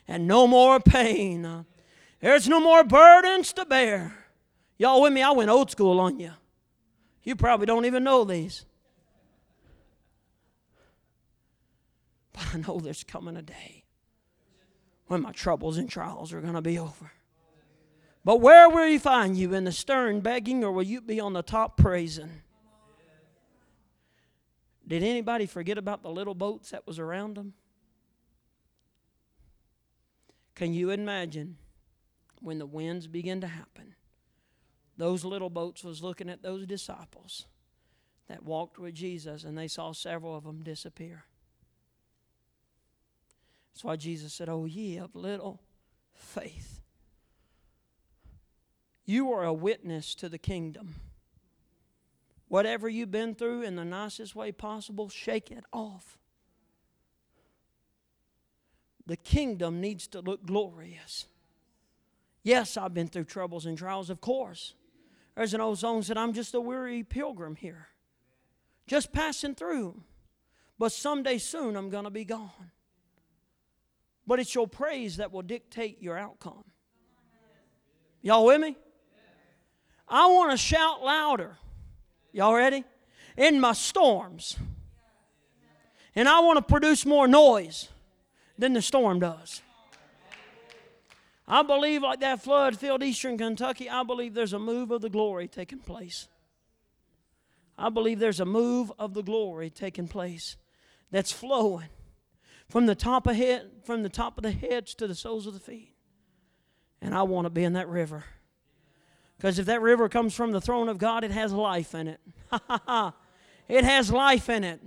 and 0.08 0.26
no 0.26 0.46
more 0.46 0.80
pain. 0.80 1.66
There's 2.20 2.48
no 2.48 2.58
more 2.58 2.84
burdens 2.84 3.52
to 3.52 3.66
bear. 3.66 4.16
Y'all 4.78 5.02
with 5.02 5.12
me? 5.12 5.22
I 5.22 5.30
went 5.32 5.50
old 5.50 5.70
school 5.70 6.00
on 6.00 6.18
you. 6.18 6.32
You 7.22 7.36
probably 7.36 7.66
don't 7.66 7.84
even 7.84 8.02
know 8.02 8.24
these. 8.24 8.64
But 12.32 12.54
I 12.54 12.58
know 12.58 12.80
there's 12.80 13.04
coming 13.04 13.36
a 13.36 13.42
day 13.42 13.84
when 15.08 15.20
my 15.20 15.32
troubles 15.32 15.76
and 15.76 15.90
trials 15.90 16.32
are 16.32 16.40
going 16.40 16.54
to 16.54 16.62
be 16.62 16.78
over. 16.78 17.12
But 18.24 18.40
where 18.40 18.68
will 18.68 18.86
he 18.86 18.98
find 18.98 19.36
you? 19.36 19.54
In 19.54 19.64
the 19.64 19.72
stern 19.72 20.20
begging, 20.20 20.62
or 20.62 20.72
will 20.72 20.82
you 20.82 21.00
be 21.00 21.20
on 21.20 21.32
the 21.32 21.42
top 21.42 21.76
praising? 21.76 22.42
Did 24.86 25.02
anybody 25.02 25.46
forget 25.46 25.78
about 25.78 26.02
the 26.02 26.10
little 26.10 26.34
boats 26.34 26.70
that 26.70 26.86
was 26.86 26.98
around 26.98 27.36
them? 27.36 27.54
Can 30.54 30.74
you 30.74 30.90
imagine 30.90 31.56
when 32.40 32.58
the 32.58 32.66
winds 32.66 33.06
begin 33.06 33.40
to 33.40 33.46
happen? 33.46 33.94
Those 34.96 35.24
little 35.24 35.48
boats 35.48 35.82
was 35.82 36.02
looking 36.02 36.28
at 36.28 36.42
those 36.42 36.66
disciples 36.66 37.46
that 38.28 38.42
walked 38.42 38.78
with 38.78 38.94
Jesus 38.94 39.44
and 39.44 39.56
they 39.56 39.68
saw 39.68 39.92
several 39.92 40.36
of 40.36 40.44
them 40.44 40.62
disappear. 40.62 41.24
That's 43.72 43.84
why 43.84 43.96
Jesus 43.96 44.34
said, 44.34 44.48
Oh, 44.48 44.66
ye 44.66 44.98
of 44.98 45.14
little 45.14 45.62
faith. 46.12 46.79
You 49.10 49.32
are 49.32 49.42
a 49.42 49.52
witness 49.52 50.14
to 50.14 50.28
the 50.28 50.38
kingdom. 50.38 50.94
Whatever 52.46 52.88
you've 52.88 53.10
been 53.10 53.34
through 53.34 53.62
in 53.62 53.74
the 53.74 53.84
nicest 53.84 54.36
way 54.36 54.52
possible, 54.52 55.08
shake 55.08 55.50
it 55.50 55.64
off. 55.72 56.16
The 59.04 59.16
kingdom 59.16 59.80
needs 59.80 60.06
to 60.06 60.20
look 60.20 60.46
glorious. 60.46 61.26
Yes, 62.44 62.76
I've 62.76 62.94
been 62.94 63.08
through 63.08 63.24
troubles 63.24 63.66
and 63.66 63.76
trials, 63.76 64.10
of 64.10 64.20
course. 64.20 64.74
There's 65.34 65.54
an 65.54 65.60
old 65.60 65.80
song 65.80 66.02
that 66.02 66.16
I'm 66.16 66.32
just 66.32 66.54
a 66.54 66.60
weary 66.60 67.02
pilgrim 67.02 67.56
here, 67.56 67.88
just 68.86 69.12
passing 69.12 69.56
through. 69.56 70.04
But 70.78 70.92
someday 70.92 71.38
soon 71.38 71.74
I'm 71.74 71.90
going 71.90 72.04
to 72.04 72.10
be 72.10 72.24
gone. 72.24 72.70
But 74.24 74.38
it's 74.38 74.54
your 74.54 74.68
praise 74.68 75.16
that 75.16 75.32
will 75.32 75.42
dictate 75.42 76.00
your 76.00 76.16
outcome. 76.16 76.62
Y'all 78.22 78.46
with 78.46 78.60
me? 78.60 78.76
I 80.10 80.26
want 80.26 80.50
to 80.50 80.56
shout 80.56 81.04
louder. 81.04 81.56
Y'all 82.32 82.54
ready? 82.54 82.84
In 83.36 83.60
my 83.60 83.72
storms. 83.72 84.56
And 86.14 86.28
I 86.28 86.40
want 86.40 86.56
to 86.58 86.62
produce 86.62 87.06
more 87.06 87.28
noise 87.28 87.88
than 88.58 88.72
the 88.72 88.82
storm 88.82 89.20
does. 89.20 89.62
I 91.46 91.62
believe, 91.62 92.02
like 92.02 92.20
that 92.20 92.42
flood 92.42 92.76
filled 92.76 93.02
eastern 93.02 93.38
Kentucky, 93.38 93.88
I 93.88 94.02
believe 94.02 94.34
there's 94.34 94.52
a 94.52 94.58
move 94.58 94.90
of 94.90 95.00
the 95.00 95.08
glory 95.08 95.48
taking 95.48 95.78
place. 95.78 96.28
I 97.78 97.88
believe 97.88 98.18
there's 98.18 98.40
a 98.40 98.44
move 98.44 98.92
of 98.98 99.14
the 99.14 99.22
glory 99.22 99.70
taking 99.70 100.06
place 100.06 100.56
that's 101.10 101.32
flowing 101.32 101.88
from 102.68 102.86
the 102.86 102.94
top 102.94 103.26
of 103.26 103.34
head, 103.36 103.70
from 103.84 104.02
the 104.02 104.08
top 104.08 104.38
of 104.38 104.42
the 104.42 104.52
heads 104.52 104.94
to 104.94 105.06
the 105.06 105.14
soles 105.14 105.46
of 105.46 105.54
the 105.54 105.60
feet. 105.60 105.94
And 107.00 107.14
I 107.14 107.22
want 107.22 107.46
to 107.46 107.50
be 107.50 107.64
in 107.64 107.72
that 107.72 107.88
river. 107.88 108.24
Because 109.40 109.58
if 109.58 109.64
that 109.66 109.80
river 109.80 110.10
comes 110.10 110.34
from 110.34 110.52
the 110.52 110.60
throne 110.60 110.90
of 110.90 110.98
God, 110.98 111.24
it 111.24 111.30
has 111.30 111.50
life 111.50 111.94
in 111.94 112.08
it. 112.08 112.20
it 113.68 113.84
has 113.84 114.12
life 114.12 114.50
in 114.50 114.64
it. 114.64 114.82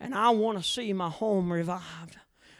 And 0.00 0.14
I 0.14 0.30
want 0.30 0.56
to 0.56 0.64
see 0.64 0.94
my 0.94 1.10
home 1.10 1.52
revived. 1.52 2.16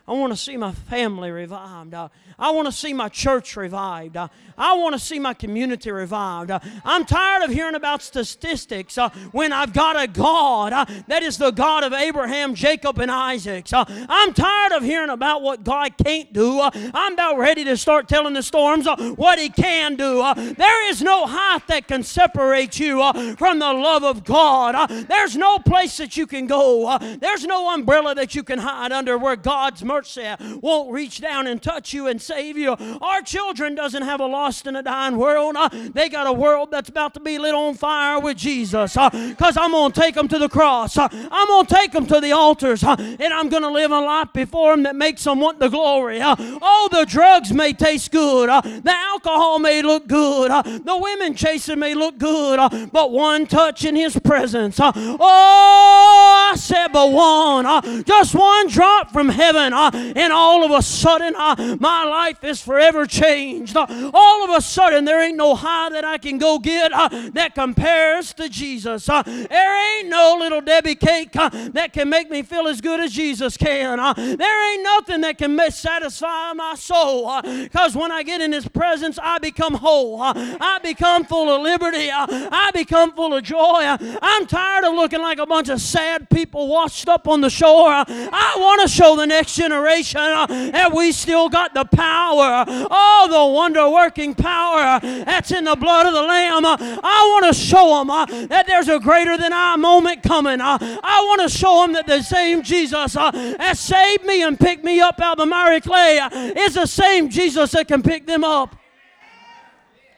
I 0.07 0.13
want 0.13 0.35
to 0.35 0.37
see 0.37 0.59
my 0.59 0.73
family 0.73 1.31
revived. 1.31 1.95
Uh, 1.95 2.11
I 2.39 2.51
want 2.51 2.67
to 2.67 2.73
see 2.73 2.93
my 2.93 3.09
church 3.09 3.57
revived. 3.57 4.19
Uh, 4.19 4.29
I 4.59 4.75
want 4.75 4.95
to 4.95 4.99
see 4.99 5.19
my 5.19 5.33
community 5.33 5.91
revived. 5.91 6.51
Uh, 6.51 6.59
I'm 6.85 7.07
tired 7.07 7.43
of 7.43 7.51
hearing 7.51 7.75
about 7.75 8.03
statistics 8.03 8.99
uh, 8.99 9.09
when 9.33 9.51
I've 9.51 9.73
got 9.73 9.99
a 9.99 10.07
God 10.07 10.75
uh, 10.75 10.85
that 11.09 11.23
is 11.23 11.39
the 11.39 11.53
God 11.53 11.85
of 11.85 11.95
Abraham, 11.95 12.55
Jacob, 12.55 12.99
and 12.99 13.11
Isaac. 13.11 13.73
Uh, 13.73 13.87
I'm 13.89 14.35
tired 14.35 14.73
of 14.73 14.83
hearing 14.83 15.09
about 15.09 15.41
what 15.41 15.65
God 15.65 15.97
can't 15.97 16.31
do. 16.35 16.61
I'm 16.61 17.15
about 17.15 17.39
ready 17.39 17.65
to 17.65 17.77
start 17.77 18.07
telling 18.07 18.35
the 18.35 18.43
storms 18.43 18.87
what 19.17 19.39
He 19.39 19.49
can 19.49 19.97
do. 19.97 20.23
there 20.35 20.91
is 20.91 21.01
no 21.01 21.27
height 21.27 21.67
that 21.69 21.89
can 21.89 22.03
separate 22.03 22.79
you 22.79 23.01
from 23.37 23.59
the 23.59 23.73
love 23.73 24.05
of 24.05 24.23
God. 24.23 24.91
there's 25.09 25.35
no 25.35 25.59
place 25.61 25.97
that 25.97 26.19
you 26.19 26.27
can 26.27 26.47
go. 26.47 26.99
there's 27.21 27.47
no 27.47 27.73
umbrella 27.73 28.15
that 28.15 28.35
you 28.35 28.43
can 28.43 28.59
hide 28.59 28.93
under 28.93 29.17
where 29.17 29.37
God's 29.37 29.83
mercy 29.83 29.94
mercy 29.95 30.27
won't 30.61 30.91
reach 30.91 31.21
down 31.21 31.47
and 31.47 31.63
touch 31.63 31.93
you 31.93 32.09
and 32.09 32.21
save 32.21 32.57
you. 32.57 32.77
Our 33.01 33.23
children 33.23 33.75
doesn't 33.75 34.03
have 34.03 34.21
a 34.21 34.27
lost 34.27 34.67
and 34.67 34.77
a 34.77 34.83
dying 34.83 35.17
world. 35.17 35.55
Uh, 35.57 35.69
they 35.73 36.09
got 36.09 36.27
a 36.27 36.33
world 36.33 36.71
that's 36.71 36.89
about 36.89 37.15
to 37.15 37.21
be 37.21 37.39
lit 37.39 37.55
on 37.55 37.75
fire 37.75 38.19
with 38.19 38.37
Jesus. 38.37 38.95
Because 38.95 39.57
uh, 39.57 39.61
I'm 39.61 39.71
going 39.71 39.93
to 39.93 40.01
take 40.01 40.15
them 40.15 40.29
to 40.29 40.39
the 40.39 40.49
cross. 40.49 40.99
Uh, 40.99 41.09
I'm 41.13 41.47
going 41.47 41.67
to 41.67 41.75
take 41.75 41.93
them 41.93 42.07
to 42.07 42.21
the 42.21 42.33
altars. 42.33 42.83
Uh, 42.83 42.97
and 42.99 43.33
I'm 43.33 43.49
going 43.49 43.63
to 43.63 43.71
live 43.71 43.91
a 43.93 44.01
life 44.01 44.33
before 44.33 44.73
them 44.73 44.83
that 44.85 44.97
makes 44.97 45.23
them 45.25 45.41
want 45.41 45.61
the 45.61 45.69
glory. 45.69 46.21
Uh. 46.21 46.35
Oh, 46.39 46.89
the 46.91 47.05
drugs 47.05 47.53
may 47.53 47.73
taste 47.73 48.11
good. 48.11 48.49
Uh, 48.49 48.61
the 48.61 48.93
alcohol 48.93 49.59
may 49.59 49.83
look 49.83 50.07
good. 50.09 50.51
the 50.51 50.99
women 50.99 51.35
chasing 51.35 51.79
may 51.79 51.95
look 51.95 52.19
good. 52.19 52.59
but 52.93 53.13
one 53.13 53.47
touch 53.47 53.85
in 53.85 53.95
his 53.95 54.19
presence. 54.19 54.79
oh, 54.81 56.51
I 56.53 56.57
said, 56.57 56.89
but 56.89 57.13
one. 57.13 58.05
just 58.05 58.35
one 58.35 58.69
drop 58.69 59.13
from 59.13 59.29
heaven. 59.29 59.73
Uh, 59.85 60.13
and 60.17 60.33
all 60.33 60.65
of 60.65 60.71
a 60.71 60.83
sudden, 60.83 61.35
uh, 61.37 61.77
my 61.79 62.05
life 62.05 62.43
is 62.43 62.61
forever 62.61 63.05
changed. 63.05 63.77
Uh, 63.77 64.11
all 64.15 64.45
of 64.45 64.51
a 64.57 64.63
sudden, 64.63 65.05
there 65.05 65.23
ain't 65.23 65.37
no 65.37 65.55
high 65.55 65.91
that 65.91 66.05
I 66.05 66.17
can 66.17 66.39
go 66.39 66.59
get 66.59 66.91
that 67.35 67.55
compares 67.55 68.33
to 68.35 68.49
Jesus. 68.49 69.07
there 69.07 69.99
ain't 69.99 70.09
no 70.09 70.37
little 70.39 70.63
Debbie 70.63 70.95
cake 70.95 71.33
that 71.33 71.91
can 71.93 72.09
make 72.09 72.31
me 72.31 72.43
feel 72.43 72.67
as 72.67 72.81
good 72.81 73.01
as 73.01 73.13
Jesus 73.13 73.57
can. 73.57 73.99
there 74.17 74.73
ain't 74.73 74.83
nothing 74.83 75.21
that 75.21 75.37
can 75.37 75.55
satisfy 75.71 76.53
my 76.55 76.75
soul. 76.77 77.43
Because 77.43 77.95
when 77.95 78.11
I 78.11 78.23
get 78.23 78.41
in 78.41 78.53
His 78.53 78.67
presence, 78.67 79.19
I 79.23 79.39
become 79.39 79.75
whole. 79.75 80.21
I 80.21 80.81
become 80.83 81.25
full 81.25 81.51
of 81.51 81.61
liberty. 81.63 82.09
I 82.11 82.71
become 82.73 83.13
full 83.13 83.35
of 83.35 83.43
joy. 83.43 83.81
I'm 84.23 84.47
tired 84.47 84.85
of 84.85 84.95
looking 84.95 85.21
like 85.21 85.39
a 85.39 85.47
bunch 85.47 85.69
of 85.69 85.81
sad 85.81 86.31
people 86.31 86.69
washed 86.69 87.09
up 87.09 87.29
on 87.29 87.41
the 87.41 87.51
shore. 87.51 87.91
I 87.91 88.55
want 88.59 88.83
to 88.83 88.89
show 88.89 89.17
the 89.17 89.27
next 89.27 89.57
generation 89.57 89.74
that 89.83 90.75
uh, 90.75 90.91
we 90.95 91.13
still 91.13 91.49
got 91.49 91.75
the 91.75 91.85
power. 91.85 92.65
Oh, 92.67 93.29
the 93.31 93.55
wonder 93.55 93.89
working 93.91 94.35
power 94.35 95.01
that's 95.01 95.51
in 95.51 95.65
the 95.65 95.77
blood 95.77 96.07
of 96.07 96.13
the 96.13 96.23
Lamb. 96.23 96.65
I 96.67 97.41
want 97.41 97.55
to 97.55 97.61
show 97.61 97.99
them 97.99 98.11
uh, 98.11 98.27
that 98.47 98.67
there's 98.67 98.89
a 98.89 98.99
greater 98.99 99.37
than 99.37 99.53
I 99.53 99.77
moment 99.77 100.23
coming. 100.23 100.61
Uh, 100.61 100.79
I 100.81 101.25
want 101.27 101.43
to 101.43 101.57
show 101.57 101.83
them 101.83 101.93
that 101.95 102.07
the 102.07 102.23
same 102.23 102.63
Jesus 102.63 103.15
that 103.15 103.77
saved 103.77 104.25
me 104.25 104.43
and 104.43 104.59
picked 104.59 104.85
me 104.85 105.01
up 105.01 105.21
out 105.21 105.33
of 105.33 105.39
the 105.39 105.47
miry 105.47 105.81
clay 105.81 106.17
is 106.57 106.75
the 106.75 106.87
same 106.87 107.29
Jesus 107.29 107.73
that 107.73 107.89
can 107.89 108.03
pick 108.03 108.27
them 108.27 108.45
up. 108.45 108.77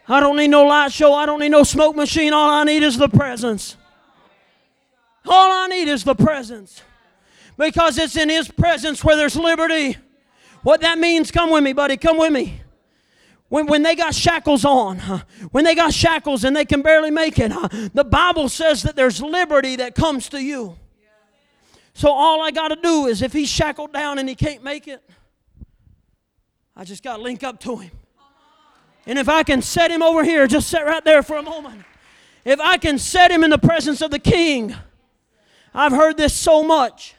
I 0.08 0.20
don't 0.20 0.36
need 0.36 0.48
no 0.48 0.64
light 0.64 0.92
show. 0.92 1.14
I 1.14 1.26
don't 1.26 1.40
need 1.40 1.48
no 1.48 1.64
smoke 1.64 1.96
machine. 1.96 2.32
All 2.32 2.48
I 2.48 2.64
need 2.64 2.82
is 2.82 2.96
the 2.96 3.08
presence. 3.08 3.76
All 5.26 5.52
I 5.52 5.66
need 5.66 5.88
is 5.88 6.04
the 6.04 6.14
presence. 6.14 6.82
Because 7.56 7.98
it's 7.98 8.16
in 8.16 8.28
His 8.28 8.48
presence 8.48 9.02
where 9.02 9.16
there's 9.16 9.36
liberty. 9.36 9.96
What 10.62 10.80
that 10.82 10.98
means, 10.98 11.30
come 11.30 11.50
with 11.50 11.62
me, 11.62 11.72
buddy. 11.72 11.96
Come 11.96 12.18
with 12.18 12.32
me. 12.32 12.60
When, 13.48 13.66
when 13.66 13.82
they 13.82 13.94
got 13.94 14.14
shackles 14.14 14.64
on, 14.64 14.98
when 15.52 15.64
they 15.64 15.74
got 15.74 15.94
shackles 15.94 16.42
and 16.42 16.56
they 16.56 16.64
can 16.64 16.82
barely 16.82 17.12
make 17.12 17.38
it, 17.38 17.52
the 17.94 18.04
Bible 18.04 18.48
says 18.48 18.82
that 18.82 18.96
there's 18.96 19.22
liberty 19.22 19.76
that 19.76 19.94
comes 19.94 20.28
to 20.30 20.42
you. 20.42 20.76
So 21.94 22.10
all 22.10 22.42
I 22.42 22.50
got 22.50 22.68
to 22.68 22.76
do 22.76 23.06
is 23.06 23.22
if 23.22 23.32
he's 23.32 23.48
shackled 23.48 23.92
down 23.92 24.18
and 24.18 24.28
he 24.28 24.34
can't 24.34 24.62
make 24.62 24.86
it, 24.88 25.02
I 26.74 26.84
just 26.84 27.02
got 27.02 27.16
to 27.16 27.22
link 27.22 27.42
up 27.42 27.60
to 27.60 27.76
him. 27.76 27.92
And 29.06 29.18
if 29.18 29.28
I 29.28 29.44
can 29.44 29.62
set 29.62 29.90
him 29.90 30.02
over 30.02 30.24
here, 30.24 30.46
just 30.46 30.68
sit 30.68 30.84
right 30.84 31.04
there 31.04 31.22
for 31.22 31.36
a 31.36 31.42
moment. 31.42 31.82
If 32.44 32.60
I 32.60 32.76
can 32.76 32.98
set 32.98 33.30
him 33.30 33.44
in 33.44 33.50
the 33.50 33.58
presence 33.58 34.02
of 34.02 34.10
the 34.10 34.18
king, 34.18 34.74
I've 35.72 35.92
heard 35.92 36.16
this 36.16 36.34
so 36.34 36.62
much. 36.62 37.15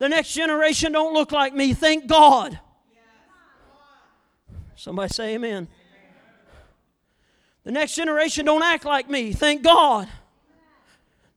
The 0.00 0.08
next 0.08 0.32
generation 0.32 0.92
don't 0.92 1.12
look 1.12 1.30
like 1.30 1.54
me. 1.54 1.74
Thank 1.74 2.06
God. 2.06 2.58
Somebody 4.74 5.12
say 5.12 5.34
amen. 5.34 5.68
The 7.64 7.70
next 7.70 7.94
generation 7.96 8.46
don't 8.46 8.62
act 8.62 8.86
like 8.86 9.10
me. 9.10 9.34
Thank 9.34 9.62
God. 9.62 10.08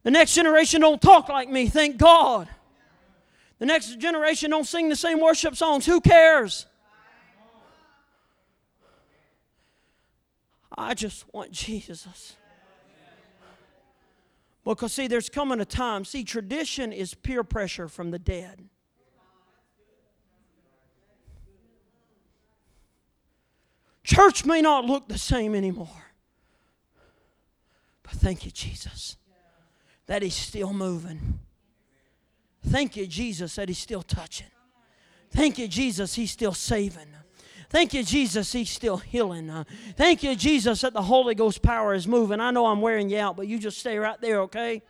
The 0.03 0.11
next 0.11 0.33
generation 0.33 0.79
don't 0.79 1.01
talk 1.01 1.27
like 1.27 1.49
me. 1.49 1.67
Thank 1.67 1.97
God. 1.97 2.47
The 3.59 3.65
next 3.65 3.99
generation 3.99 4.51
don't 4.51 4.65
sing 4.65 4.87
the 4.87 4.95
same 4.95 5.19
worship 5.19 5.57
songs. 5.57 5.85
Who 5.85 5.99
cares? 5.99 6.65
I 10.77 10.93
just 10.93 11.25
want 11.33 11.51
Jesus. 11.51 12.37
Because, 14.65 14.93
see, 14.93 15.07
there's 15.07 15.29
coming 15.29 15.59
a 15.59 15.65
time. 15.65 16.05
See, 16.05 16.23
tradition 16.23 16.93
is 16.93 17.13
peer 17.13 17.43
pressure 17.43 17.87
from 17.87 18.11
the 18.11 18.19
dead. 18.19 18.69
Church 24.03 24.45
may 24.45 24.61
not 24.61 24.85
look 24.85 25.07
the 25.07 25.17
same 25.17 25.55
anymore. 25.55 25.87
But 28.03 28.13
thank 28.13 28.45
you, 28.45 28.51
Jesus, 28.51 29.17
that 30.07 30.21
He's 30.21 30.35
still 30.35 30.73
moving. 30.73 31.39
Thank 32.67 32.95
you, 32.95 33.07
Jesus, 33.07 33.55
that 33.55 33.69
He's 33.69 33.79
still 33.79 34.03
touching. 34.03 34.47
Thank 35.31 35.57
you, 35.57 35.67
Jesus, 35.67 36.15
He's 36.15 36.31
still 36.31 36.53
saving. 36.53 37.07
Thank 37.73 37.95
you, 37.95 38.03
Jesus, 38.03 38.51
He's 38.51 38.69
still 38.69 38.97
healing. 38.97 39.49
Uh, 39.49 39.63
thank 39.97 40.21
you, 40.21 40.35
Jesus, 40.35 40.81
that 40.81 40.93
the 40.93 41.01
Holy 41.01 41.33
Ghost 41.33 41.63
power 41.63 41.95
is 41.95 42.07
moving. 42.07 42.39
I 42.39 42.51
know 42.51 42.67
I'm 42.67 42.81
wearing 42.81 43.09
you 43.09 43.17
out, 43.17 43.35
but 43.35 43.47
you 43.47 43.57
just 43.57 43.79
stay 43.79 43.97
right 43.97 44.21
there, 44.21 44.41
okay? 44.41 44.83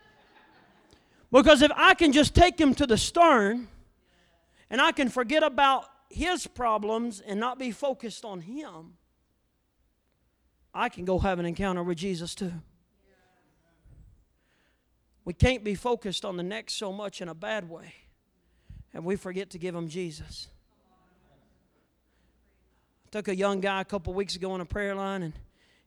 Because 1.32 1.62
if 1.62 1.72
I 1.78 1.94
can 1.94 2.12
just 2.12 2.36
take 2.36 2.60
Him 2.60 2.76
to 2.76 2.86
the 2.86 2.98
stern 2.98 3.70
and 4.70 4.82
I 4.82 4.92
can 4.92 5.08
forget 5.08 5.44
about 5.44 5.86
His 6.10 6.46
problems 6.46 7.22
and 7.22 7.40
not 7.40 7.58
be 7.58 7.72
focused 7.72 8.26
on 8.26 8.42
Him, 8.42 8.96
I 10.74 10.90
can 10.90 11.06
go 11.06 11.20
have 11.20 11.40
an 11.40 11.46
encounter 11.46 11.84
with 11.84 12.00
Jesus 12.00 12.36
too. 12.36 12.52
We 15.24 15.32
can't 15.32 15.64
be 15.64 15.76
focused 15.76 16.26
on 16.26 16.36
the 16.36 16.44
next 16.44 16.74
so 16.74 16.92
much 16.92 17.22
in 17.22 17.30
a 17.30 17.34
bad 17.34 17.70
way, 17.70 17.94
and 18.94 19.06
we 19.06 19.16
forget 19.16 19.52
to 19.52 19.58
give 19.58 19.74
Him 19.74 19.88
Jesus. 19.88 20.50
Took 23.14 23.28
a 23.28 23.36
young 23.36 23.60
guy 23.60 23.80
a 23.80 23.86
couple 23.86 24.12
weeks 24.16 24.36
ago 24.36 24.54
on 24.54 24.60
a 24.60 24.66
prayer 24.66 24.96
line, 24.96 25.22
and 25.22 25.34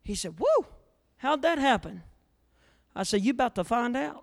he 0.01 0.15
said, 0.15 0.37
Whoa, 0.39 0.65
how'd 1.17 1.43
that 1.43 1.59
happen? 1.59 2.05
I 2.95 3.03
said, 3.03 3.23
You 3.23 3.33
about 3.33 3.57
to 3.57 3.65
find 3.65 3.97
out. 3.97 4.23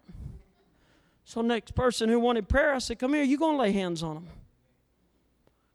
So 1.26 1.42
next 1.42 1.76
person 1.76 2.08
who 2.08 2.18
wanted 2.18 2.48
prayer, 2.48 2.74
I 2.74 2.78
said, 2.78 3.00
Come 3.00 3.14
here, 3.14 3.24
you 3.24 3.38
gonna 3.38 3.58
lay 3.58 3.74
hands 3.74 4.04
on 4.04 4.16
him. 4.16 4.28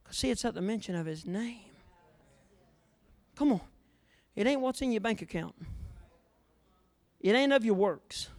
See, 0.09 0.31
it's 0.31 0.43
at 0.47 0.55
the 0.55 0.63
mention 0.63 0.95
of 0.95 1.05
his 1.05 1.27
name. 1.27 1.67
Come 3.37 3.53
on. 3.53 3.61
It 4.35 4.47
ain't 4.47 4.63
what's 4.63 4.81
in 4.81 4.91
your 4.91 5.03
bank 5.03 5.21
account. 5.21 5.55
It 7.21 7.35
ain't 7.35 7.53
of 7.53 7.63
your 7.63 7.75
works. 7.75 8.31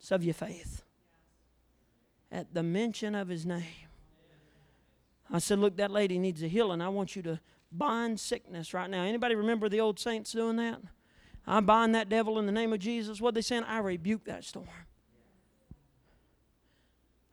It's 0.00 0.10
of 0.10 0.24
your 0.24 0.32
faith. 0.32 0.82
At 2.30 2.54
the 2.54 2.62
mention 2.62 3.14
of 3.14 3.28
his 3.28 3.44
name. 3.44 3.90
I 5.30 5.40
said, 5.40 5.58
Look, 5.58 5.76
that 5.76 5.90
lady 5.90 6.18
needs 6.18 6.42
a 6.42 6.48
healing. 6.48 6.80
I 6.80 6.88
want 6.88 7.16
you 7.16 7.20
to 7.20 7.38
bind 7.72 8.20
sickness 8.20 8.74
right 8.74 8.88
now. 8.88 9.02
Anybody 9.02 9.34
remember 9.34 9.68
the 9.68 9.80
old 9.80 9.98
saints 9.98 10.32
doing 10.32 10.56
that? 10.56 10.80
I 11.46 11.60
bind 11.60 11.94
that 11.94 12.08
devil 12.08 12.38
in 12.38 12.46
the 12.46 12.52
name 12.52 12.72
of 12.72 12.78
Jesus. 12.78 13.20
What 13.20 13.34
they 13.34 13.40
saying? 13.40 13.64
I 13.64 13.78
rebuke 13.78 14.24
that 14.24 14.44
storm. 14.44 14.68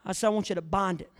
I 0.04 0.14
said, 0.14 0.28
I 0.28 0.30
want 0.32 0.50
you 0.50 0.56
to 0.56 0.62
bind 0.62 1.02
it. 1.02 1.12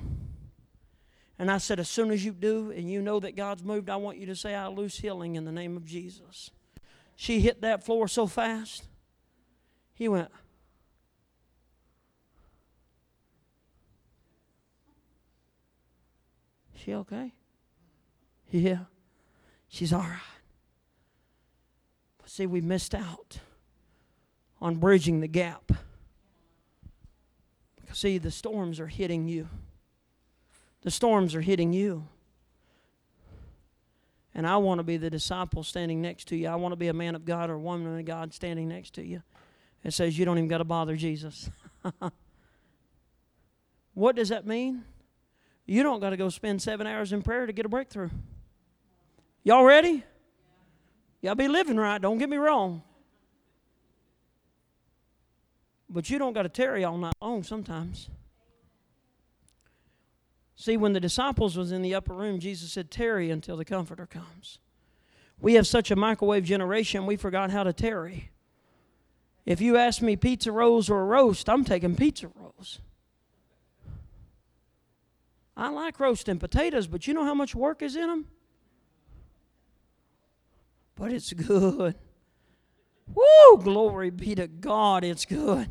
And 1.38 1.50
I 1.50 1.58
said, 1.58 1.80
as 1.80 1.88
soon 1.88 2.12
as 2.12 2.26
you 2.26 2.32
do 2.32 2.72
and 2.72 2.90
you 2.90 3.02
know 3.02 3.20
that 3.20 3.36
God's 3.36 3.64
moved, 3.64 3.90
I 3.90 3.96
want 3.96 4.18
you 4.18 4.26
to 4.26 4.36
say, 4.36 4.56
I 4.56 4.68
loose 4.68 4.98
healing 4.98 5.36
in 5.36 5.46
the 5.46 5.52
name 5.52 5.78
of 5.78 5.86
Jesus. 5.86 6.50
She 7.16 7.40
hit 7.40 7.62
that 7.62 7.84
floor 7.84 8.08
so 8.08 8.28
fast. 8.28 8.88
He 9.94 10.08
went, 10.08 10.30
She 16.84 16.94
okay? 16.94 17.34
Yeah. 18.52 18.86
She's 19.70 19.94
all 19.94 20.02
right. 20.02 20.20
But 22.18 22.30
see, 22.30 22.48
we 22.48 22.60
missed 22.60 22.94
out 22.94 23.40
on 24.60 24.76
bridging 24.76 25.22
the 25.22 25.28
gap. 25.28 25.72
Because, 27.80 28.00
see, 28.00 28.18
the 28.18 28.32
storms 28.32 28.80
are 28.80 28.88
hitting 28.88 29.28
you. 29.28 29.48
The 30.82 30.92
storms 30.92 31.36
are 31.36 31.42
hitting 31.42 31.72
you. 31.72 32.08
And 34.34 34.48
I 34.48 34.58
want 34.58 34.80
to 34.80 34.84
be 34.84 34.98
the 34.98 35.10
disciple 35.10 35.64
standing 35.64 36.02
next 36.02 36.28
to 36.30 36.36
you. 36.36 36.48
I 36.48 36.56
want 36.56 36.72
to 36.72 36.78
be 36.78 36.88
a 36.88 36.94
man 36.94 37.16
of 37.16 37.26
God 37.26 37.50
or 37.50 37.54
a 37.54 37.60
woman 37.60 37.98
of 37.98 38.06
God 38.06 38.34
standing 38.34 38.68
next 38.68 38.94
to 38.96 39.04
you. 39.04 39.22
It 39.84 39.94
says 39.94 40.18
you 40.18 40.26
don't 40.26 40.38
even 40.38 40.48
got 40.48 40.60
to 40.60 40.66
bother 40.66 40.96
Jesus. 40.96 41.50
what 43.94 44.16
does 44.16 44.30
that 44.30 44.46
mean? 44.46 44.84
You 45.66 45.84
don't 45.84 46.00
got 46.00 46.12
to 46.12 46.18
go 46.18 46.30
spend 46.30 46.62
seven 46.62 46.88
hours 46.88 47.14
in 47.14 47.22
prayer 47.22 47.46
to 47.46 47.54
get 47.54 47.66
a 47.66 47.70
breakthrough. 47.70 48.10
Y'all 49.44 49.64
ready? 49.64 50.04
Y'all 51.22 51.36
be 51.36 51.48
living 51.48 51.78
right, 51.78 52.02
don't 52.02 52.18
get 52.18 52.30
me 52.30 52.38
wrong. 52.38 52.84
But 55.90 56.10
you 56.10 56.20
don't 56.20 56.34
got 56.34 56.44
to 56.44 56.50
tarry 56.50 56.84
all 56.84 56.98
night 56.98 57.16
long 57.22 57.44
sometimes. 57.44 58.10
See, 60.56 60.78
when 60.78 60.94
the 60.94 61.00
disciples 61.00 61.58
was 61.58 61.72
in 61.72 61.82
the 61.82 61.96
upper 61.96 62.14
room, 62.14 62.40
Jesus 62.40 62.72
said, 62.74 62.92
"Tarry 62.92 63.32
until 63.32 63.58
the 63.58 63.66
Comforter 63.66 64.06
comes." 64.06 64.60
We 65.40 65.54
have 65.54 65.66
such 65.66 65.90
a 65.90 65.96
microwave 65.96 66.44
generation, 66.44 67.06
we 67.06 67.16
forgot 67.16 67.50
how 67.50 67.64
to 67.64 67.72
tarry. 67.72 68.30
If 69.46 69.62
you 69.62 69.78
ask 69.78 70.02
me 70.02 70.16
pizza 70.18 70.52
rolls 70.52 70.90
or 70.90 71.02
a 71.02 71.06
roast, 71.06 71.50
I'm 71.50 71.64
taking 71.64 71.96
pizza 71.96 72.28
rolls. 72.36 72.82
I 75.56 75.70
like 75.70 76.00
roasting 76.00 76.40
potatoes, 76.40 76.88
but 76.88 77.08
you 77.08 77.14
know 77.14 77.24
how 77.24 77.34
much 77.34 77.56
work 77.56 77.82
is 77.82 77.96
in 77.96 78.08
them? 78.08 78.28
But 81.00 81.14
it's 81.14 81.32
good. 81.32 81.96
Woo! 83.16 83.58
Glory 83.64 84.10
be 84.10 84.36
to 84.36 84.48
God, 84.48 85.06
it's 85.06 85.24
good. 85.24 85.70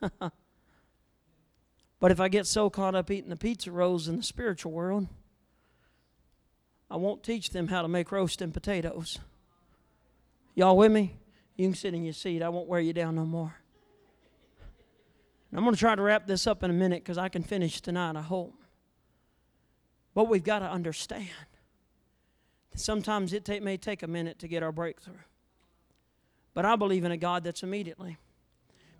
but 2.00 2.10
if 2.10 2.18
I 2.18 2.28
get 2.28 2.46
so 2.46 2.70
caught 2.70 2.94
up 2.94 3.10
eating 3.10 3.28
the 3.28 3.36
pizza 3.36 3.70
rolls 3.70 4.08
in 4.08 4.16
the 4.16 4.22
spiritual 4.22 4.72
world, 4.72 5.06
I 6.90 6.96
won't 6.96 7.22
teach 7.22 7.50
them 7.50 7.68
how 7.68 7.82
to 7.82 7.88
make 7.88 8.10
roasting 8.10 8.50
potatoes. 8.50 9.18
Y'all 10.54 10.76
with 10.76 10.90
me? 10.90 11.18
You 11.56 11.66
can 11.66 11.74
sit 11.74 11.92
in 11.92 12.02
your 12.02 12.14
seat. 12.14 12.42
I 12.42 12.48
won't 12.48 12.68
wear 12.68 12.80
you 12.80 12.94
down 12.94 13.16
no 13.16 13.26
more. 13.26 13.54
And 15.50 15.58
I'm 15.58 15.64
going 15.64 15.74
to 15.74 15.80
try 15.80 15.94
to 15.94 16.02
wrap 16.02 16.26
this 16.26 16.46
up 16.46 16.62
in 16.62 16.70
a 16.70 16.74
minute 16.74 17.04
because 17.04 17.18
I 17.18 17.28
can 17.28 17.42
finish 17.42 17.82
tonight, 17.82 18.16
I 18.16 18.22
hope. 18.22 18.54
But 20.14 20.28
we've 20.28 20.44
got 20.44 20.60
to 20.60 20.70
understand 20.70 21.28
sometimes 22.76 23.32
it 23.32 23.44
take, 23.44 23.62
may 23.62 23.76
take 23.76 24.02
a 24.02 24.06
minute 24.06 24.38
to 24.40 24.48
get 24.48 24.62
our 24.62 24.72
breakthrough. 24.72 25.14
But 26.54 26.64
I 26.64 26.76
believe 26.76 27.04
in 27.04 27.12
a 27.12 27.16
God 27.16 27.44
that's 27.44 27.62
immediately. 27.62 28.18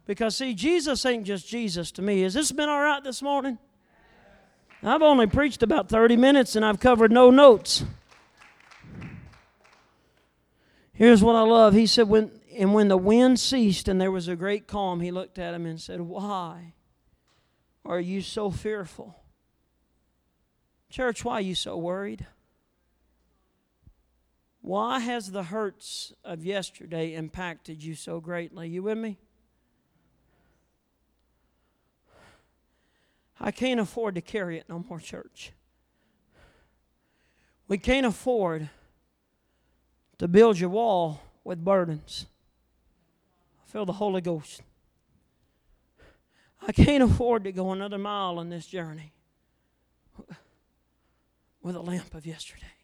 Because, 0.04 0.36
see, 0.36 0.54
Jesus 0.54 1.04
ain't 1.04 1.24
just 1.24 1.48
Jesus 1.48 1.90
to 1.92 2.02
me. 2.02 2.22
Has 2.22 2.34
this 2.34 2.52
been 2.52 2.68
all 2.68 2.82
right 2.82 3.02
this 3.02 3.22
morning? 3.22 3.58
I've 4.82 5.02
only 5.02 5.26
preached 5.26 5.62
about 5.62 5.88
30 5.88 6.16
minutes 6.16 6.54
and 6.54 6.64
I've 6.64 6.78
covered 6.78 7.10
no 7.10 7.30
notes. 7.30 7.84
Here's 10.92 11.22
what 11.22 11.34
I 11.34 11.42
love. 11.42 11.74
He 11.74 11.86
said, 11.86 12.08
when, 12.08 12.30
and 12.56 12.72
when 12.72 12.88
the 12.88 12.96
wind 12.96 13.40
ceased 13.40 13.88
and 13.88 14.00
there 14.00 14.12
was 14.12 14.28
a 14.28 14.36
great 14.36 14.66
calm, 14.66 15.00
he 15.00 15.10
looked 15.10 15.38
at 15.38 15.54
him 15.54 15.66
and 15.66 15.80
said, 15.80 16.00
Why 16.00 16.74
are 17.84 18.00
you 18.00 18.22
so 18.22 18.50
fearful? 18.50 19.16
Church, 20.88 21.24
why 21.24 21.34
are 21.34 21.42
you 21.42 21.54
so 21.54 21.76
worried? 21.76 22.26
Why 24.66 24.98
has 24.98 25.30
the 25.30 25.44
hurts 25.44 26.12
of 26.24 26.44
yesterday 26.44 27.14
impacted 27.14 27.84
you 27.84 27.94
so 27.94 28.18
greatly? 28.18 28.68
You 28.68 28.82
with 28.82 28.98
me? 28.98 29.16
I 33.38 33.52
can't 33.52 33.78
afford 33.78 34.16
to 34.16 34.20
carry 34.20 34.58
it 34.58 34.64
no 34.68 34.84
more, 34.88 34.98
church. 34.98 35.52
We 37.68 37.78
can't 37.78 38.06
afford 38.06 38.68
to 40.18 40.26
build 40.26 40.58
your 40.58 40.70
wall 40.70 41.20
with 41.44 41.64
burdens. 41.64 42.26
I 43.62 43.70
feel 43.70 43.86
the 43.86 43.92
Holy 43.92 44.20
Ghost. 44.20 44.62
I 46.66 46.72
can't 46.72 47.04
afford 47.04 47.44
to 47.44 47.52
go 47.52 47.70
another 47.70 47.98
mile 47.98 48.40
on 48.40 48.48
this 48.48 48.66
journey 48.66 49.12
with 51.62 51.76
a 51.76 51.80
lamp 51.80 52.16
of 52.16 52.26
yesterday. 52.26 52.75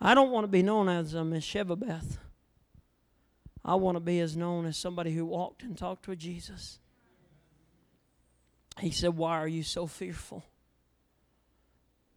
I 0.00 0.14
don't 0.14 0.30
want 0.30 0.44
to 0.44 0.48
be 0.48 0.62
known 0.62 0.88
as 0.88 1.14
a 1.14 1.24
Miss 1.24 1.44
Shevabeth. 1.44 2.18
I 3.64 3.74
want 3.74 3.96
to 3.96 4.00
be 4.00 4.20
as 4.20 4.36
known 4.36 4.66
as 4.66 4.76
somebody 4.76 5.12
who 5.12 5.24
walked 5.24 5.62
and 5.62 5.76
talked 5.76 6.06
with 6.06 6.18
Jesus. 6.18 6.78
He 8.78 8.90
said, 8.90 9.16
Why 9.16 9.38
are 9.38 9.48
you 9.48 9.62
so 9.62 9.86
fearful? 9.86 10.44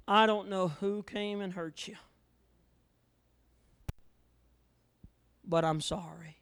I 0.08 0.26
don't 0.26 0.50
know 0.50 0.68
who 0.68 1.04
came 1.04 1.40
and 1.40 1.54
hurt 1.54 1.88
you, 1.88 1.96
but 5.48 5.64
I'm 5.64 5.82
sorry. 5.82 6.38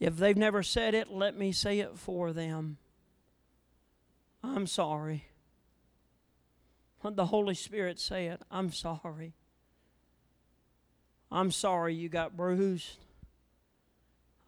If 0.00 0.16
they've 0.16 0.36
never 0.36 0.62
said 0.62 0.94
it, 0.94 1.10
let 1.10 1.36
me 1.36 1.50
say 1.52 1.78
it 1.78 1.96
for 1.96 2.32
them. 2.32 2.76
I'm 4.42 4.66
sorry. 4.66 5.24
Let 7.04 7.16
the 7.16 7.26
Holy 7.26 7.54
Spirit 7.54 8.00
said. 8.00 8.38
I'm 8.50 8.72
sorry. 8.72 9.34
I'm 11.30 11.50
sorry 11.50 11.94
you 11.94 12.08
got 12.08 12.34
bruised. 12.34 12.96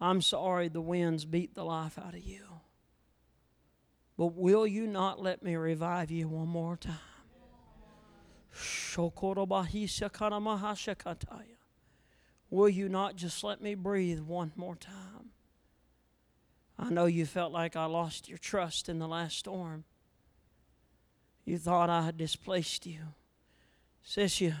I'm 0.01 0.21
sorry 0.21 0.67
the 0.67 0.81
winds 0.81 1.23
beat 1.25 1.53
the 1.53 1.63
life 1.63 1.99
out 1.99 2.15
of 2.15 2.23
you. 2.23 2.41
But 4.17 4.33
will 4.33 4.65
you 4.65 4.87
not 4.87 5.21
let 5.21 5.43
me 5.43 5.55
revive 5.55 6.09
you 6.09 6.27
one 6.27 6.47
more 6.47 6.75
time? 6.77 6.95
Will 12.49 12.69
you 12.69 12.89
not 12.89 13.15
just 13.15 13.43
let 13.43 13.61
me 13.61 13.75
breathe 13.75 14.21
one 14.21 14.51
more 14.55 14.75
time? 14.75 15.29
I 16.79 16.89
know 16.89 17.05
you 17.05 17.27
felt 17.27 17.51
like 17.51 17.75
I 17.75 17.85
lost 17.85 18.27
your 18.27 18.39
trust 18.39 18.89
in 18.89 18.97
the 18.97 19.07
last 19.07 19.37
storm. 19.37 19.83
You 21.47 21.57
thought 21.57 21.89
I 21.89 22.01
had 22.01 22.17
displaced 22.17 22.85
you. 22.85 22.99
Sis, 24.03 24.41
you, 24.41 24.53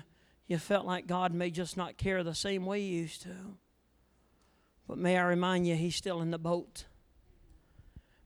you 0.47 0.57
felt 0.57 0.85
like 0.85 1.05
God 1.05 1.33
may 1.33 1.51
just 1.51 1.75
not 1.75 1.97
care 1.97 2.23
the 2.23 2.33
same 2.33 2.65
way 2.65 2.79
you 2.79 3.01
used 3.01 3.23
to. 3.23 3.35
But 4.87 4.97
may 4.97 5.17
I 5.17 5.23
remind 5.23 5.67
you, 5.67 5.75
He's 5.75 5.97
still 5.97 6.21
in 6.21 6.31
the 6.31 6.37
boat. 6.37 6.85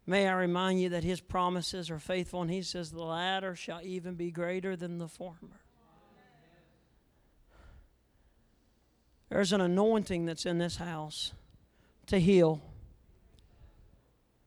May 0.05 0.27
I 0.27 0.33
remind 0.33 0.79
you 0.79 0.89
that 0.89 1.03
his 1.03 1.21
promises 1.21 1.89
are 1.89 1.97
faithful, 1.97 2.43
and 2.43 2.51
he 2.51 2.61
says, 2.61 2.91
The 2.91 3.03
latter 3.03 3.55
shall 3.55 3.81
even 3.81 4.13
be 4.13 4.29
greater 4.29 4.75
than 4.75 4.99
the 4.99 5.07
former. 5.07 5.61
There's 9.29 9.53
an 9.53 9.61
anointing 9.61 10.25
that's 10.25 10.45
in 10.45 10.59
this 10.59 10.75
house 10.75 11.33
to 12.05 12.19
heal. 12.19 12.61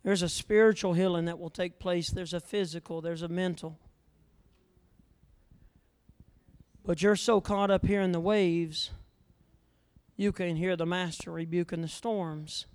There's 0.04 0.22
a 0.22 0.28
spiritual 0.28 0.92
healing 0.92 1.24
that 1.24 1.40
will 1.40 1.50
take 1.50 1.80
place, 1.80 2.10
there's 2.10 2.34
a 2.34 2.40
physical, 2.40 3.00
there's 3.00 3.22
a 3.22 3.28
mental. 3.28 3.80
But 6.84 7.00
you're 7.02 7.16
so 7.16 7.40
caught 7.40 7.70
up 7.70 7.86
here 7.86 8.02
in 8.02 8.12
the 8.12 8.20
waves, 8.20 8.90
you 10.16 10.32
can't 10.32 10.58
hear 10.58 10.76
the 10.76 10.86
master 10.86 11.32
rebuking 11.32 11.80
the 11.80 11.88
storms. 11.88 12.66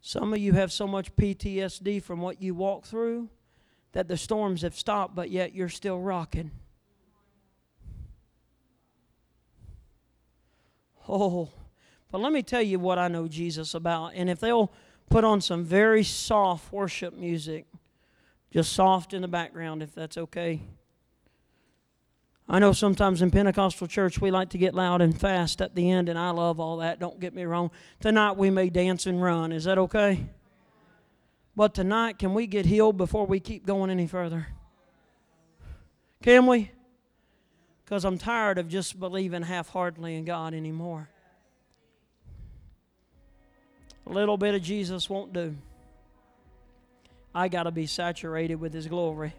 Some 0.00 0.32
of 0.32 0.40
you 0.40 0.52
have 0.54 0.72
so 0.72 0.86
much 0.86 1.14
PTSD 1.14 2.02
from 2.02 2.20
what 2.20 2.42
you 2.42 2.54
walked 2.54 2.86
through 2.86 3.28
that 3.92 4.08
the 4.08 4.16
storms 4.16 4.62
have 4.62 4.74
stopped, 4.74 5.14
but 5.14 5.30
yet 5.30 5.54
you're 5.54 5.68
still 5.68 6.00
rocking. 6.00 6.50
Oh, 11.08 11.50
but 12.10 12.20
let 12.20 12.32
me 12.32 12.42
tell 12.42 12.62
you 12.62 12.78
what 12.78 12.98
I 12.98 13.08
know 13.08 13.28
Jesus 13.28 13.74
about. 13.74 14.12
And 14.14 14.28
if 14.28 14.40
they'll 14.40 14.72
put 15.08 15.24
on 15.24 15.40
some 15.40 15.64
very 15.64 16.02
soft 16.02 16.72
worship 16.72 17.14
music, 17.14 17.66
just 18.50 18.72
soft 18.72 19.14
in 19.14 19.22
the 19.22 19.28
background, 19.28 19.82
if 19.82 19.94
that's 19.94 20.18
okay. 20.18 20.62
I 22.52 22.58
know 22.58 22.72
sometimes 22.72 23.22
in 23.22 23.30
Pentecostal 23.30 23.86
church 23.86 24.20
we 24.20 24.30
like 24.30 24.50
to 24.50 24.58
get 24.58 24.74
loud 24.74 25.00
and 25.00 25.18
fast 25.18 25.62
at 25.62 25.74
the 25.74 25.90
end, 25.90 26.10
and 26.10 26.18
I 26.18 26.30
love 26.30 26.60
all 26.60 26.76
that. 26.76 27.00
Don't 27.00 27.18
get 27.18 27.34
me 27.34 27.44
wrong. 27.44 27.70
Tonight 27.98 28.32
we 28.32 28.50
may 28.50 28.68
dance 28.68 29.06
and 29.06 29.22
run. 29.22 29.52
Is 29.52 29.64
that 29.64 29.78
okay? 29.78 30.26
But 31.56 31.72
tonight, 31.72 32.18
can 32.18 32.34
we 32.34 32.46
get 32.46 32.66
healed 32.66 32.98
before 32.98 33.24
we 33.24 33.40
keep 33.40 33.64
going 33.64 33.88
any 33.88 34.06
further? 34.06 34.48
Can 36.22 36.46
we? 36.46 36.70
Because 37.86 38.04
I'm 38.04 38.18
tired 38.18 38.58
of 38.58 38.68
just 38.68 39.00
believing 39.00 39.40
half 39.40 39.70
heartedly 39.70 40.16
in 40.16 40.26
God 40.26 40.52
anymore. 40.52 41.08
A 44.06 44.12
little 44.12 44.36
bit 44.36 44.54
of 44.54 44.62
Jesus 44.62 45.08
won't 45.08 45.32
do. 45.32 45.56
I 47.34 47.48
got 47.48 47.62
to 47.62 47.70
be 47.70 47.86
saturated 47.86 48.56
with 48.56 48.74
His 48.74 48.86
glory. 48.88 49.32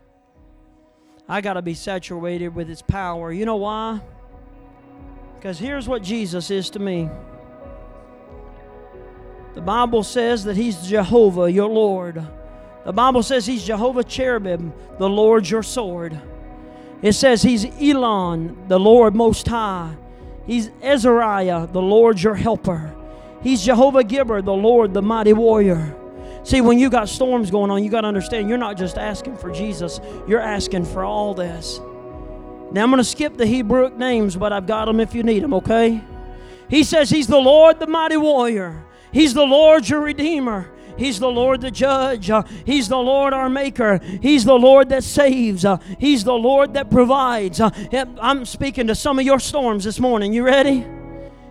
I 1.28 1.41
got 1.41 1.53
to 1.53 1.61
be 1.61 1.74
saturated 1.74 2.49
with 2.49 2.67
His 2.67 2.82
power. 2.82 3.32
You 3.32 3.45
know 3.45 3.55
why? 3.55 4.01
Because 5.36 5.57
here's 5.57 5.88
what 5.88 6.03
Jesus 6.03 6.51
is 6.51 6.69
to 6.71 6.80
me. 6.80 7.09
The 9.53 9.61
Bible 9.61 10.03
says 10.03 10.43
that 10.45 10.57
He's 10.57 10.88
Jehovah, 10.88 11.51
your 11.51 11.69
Lord. 11.69 12.26
The 12.86 12.93
Bible 12.93 13.24
says 13.24 13.45
He's 13.45 13.63
Jehovah 13.63 14.03
Cherubim, 14.03 14.74
the 14.99 15.09
Lord 15.09 15.49
your 15.49 15.63
sword. 15.63 16.19
It 17.01 17.13
says 17.13 17.41
He's 17.41 17.65
Elyon, 17.65 18.67
the 18.67 18.80
Lord 18.80 19.15
Most 19.15 19.47
High. 19.47 19.95
He's 20.45 20.69
Azariah, 20.82 21.67
the 21.67 21.82
Lord 21.82 22.21
your 22.21 22.36
helper. 22.36 22.93
He's 23.41 23.63
Jehovah 23.63 24.03
Gibbor, 24.03 24.43
the 24.43 24.53
Lord, 24.53 24.93
the 24.93 25.01
mighty 25.01 25.34
warrior. 25.34 25.95
See, 26.44 26.62
when 26.62 26.78
you 26.78 26.89
got 26.89 27.08
storms 27.08 27.50
going 27.50 27.72
on, 27.72 27.84
you 27.84 27.89
got 27.89 28.02
to 28.02 28.08
understand 28.08 28.50
you're 28.50 28.58
not 28.58 28.78
just 28.78 28.98
asking 28.98 29.38
for 29.38 29.52
Jesus, 29.52 30.00
you're 30.28 30.41
asking 30.41 30.86
for 30.86 31.04
all 31.06 31.34
this. 31.34 31.80
Now, 32.72 32.84
I'm 32.84 32.89
going 32.89 32.98
to 32.98 33.04
skip 33.04 33.38
the 33.38 33.46
Hebrew 33.46 33.89
names, 33.96 34.36
but 34.36 34.52
I've 34.52 34.66
got 34.66 34.86
them 34.86 35.00
if 35.00 35.14
you 35.14 35.24
need 35.24 35.44
them, 35.44 35.54
okay? 35.54 36.02
He 36.70 36.84
says 36.84 37.10
He's 37.10 37.28
the 37.28 37.38
Lord, 37.38 37.80
the 37.80 37.88
mighty 37.88 38.18
warrior. 38.18 38.86
He's 39.12 39.34
the 39.34 39.46
Lord, 39.46 39.88
your 39.88 40.02
Redeemer. 40.02 40.72
He's 40.98 41.20
the 41.20 41.30
Lord 41.30 41.62
the 41.62 41.72
judge. 41.72 42.30
He's 42.66 42.88
the 42.88 42.98
Lord 42.98 43.34
our 43.34 43.50
maker. 43.50 44.00
He's 44.22 44.46
the 44.46 44.54
Lord 44.54 44.89
that 44.89 45.04
saves. 45.04 45.66
He's 45.98 46.24
the 46.24 46.34
Lord 46.34 46.74
that 46.76 46.91
provides. 46.91 47.60
I'm 47.62 48.46
speaking 48.46 48.88
to 48.88 48.96
some 48.96 49.18
of 49.18 49.26
your 49.26 49.39
storms 49.39 49.84
this 49.84 50.00
morning. 50.00 50.34
You 50.34 50.44
ready? 50.44 50.86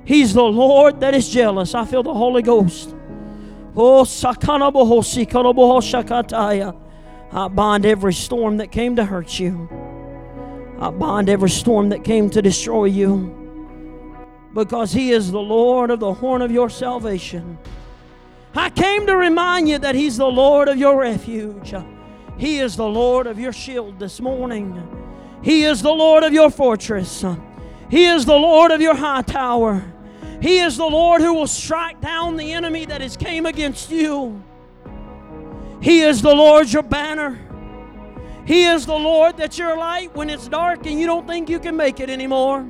He's 0.04 0.32
the 0.34 0.42
Lord 0.42 1.00
that 1.00 1.14
is 1.14 1.28
jealous. 1.28 1.74
I 1.74 1.84
feel 1.84 2.02
the 2.02 2.14
Holy 2.14 2.42
Ghost. 2.42 2.94
Oh, 3.74 4.04
I 7.34 7.48
bind 7.48 7.86
every 7.86 8.12
storm 8.12 8.56
that 8.58 8.70
came 8.70 8.96
to 8.96 9.04
hurt 9.04 9.38
you. 9.38 9.68
I 10.78 10.90
bind 10.90 11.28
every 11.30 11.48
storm 11.48 11.88
that 11.88 12.04
came 12.04 12.28
to 12.30 12.42
destroy 12.42 12.84
you. 12.86 13.38
Because 14.52 14.92
He 14.92 15.12
is 15.12 15.30
the 15.30 15.40
Lord 15.40 15.90
of 15.90 16.00
the 16.00 16.12
horn 16.12 16.42
of 16.42 16.52
your 16.52 16.68
salvation. 16.68 17.58
I 18.54 18.68
came 18.68 19.06
to 19.06 19.16
remind 19.16 19.68
you 19.68 19.78
that 19.78 19.94
He's 19.94 20.18
the 20.18 20.26
Lord 20.26 20.68
of 20.68 20.76
your 20.76 20.98
refuge. 20.98 21.72
He 22.36 22.58
is 22.58 22.76
the 22.76 22.86
Lord 22.88 23.26
of 23.26 23.38
your 23.38 23.52
shield 23.52 23.98
this 23.98 24.20
morning. 24.20 24.86
He 25.42 25.64
is 25.64 25.80
the 25.80 25.92
Lord 25.92 26.24
of 26.24 26.34
your 26.34 26.50
fortress. 26.50 27.24
He 27.90 28.04
is 28.06 28.26
the 28.26 28.36
Lord 28.36 28.70
of 28.70 28.80
your 28.80 28.94
high 28.94 29.22
tower. 29.22 29.91
He 30.42 30.58
is 30.58 30.76
the 30.76 30.84
Lord 30.84 31.22
who 31.22 31.32
will 31.34 31.46
strike 31.46 32.00
down 32.00 32.36
the 32.36 32.52
enemy 32.52 32.84
that 32.86 33.00
has 33.00 33.16
came 33.16 33.46
against 33.46 33.92
you. 33.92 34.42
He 35.80 36.00
is 36.00 36.20
the 36.20 36.34
Lord 36.34 36.72
your 36.72 36.82
banner. 36.82 37.38
He 38.44 38.64
is 38.64 38.84
the 38.84 38.92
Lord 38.92 39.36
that 39.36 39.56
your 39.56 39.76
light 39.76 40.12
when 40.16 40.28
it's 40.28 40.48
dark 40.48 40.84
and 40.84 40.98
you 40.98 41.06
don't 41.06 41.28
think 41.28 41.48
you 41.48 41.60
can 41.60 41.76
make 41.76 42.00
it 42.00 42.10
anymore. 42.10 42.66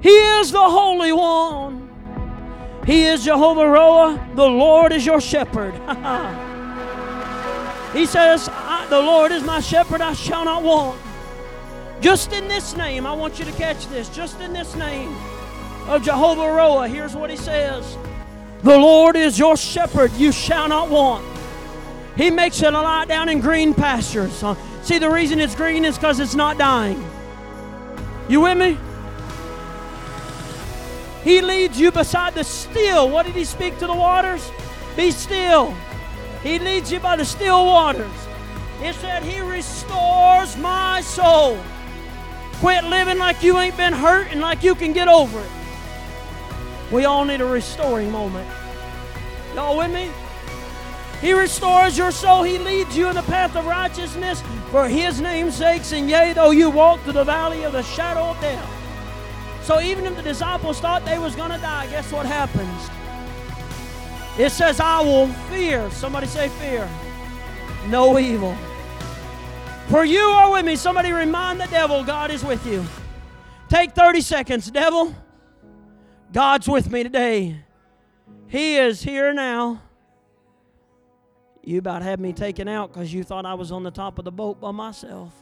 He 0.00 0.08
is 0.08 0.50
the 0.50 0.58
Holy 0.58 1.12
One. 1.12 1.90
He 2.86 3.04
is 3.04 3.26
Jehovah 3.26 3.68
Roah. 3.68 4.28
The 4.34 4.48
Lord 4.48 4.94
is 4.94 5.04
your 5.04 5.20
shepherd. 5.20 5.74
he 7.92 8.06
says, 8.06 8.46
The 8.88 8.98
Lord 8.98 9.32
is 9.32 9.42
my 9.42 9.60
shepherd, 9.60 10.00
I 10.00 10.14
shall 10.14 10.46
not 10.46 10.62
want. 10.62 10.98
Just 12.00 12.32
in 12.32 12.48
this 12.48 12.74
name, 12.74 13.04
I 13.04 13.12
want 13.12 13.38
you 13.38 13.44
to 13.44 13.52
catch 13.52 13.86
this. 13.88 14.08
Just 14.08 14.40
in 14.40 14.54
this 14.54 14.74
name 14.74 15.14
of 15.88 16.02
Jehovah 16.02 16.52
Roah, 16.52 16.86
here's 16.86 17.16
what 17.16 17.30
he 17.30 17.36
says 17.36 17.96
The 18.62 18.76
Lord 18.76 19.16
is 19.16 19.38
your 19.38 19.56
shepherd, 19.56 20.12
you 20.12 20.32
shall 20.32 20.68
not 20.68 20.90
want. 20.90 21.24
He 22.16 22.30
makes 22.30 22.62
it 22.62 22.74
a 22.74 22.80
lie 22.80 23.04
down 23.04 23.28
in 23.28 23.40
green 23.40 23.72
pastures. 23.74 24.44
See, 24.82 24.98
the 24.98 25.10
reason 25.10 25.40
it's 25.40 25.54
green 25.54 25.84
is 25.84 25.96
because 25.96 26.20
it's 26.20 26.34
not 26.34 26.58
dying. 26.58 27.04
You 28.28 28.40
with 28.40 28.58
me? 28.58 28.76
He 31.22 31.40
leads 31.40 31.78
you 31.78 31.90
beside 31.90 32.34
the 32.34 32.44
still. 32.44 33.08
What 33.08 33.26
did 33.26 33.34
he 33.34 33.44
speak 33.44 33.78
to 33.78 33.86
the 33.86 33.94
waters? 33.94 34.50
Be 34.96 35.10
still. 35.10 35.74
He 36.42 36.58
leads 36.58 36.90
you 36.90 37.00
by 37.00 37.16
the 37.16 37.24
still 37.24 37.64
waters. 37.64 38.10
It 38.82 38.94
said, 38.96 39.22
He 39.22 39.40
restores 39.40 40.56
my 40.56 41.00
soul. 41.02 41.58
Quit 42.54 42.84
living 42.84 43.18
like 43.18 43.42
you 43.42 43.58
ain't 43.58 43.76
been 43.76 43.92
hurt 43.92 44.28
and 44.30 44.40
like 44.40 44.62
you 44.62 44.74
can 44.74 44.92
get 44.92 45.06
over 45.06 45.40
it. 45.40 45.50
We 46.90 47.04
all 47.04 47.24
need 47.24 47.40
a 47.40 47.46
restoring 47.46 48.10
moment. 48.10 48.48
Y'all 49.54 49.76
with 49.76 49.92
me? 49.92 50.10
He 51.20 51.32
restores 51.32 51.98
your 51.98 52.12
soul. 52.12 52.44
He 52.44 52.58
leads 52.58 52.96
you 52.96 53.08
in 53.08 53.16
the 53.16 53.22
path 53.22 53.56
of 53.56 53.66
righteousness 53.66 54.42
for 54.70 54.88
His 54.88 55.20
name's 55.20 55.56
sakes. 55.56 55.92
And 55.92 56.08
yea, 56.08 56.32
though 56.32 56.50
you 56.50 56.70
walk 56.70 57.00
through 57.00 57.14
the 57.14 57.24
valley 57.24 57.64
of 57.64 57.72
the 57.72 57.82
shadow 57.82 58.30
of 58.30 58.40
death, 58.40 58.74
so 59.62 59.80
even 59.80 60.06
if 60.06 60.16
the 60.16 60.22
disciples 60.22 60.80
thought 60.80 61.04
they 61.04 61.18
was 61.18 61.34
going 61.36 61.50
to 61.50 61.58
die, 61.58 61.88
guess 61.88 62.10
what 62.12 62.24
happens? 62.24 62.88
It 64.38 64.50
says, 64.50 64.80
I 64.80 65.00
will 65.00 65.26
fear. 65.50 65.90
Somebody 65.90 66.26
say 66.28 66.48
fear. 66.48 66.88
No 67.88 68.18
evil. 68.18 68.56
For 69.88 70.04
you 70.04 70.20
are 70.20 70.52
with 70.52 70.64
me. 70.64 70.76
Somebody 70.76 71.10
remind 71.12 71.60
the 71.60 71.66
devil 71.66 72.04
God 72.04 72.30
is 72.30 72.44
with 72.44 72.64
you. 72.66 72.84
Take 73.68 73.92
30 73.92 74.20
seconds. 74.20 74.70
Devil, 74.70 75.14
God's 76.32 76.68
with 76.68 76.90
me 76.90 77.02
today. 77.02 77.56
He 78.48 78.76
is 78.76 79.02
here 79.02 79.32
now. 79.32 79.82
You 81.62 81.78
about 81.78 82.02
had 82.02 82.20
me 82.20 82.32
taken 82.32 82.68
out 82.68 82.92
because 82.92 83.12
you 83.12 83.24
thought 83.24 83.44
I 83.44 83.54
was 83.54 83.72
on 83.72 83.82
the 83.82 83.90
top 83.90 84.18
of 84.18 84.24
the 84.24 84.32
boat 84.32 84.60
by 84.60 84.70
myself. 84.70 85.34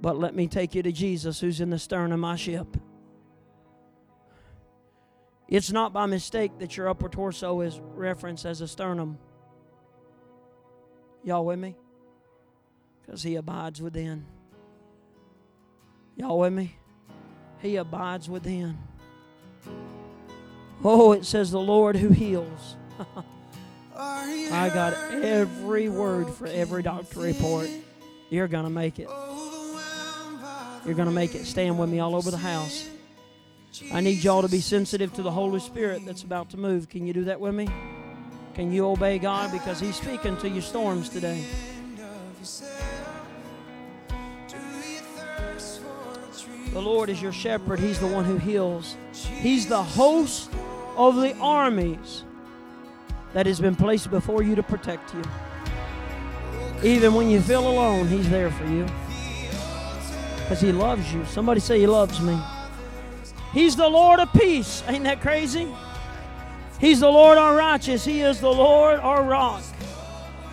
But 0.00 0.18
let 0.18 0.34
me 0.34 0.46
take 0.46 0.74
you 0.74 0.82
to 0.82 0.92
Jesus 0.92 1.40
who's 1.40 1.60
in 1.60 1.70
the 1.70 1.78
stern 1.78 2.12
of 2.12 2.20
my 2.20 2.36
ship. 2.36 2.76
It's 5.48 5.72
not 5.72 5.92
by 5.92 6.06
mistake 6.06 6.58
that 6.58 6.76
your 6.76 6.88
upper 6.88 7.08
torso 7.08 7.62
is 7.62 7.80
referenced 7.94 8.44
as 8.44 8.60
a 8.60 8.68
sternum. 8.68 9.18
Y'all 11.24 11.44
with 11.44 11.58
me? 11.58 11.74
Because 13.00 13.22
he 13.22 13.36
abides 13.36 13.80
within. 13.80 14.24
Y'all 16.16 16.38
with 16.38 16.52
me? 16.52 16.76
He 17.60 17.76
abides 17.76 18.28
within. 18.28 18.78
Oh, 20.84 21.12
it 21.12 21.24
says 21.24 21.50
the 21.50 21.60
Lord 21.60 21.96
who 21.96 22.10
heals. 22.10 22.76
I 23.96 24.70
got 24.72 24.94
every 25.12 25.88
word 25.88 26.30
for 26.30 26.46
every 26.46 26.82
doctor 26.82 27.20
report. 27.20 27.68
You're 28.30 28.48
going 28.48 28.64
to 28.64 28.70
make 28.70 28.98
it. 28.98 29.08
You're 30.84 30.94
going 30.94 31.08
to 31.08 31.14
make 31.14 31.34
it. 31.34 31.44
Stand 31.46 31.78
with 31.78 31.90
me 31.90 31.98
all 31.98 32.14
over 32.14 32.30
the 32.30 32.36
house. 32.36 32.88
I 33.92 34.00
need 34.00 34.22
y'all 34.22 34.42
to 34.42 34.48
be 34.48 34.60
sensitive 34.60 35.12
to 35.14 35.22
the 35.22 35.30
Holy 35.30 35.60
Spirit 35.60 36.02
that's 36.06 36.22
about 36.22 36.50
to 36.50 36.56
move. 36.56 36.88
Can 36.88 37.06
you 37.06 37.12
do 37.12 37.24
that 37.24 37.40
with 37.40 37.54
me? 37.54 37.68
Can 38.54 38.72
you 38.72 38.86
obey 38.86 39.18
God? 39.18 39.52
Because 39.52 39.80
He's 39.80 39.96
speaking 39.96 40.36
to 40.38 40.48
your 40.48 40.62
storms 40.62 41.08
today. 41.08 41.44
The 46.72 46.80
Lord 46.80 47.08
is 47.08 47.20
your 47.20 47.32
shepherd. 47.32 47.80
He's 47.80 47.98
the 47.98 48.06
one 48.06 48.24
who 48.24 48.36
heals. 48.36 48.96
He's 49.12 49.66
the 49.66 49.82
host 49.82 50.50
of 50.98 51.16
the 51.16 51.34
armies 51.38 52.24
that 53.32 53.46
has 53.46 53.60
been 53.60 53.76
placed 53.76 54.10
before 54.10 54.42
you 54.42 54.54
to 54.56 54.62
protect 54.62 55.14
you. 55.14 55.22
Even 56.82 57.14
when 57.14 57.30
you 57.30 57.40
feel 57.40 57.66
alone, 57.68 58.08
He's 58.08 58.28
there 58.28 58.50
for 58.50 58.66
you. 58.66 58.84
Because 60.42 60.60
He 60.60 60.72
loves 60.72 61.12
you. 61.14 61.24
Somebody 61.26 61.60
say, 61.60 61.78
He 61.78 61.86
loves 61.86 62.20
me. 62.20 62.38
He's 63.52 63.76
the 63.76 63.88
Lord 63.88 64.18
of 64.18 64.32
peace. 64.32 64.82
Ain't 64.88 65.04
that 65.04 65.20
crazy? 65.20 65.68
He's 66.80 67.00
the 67.00 67.10
Lord 67.10 67.38
our 67.38 67.56
righteous. 67.56 68.04
He 68.04 68.20
is 68.20 68.40
the 68.40 68.52
Lord 68.52 68.98
our 69.00 69.22
rock. 69.22 69.62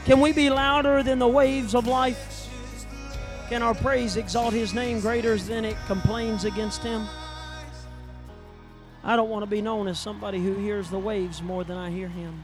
Can 0.06 0.20
we 0.20 0.32
be 0.32 0.50
louder 0.50 1.02
than 1.02 1.18
the 1.20 1.28
waves 1.28 1.74
of 1.74 1.88
life? 1.88 2.48
Can 3.50 3.64
our 3.64 3.74
praise 3.74 4.16
exalt 4.16 4.54
His 4.54 4.74
name 4.74 5.00
greater 5.00 5.38
than 5.38 5.66
it 5.66 5.76
complains 5.88 6.46
against 6.46 6.84
Him? 6.84 7.08
I 9.08 9.16
don't 9.16 9.30
want 9.30 9.43
to 9.43 9.49
be 9.49 9.62
known 9.62 9.88
as 9.88 9.99
somebody 9.99 10.39
who 10.39 10.56
hears 10.56 10.89
the 10.89 10.97
waves 10.97 11.43
more 11.43 11.64
than 11.64 11.78
I 11.78 11.91
hear 11.91 12.08
Him. 12.08 12.43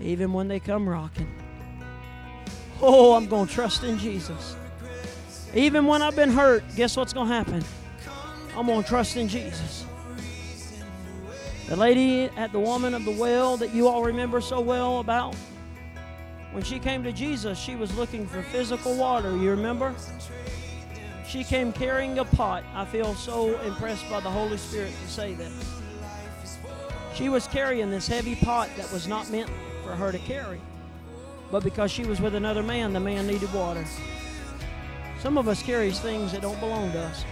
Even 0.00 0.32
when 0.32 0.48
they 0.48 0.58
come 0.58 0.88
rocking. 0.88 1.30
Oh, 2.80 3.12
I'm 3.14 3.26
going 3.28 3.46
to 3.46 3.52
trust 3.52 3.84
in 3.84 3.98
Jesus. 3.98 4.56
Even 5.54 5.86
when 5.86 6.00
I've 6.00 6.16
been 6.16 6.30
hurt, 6.30 6.64
guess 6.74 6.96
what's 6.96 7.12
going 7.12 7.28
to 7.28 7.34
happen? 7.34 7.62
I'm 8.56 8.66
going 8.66 8.82
to 8.82 8.88
trust 8.88 9.16
in 9.16 9.28
Jesus. 9.28 9.84
The 11.68 11.76
lady 11.76 12.24
at 12.36 12.50
the 12.50 12.60
woman 12.60 12.94
of 12.94 13.04
the 13.04 13.10
well 13.12 13.58
that 13.58 13.74
you 13.74 13.88
all 13.88 14.02
remember 14.02 14.40
so 14.40 14.58
well 14.60 15.00
about, 15.00 15.34
when 16.52 16.62
she 16.62 16.78
came 16.78 17.02
to 17.04 17.12
Jesus, 17.12 17.58
she 17.58 17.76
was 17.76 17.94
looking 17.96 18.26
for 18.26 18.42
physical 18.42 18.96
water. 18.96 19.36
You 19.36 19.50
remember? 19.50 19.94
She 21.26 21.42
came 21.42 21.72
carrying 21.72 22.18
a 22.18 22.24
pot. 22.24 22.64
I 22.74 22.84
feel 22.84 23.14
so 23.14 23.58
impressed 23.60 24.08
by 24.10 24.20
the 24.20 24.30
Holy 24.30 24.56
Spirit 24.56 24.92
to 25.02 25.10
say 25.10 25.34
this. 25.34 25.52
She 27.14 27.28
was 27.28 27.46
carrying 27.46 27.90
this 27.90 28.06
heavy 28.06 28.34
pot 28.34 28.68
that 28.76 28.90
was 28.92 29.06
not 29.06 29.30
meant 29.30 29.50
for 29.84 29.94
her 29.94 30.12
to 30.12 30.18
carry. 30.18 30.60
But 31.50 31.62
because 31.62 31.90
she 31.90 32.04
was 32.04 32.20
with 32.20 32.34
another 32.34 32.62
man, 32.62 32.92
the 32.92 33.00
man 33.00 33.26
needed 33.26 33.52
water. 33.52 33.84
Some 35.20 35.38
of 35.38 35.48
us 35.48 35.62
carries 35.62 36.00
things 36.00 36.32
that 36.32 36.42
don't 36.42 36.58
belong 36.60 36.92
to 36.92 37.00
us. 37.00 37.24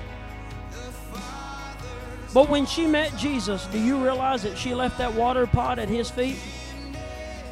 But 2.32 2.48
when 2.48 2.64
she 2.64 2.86
met 2.86 3.14
Jesus, 3.16 3.66
do 3.66 3.78
you 3.78 4.02
realize 4.02 4.42
that 4.44 4.56
she 4.56 4.74
left 4.74 4.96
that 4.98 5.12
water 5.12 5.46
pot 5.46 5.78
at 5.78 5.88
his 5.88 6.08
feet? 6.08 6.38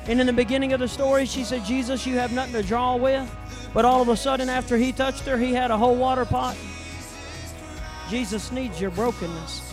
And 0.06 0.20
in 0.20 0.26
the 0.26 0.32
beginning 0.32 0.72
of 0.72 0.80
the 0.80 0.88
story, 0.88 1.26
she 1.26 1.44
said, 1.44 1.64
Jesus, 1.64 2.06
you 2.06 2.14
have 2.14 2.32
nothing 2.32 2.54
to 2.54 2.62
draw 2.62 2.96
with. 2.96 3.30
But 3.72 3.84
all 3.84 4.02
of 4.02 4.08
a 4.08 4.16
sudden, 4.16 4.48
after 4.48 4.76
he 4.76 4.92
touched 4.92 5.22
her, 5.22 5.38
he 5.38 5.52
had 5.52 5.70
a 5.70 5.78
whole 5.78 5.96
water 5.96 6.24
pot. 6.24 6.56
Jesus 8.08 8.50
needs 8.50 8.80
your 8.80 8.90
brokenness 8.90 9.72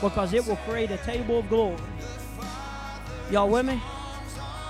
because 0.00 0.32
it 0.32 0.46
will 0.46 0.56
create 0.56 0.90
a 0.90 0.96
table 0.98 1.38
of 1.40 1.48
glory. 1.48 1.76
Y'all 3.30 3.48
with 3.48 3.66
me? 3.66 3.80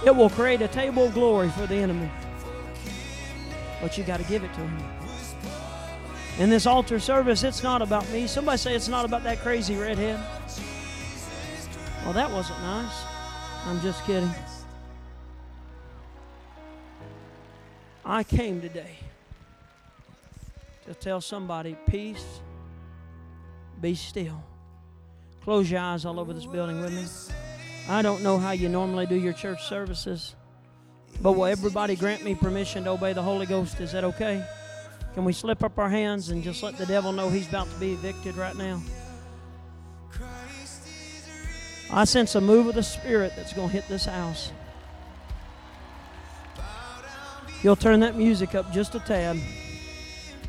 It 0.05 0.15
will 0.15 0.31
create 0.31 0.61
a 0.61 0.69
table 0.69 1.05
of 1.07 1.15
glory 1.15 1.49
for 1.51 1.67
the 1.67 1.77
enemy. 1.77 2.11
But 3.81 3.97
you 3.97 4.05
got 4.05 4.19
to 4.19 4.25
give 4.25 4.43
it 4.43 4.53
to 4.55 4.61
him. 4.61 4.79
In 6.39 6.51
this 6.51 6.67
altar 6.67 6.99
service, 6.99 7.45
it's 7.45 7.63
not 7.63 7.83
about 7.83 8.09
me. 8.11 8.27
Somebody 8.27 8.59
say 8.59 8.75
it's 8.75 8.89
not 8.89 9.05
about 9.05 9.23
that 9.23 9.39
crazy 9.41 9.77
redhead. 9.77 10.19
Well, 12.05 12.13
that 12.15 12.31
wasn't 12.31 12.61
nice. 12.61 13.05
I'm 13.67 13.81
just 13.81 14.05
kidding. 14.05 14.31
I 18.05 18.25
came 18.25 18.61
today 18.61 18.97
to 20.87 20.95
tell 20.95 21.21
somebody, 21.21 21.77
peace, 21.89 22.41
be 23.81 23.95
still. 23.95 24.43
Close 25.45 25.71
your 25.71 25.81
eyes 25.81 26.05
all 26.05 26.19
over 26.19 26.33
this 26.33 26.47
building 26.47 26.81
with 26.81 26.93
me. 26.93 27.07
I 27.89 28.03
don't 28.03 28.23
know 28.23 28.39
how 28.39 28.53
you 28.53 28.69
normally 28.69 29.07
do 29.07 29.15
your 29.15 29.33
church 29.33 29.65
services, 29.65 30.35
but 31.21 31.33
will 31.33 31.47
everybody 31.47 31.97
grant 31.97 32.25
me 32.25 32.35
permission 32.35 32.85
to 32.85 32.91
obey 32.91 33.13
the 33.13 33.23
Holy 33.23 33.47
Ghost? 33.47 33.81
Is 33.81 33.93
that 33.93 34.05
okay? 34.05 34.45
Can 35.15 35.25
we 35.25 35.33
slip 35.33 35.63
up 35.63 35.79
our 35.79 35.91
hands 35.91 36.31
and 36.31 36.43
just 36.43 36.63
let 36.63 36.77
the 36.77 36.87
devil 36.87 37.13
know 37.13 37.29
he's 37.29 37.49
about 37.49 37.71
to 37.71 37.77
be 37.79 37.93
evicted 37.93 38.37
right 38.37 38.57
now? 38.57 38.83
I 41.91 42.05
sense 42.05 42.35
a 42.35 42.41
move 42.41 42.69
of 42.69 42.75
the 42.75 42.83
Spirit 42.83 43.35
that's 43.37 43.53
going 43.53 43.69
to 43.69 43.73
hit 43.73 43.87
this 43.87 44.07
house. 44.07 44.51
You'll 47.63 47.77
turn 47.77 48.01
that 48.01 48.17
music 48.17 48.57
up 48.57 48.73
just 48.73 48.97
a 48.97 49.01
tad. 49.01 49.39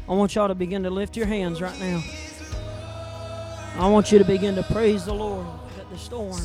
I 0.09 0.13
want 0.13 0.33
y'all 0.33 0.47
to 0.47 0.55
begin 0.55 0.81
to 0.83 0.89
lift 0.89 1.15
your 1.15 1.27
hands 1.27 1.61
right 1.61 1.79
now. 1.79 2.03
I 3.77 3.87
want 3.87 4.11
you 4.11 4.17
to 4.17 4.25
begin 4.25 4.55
to 4.55 4.63
praise 4.63 5.05
the 5.05 5.13
Lord 5.13 5.45
that 5.77 5.89
the 5.91 5.97
storm 5.97 6.41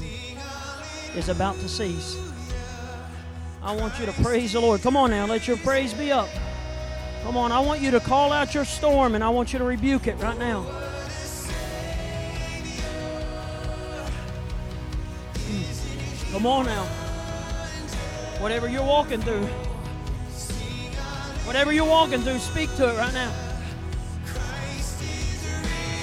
is 1.16 1.30
about 1.30 1.54
to 1.56 1.68
cease. 1.68 2.18
I 3.62 3.74
want 3.74 3.98
you 3.98 4.06
to 4.06 4.12
praise 4.12 4.52
the 4.52 4.60
Lord. 4.60 4.82
Come 4.82 4.96
on 4.96 5.10
now, 5.10 5.26
let 5.26 5.48
your 5.48 5.56
praise 5.56 5.94
be 5.94 6.12
up. 6.12 6.28
Come 7.22 7.36
on, 7.36 7.50
I 7.50 7.60
want 7.60 7.80
you 7.80 7.90
to 7.90 8.00
call 8.00 8.30
out 8.30 8.54
your 8.54 8.64
storm 8.66 9.14
and 9.14 9.24
I 9.24 9.30
want 9.30 9.54
you 9.54 9.58
to 9.58 9.64
rebuke 9.64 10.06
it 10.06 10.16
right 10.18 10.38
now. 10.38 10.66
Come 16.30 16.46
on 16.46 16.66
now. 16.66 16.84
Whatever 18.38 18.68
you're 18.68 18.84
walking 18.84 19.20
through, 19.22 19.48
whatever 21.49 21.72
you're 21.72 21.88
walking 21.88 22.20
through, 22.20 22.38
speak 22.38 22.72
to 22.76 22.90
it 22.90 22.96
right 22.99 23.14
now. 23.14 23.32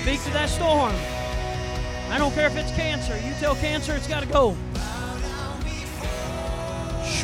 Speak 0.01 0.21
to 0.23 0.31
that 0.31 0.49
storm. 0.49 0.93
I 2.09 2.17
don't 2.17 2.33
care 2.33 2.47
if 2.47 2.57
it's 2.57 2.71
cancer. 2.71 3.15
You 3.15 3.33
tell 3.39 3.55
cancer 3.55 3.93
it's 3.93 4.07
got 4.07 4.23
to 4.23 4.27
go. 4.27 4.57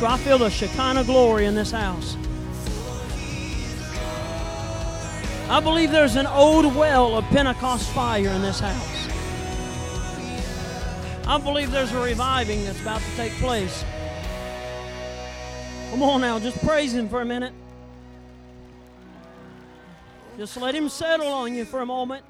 I 0.04 0.18
feel 0.18 0.38
the 0.38 0.50
Shekinah 0.50 1.04
glory 1.04 1.46
in 1.46 1.54
this 1.54 1.70
house. 1.70 2.16
I 5.48 5.60
believe 5.60 5.92
there's 5.92 6.16
an 6.16 6.26
old 6.26 6.74
well 6.74 7.16
of 7.16 7.24
Pentecost 7.26 7.88
fire 7.90 8.28
in 8.28 8.42
this 8.42 8.58
house. 8.58 9.08
I 11.26 11.38
believe 11.38 11.70
there's 11.70 11.92
a 11.92 12.00
reviving 12.00 12.64
that's 12.64 12.80
about 12.80 13.00
to 13.00 13.16
take 13.16 13.32
place. 13.34 13.84
Come 15.90 16.02
on 16.02 16.20
now, 16.20 16.38
just 16.38 16.64
praise 16.64 16.94
Him 16.94 17.08
for 17.08 17.20
a 17.20 17.24
minute. 17.24 17.52
Just 20.36 20.56
let 20.56 20.74
Him 20.74 20.88
settle 20.88 21.28
on 21.28 21.54
you 21.54 21.64
for 21.64 21.80
a 21.80 21.86
moment. 21.86 22.24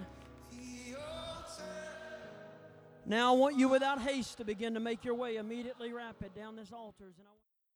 Now 3.04 3.34
I 3.34 3.36
want 3.36 3.58
you 3.58 3.68
without 3.68 4.00
haste 4.00 4.38
to 4.38 4.44
begin 4.44 4.74
to 4.74 4.80
make 4.80 5.04
your 5.04 5.14
way 5.14 5.36
immediately 5.36 5.92
rapid 5.92 6.34
down 6.34 6.56
this 6.56 6.72
altar. 6.72 7.12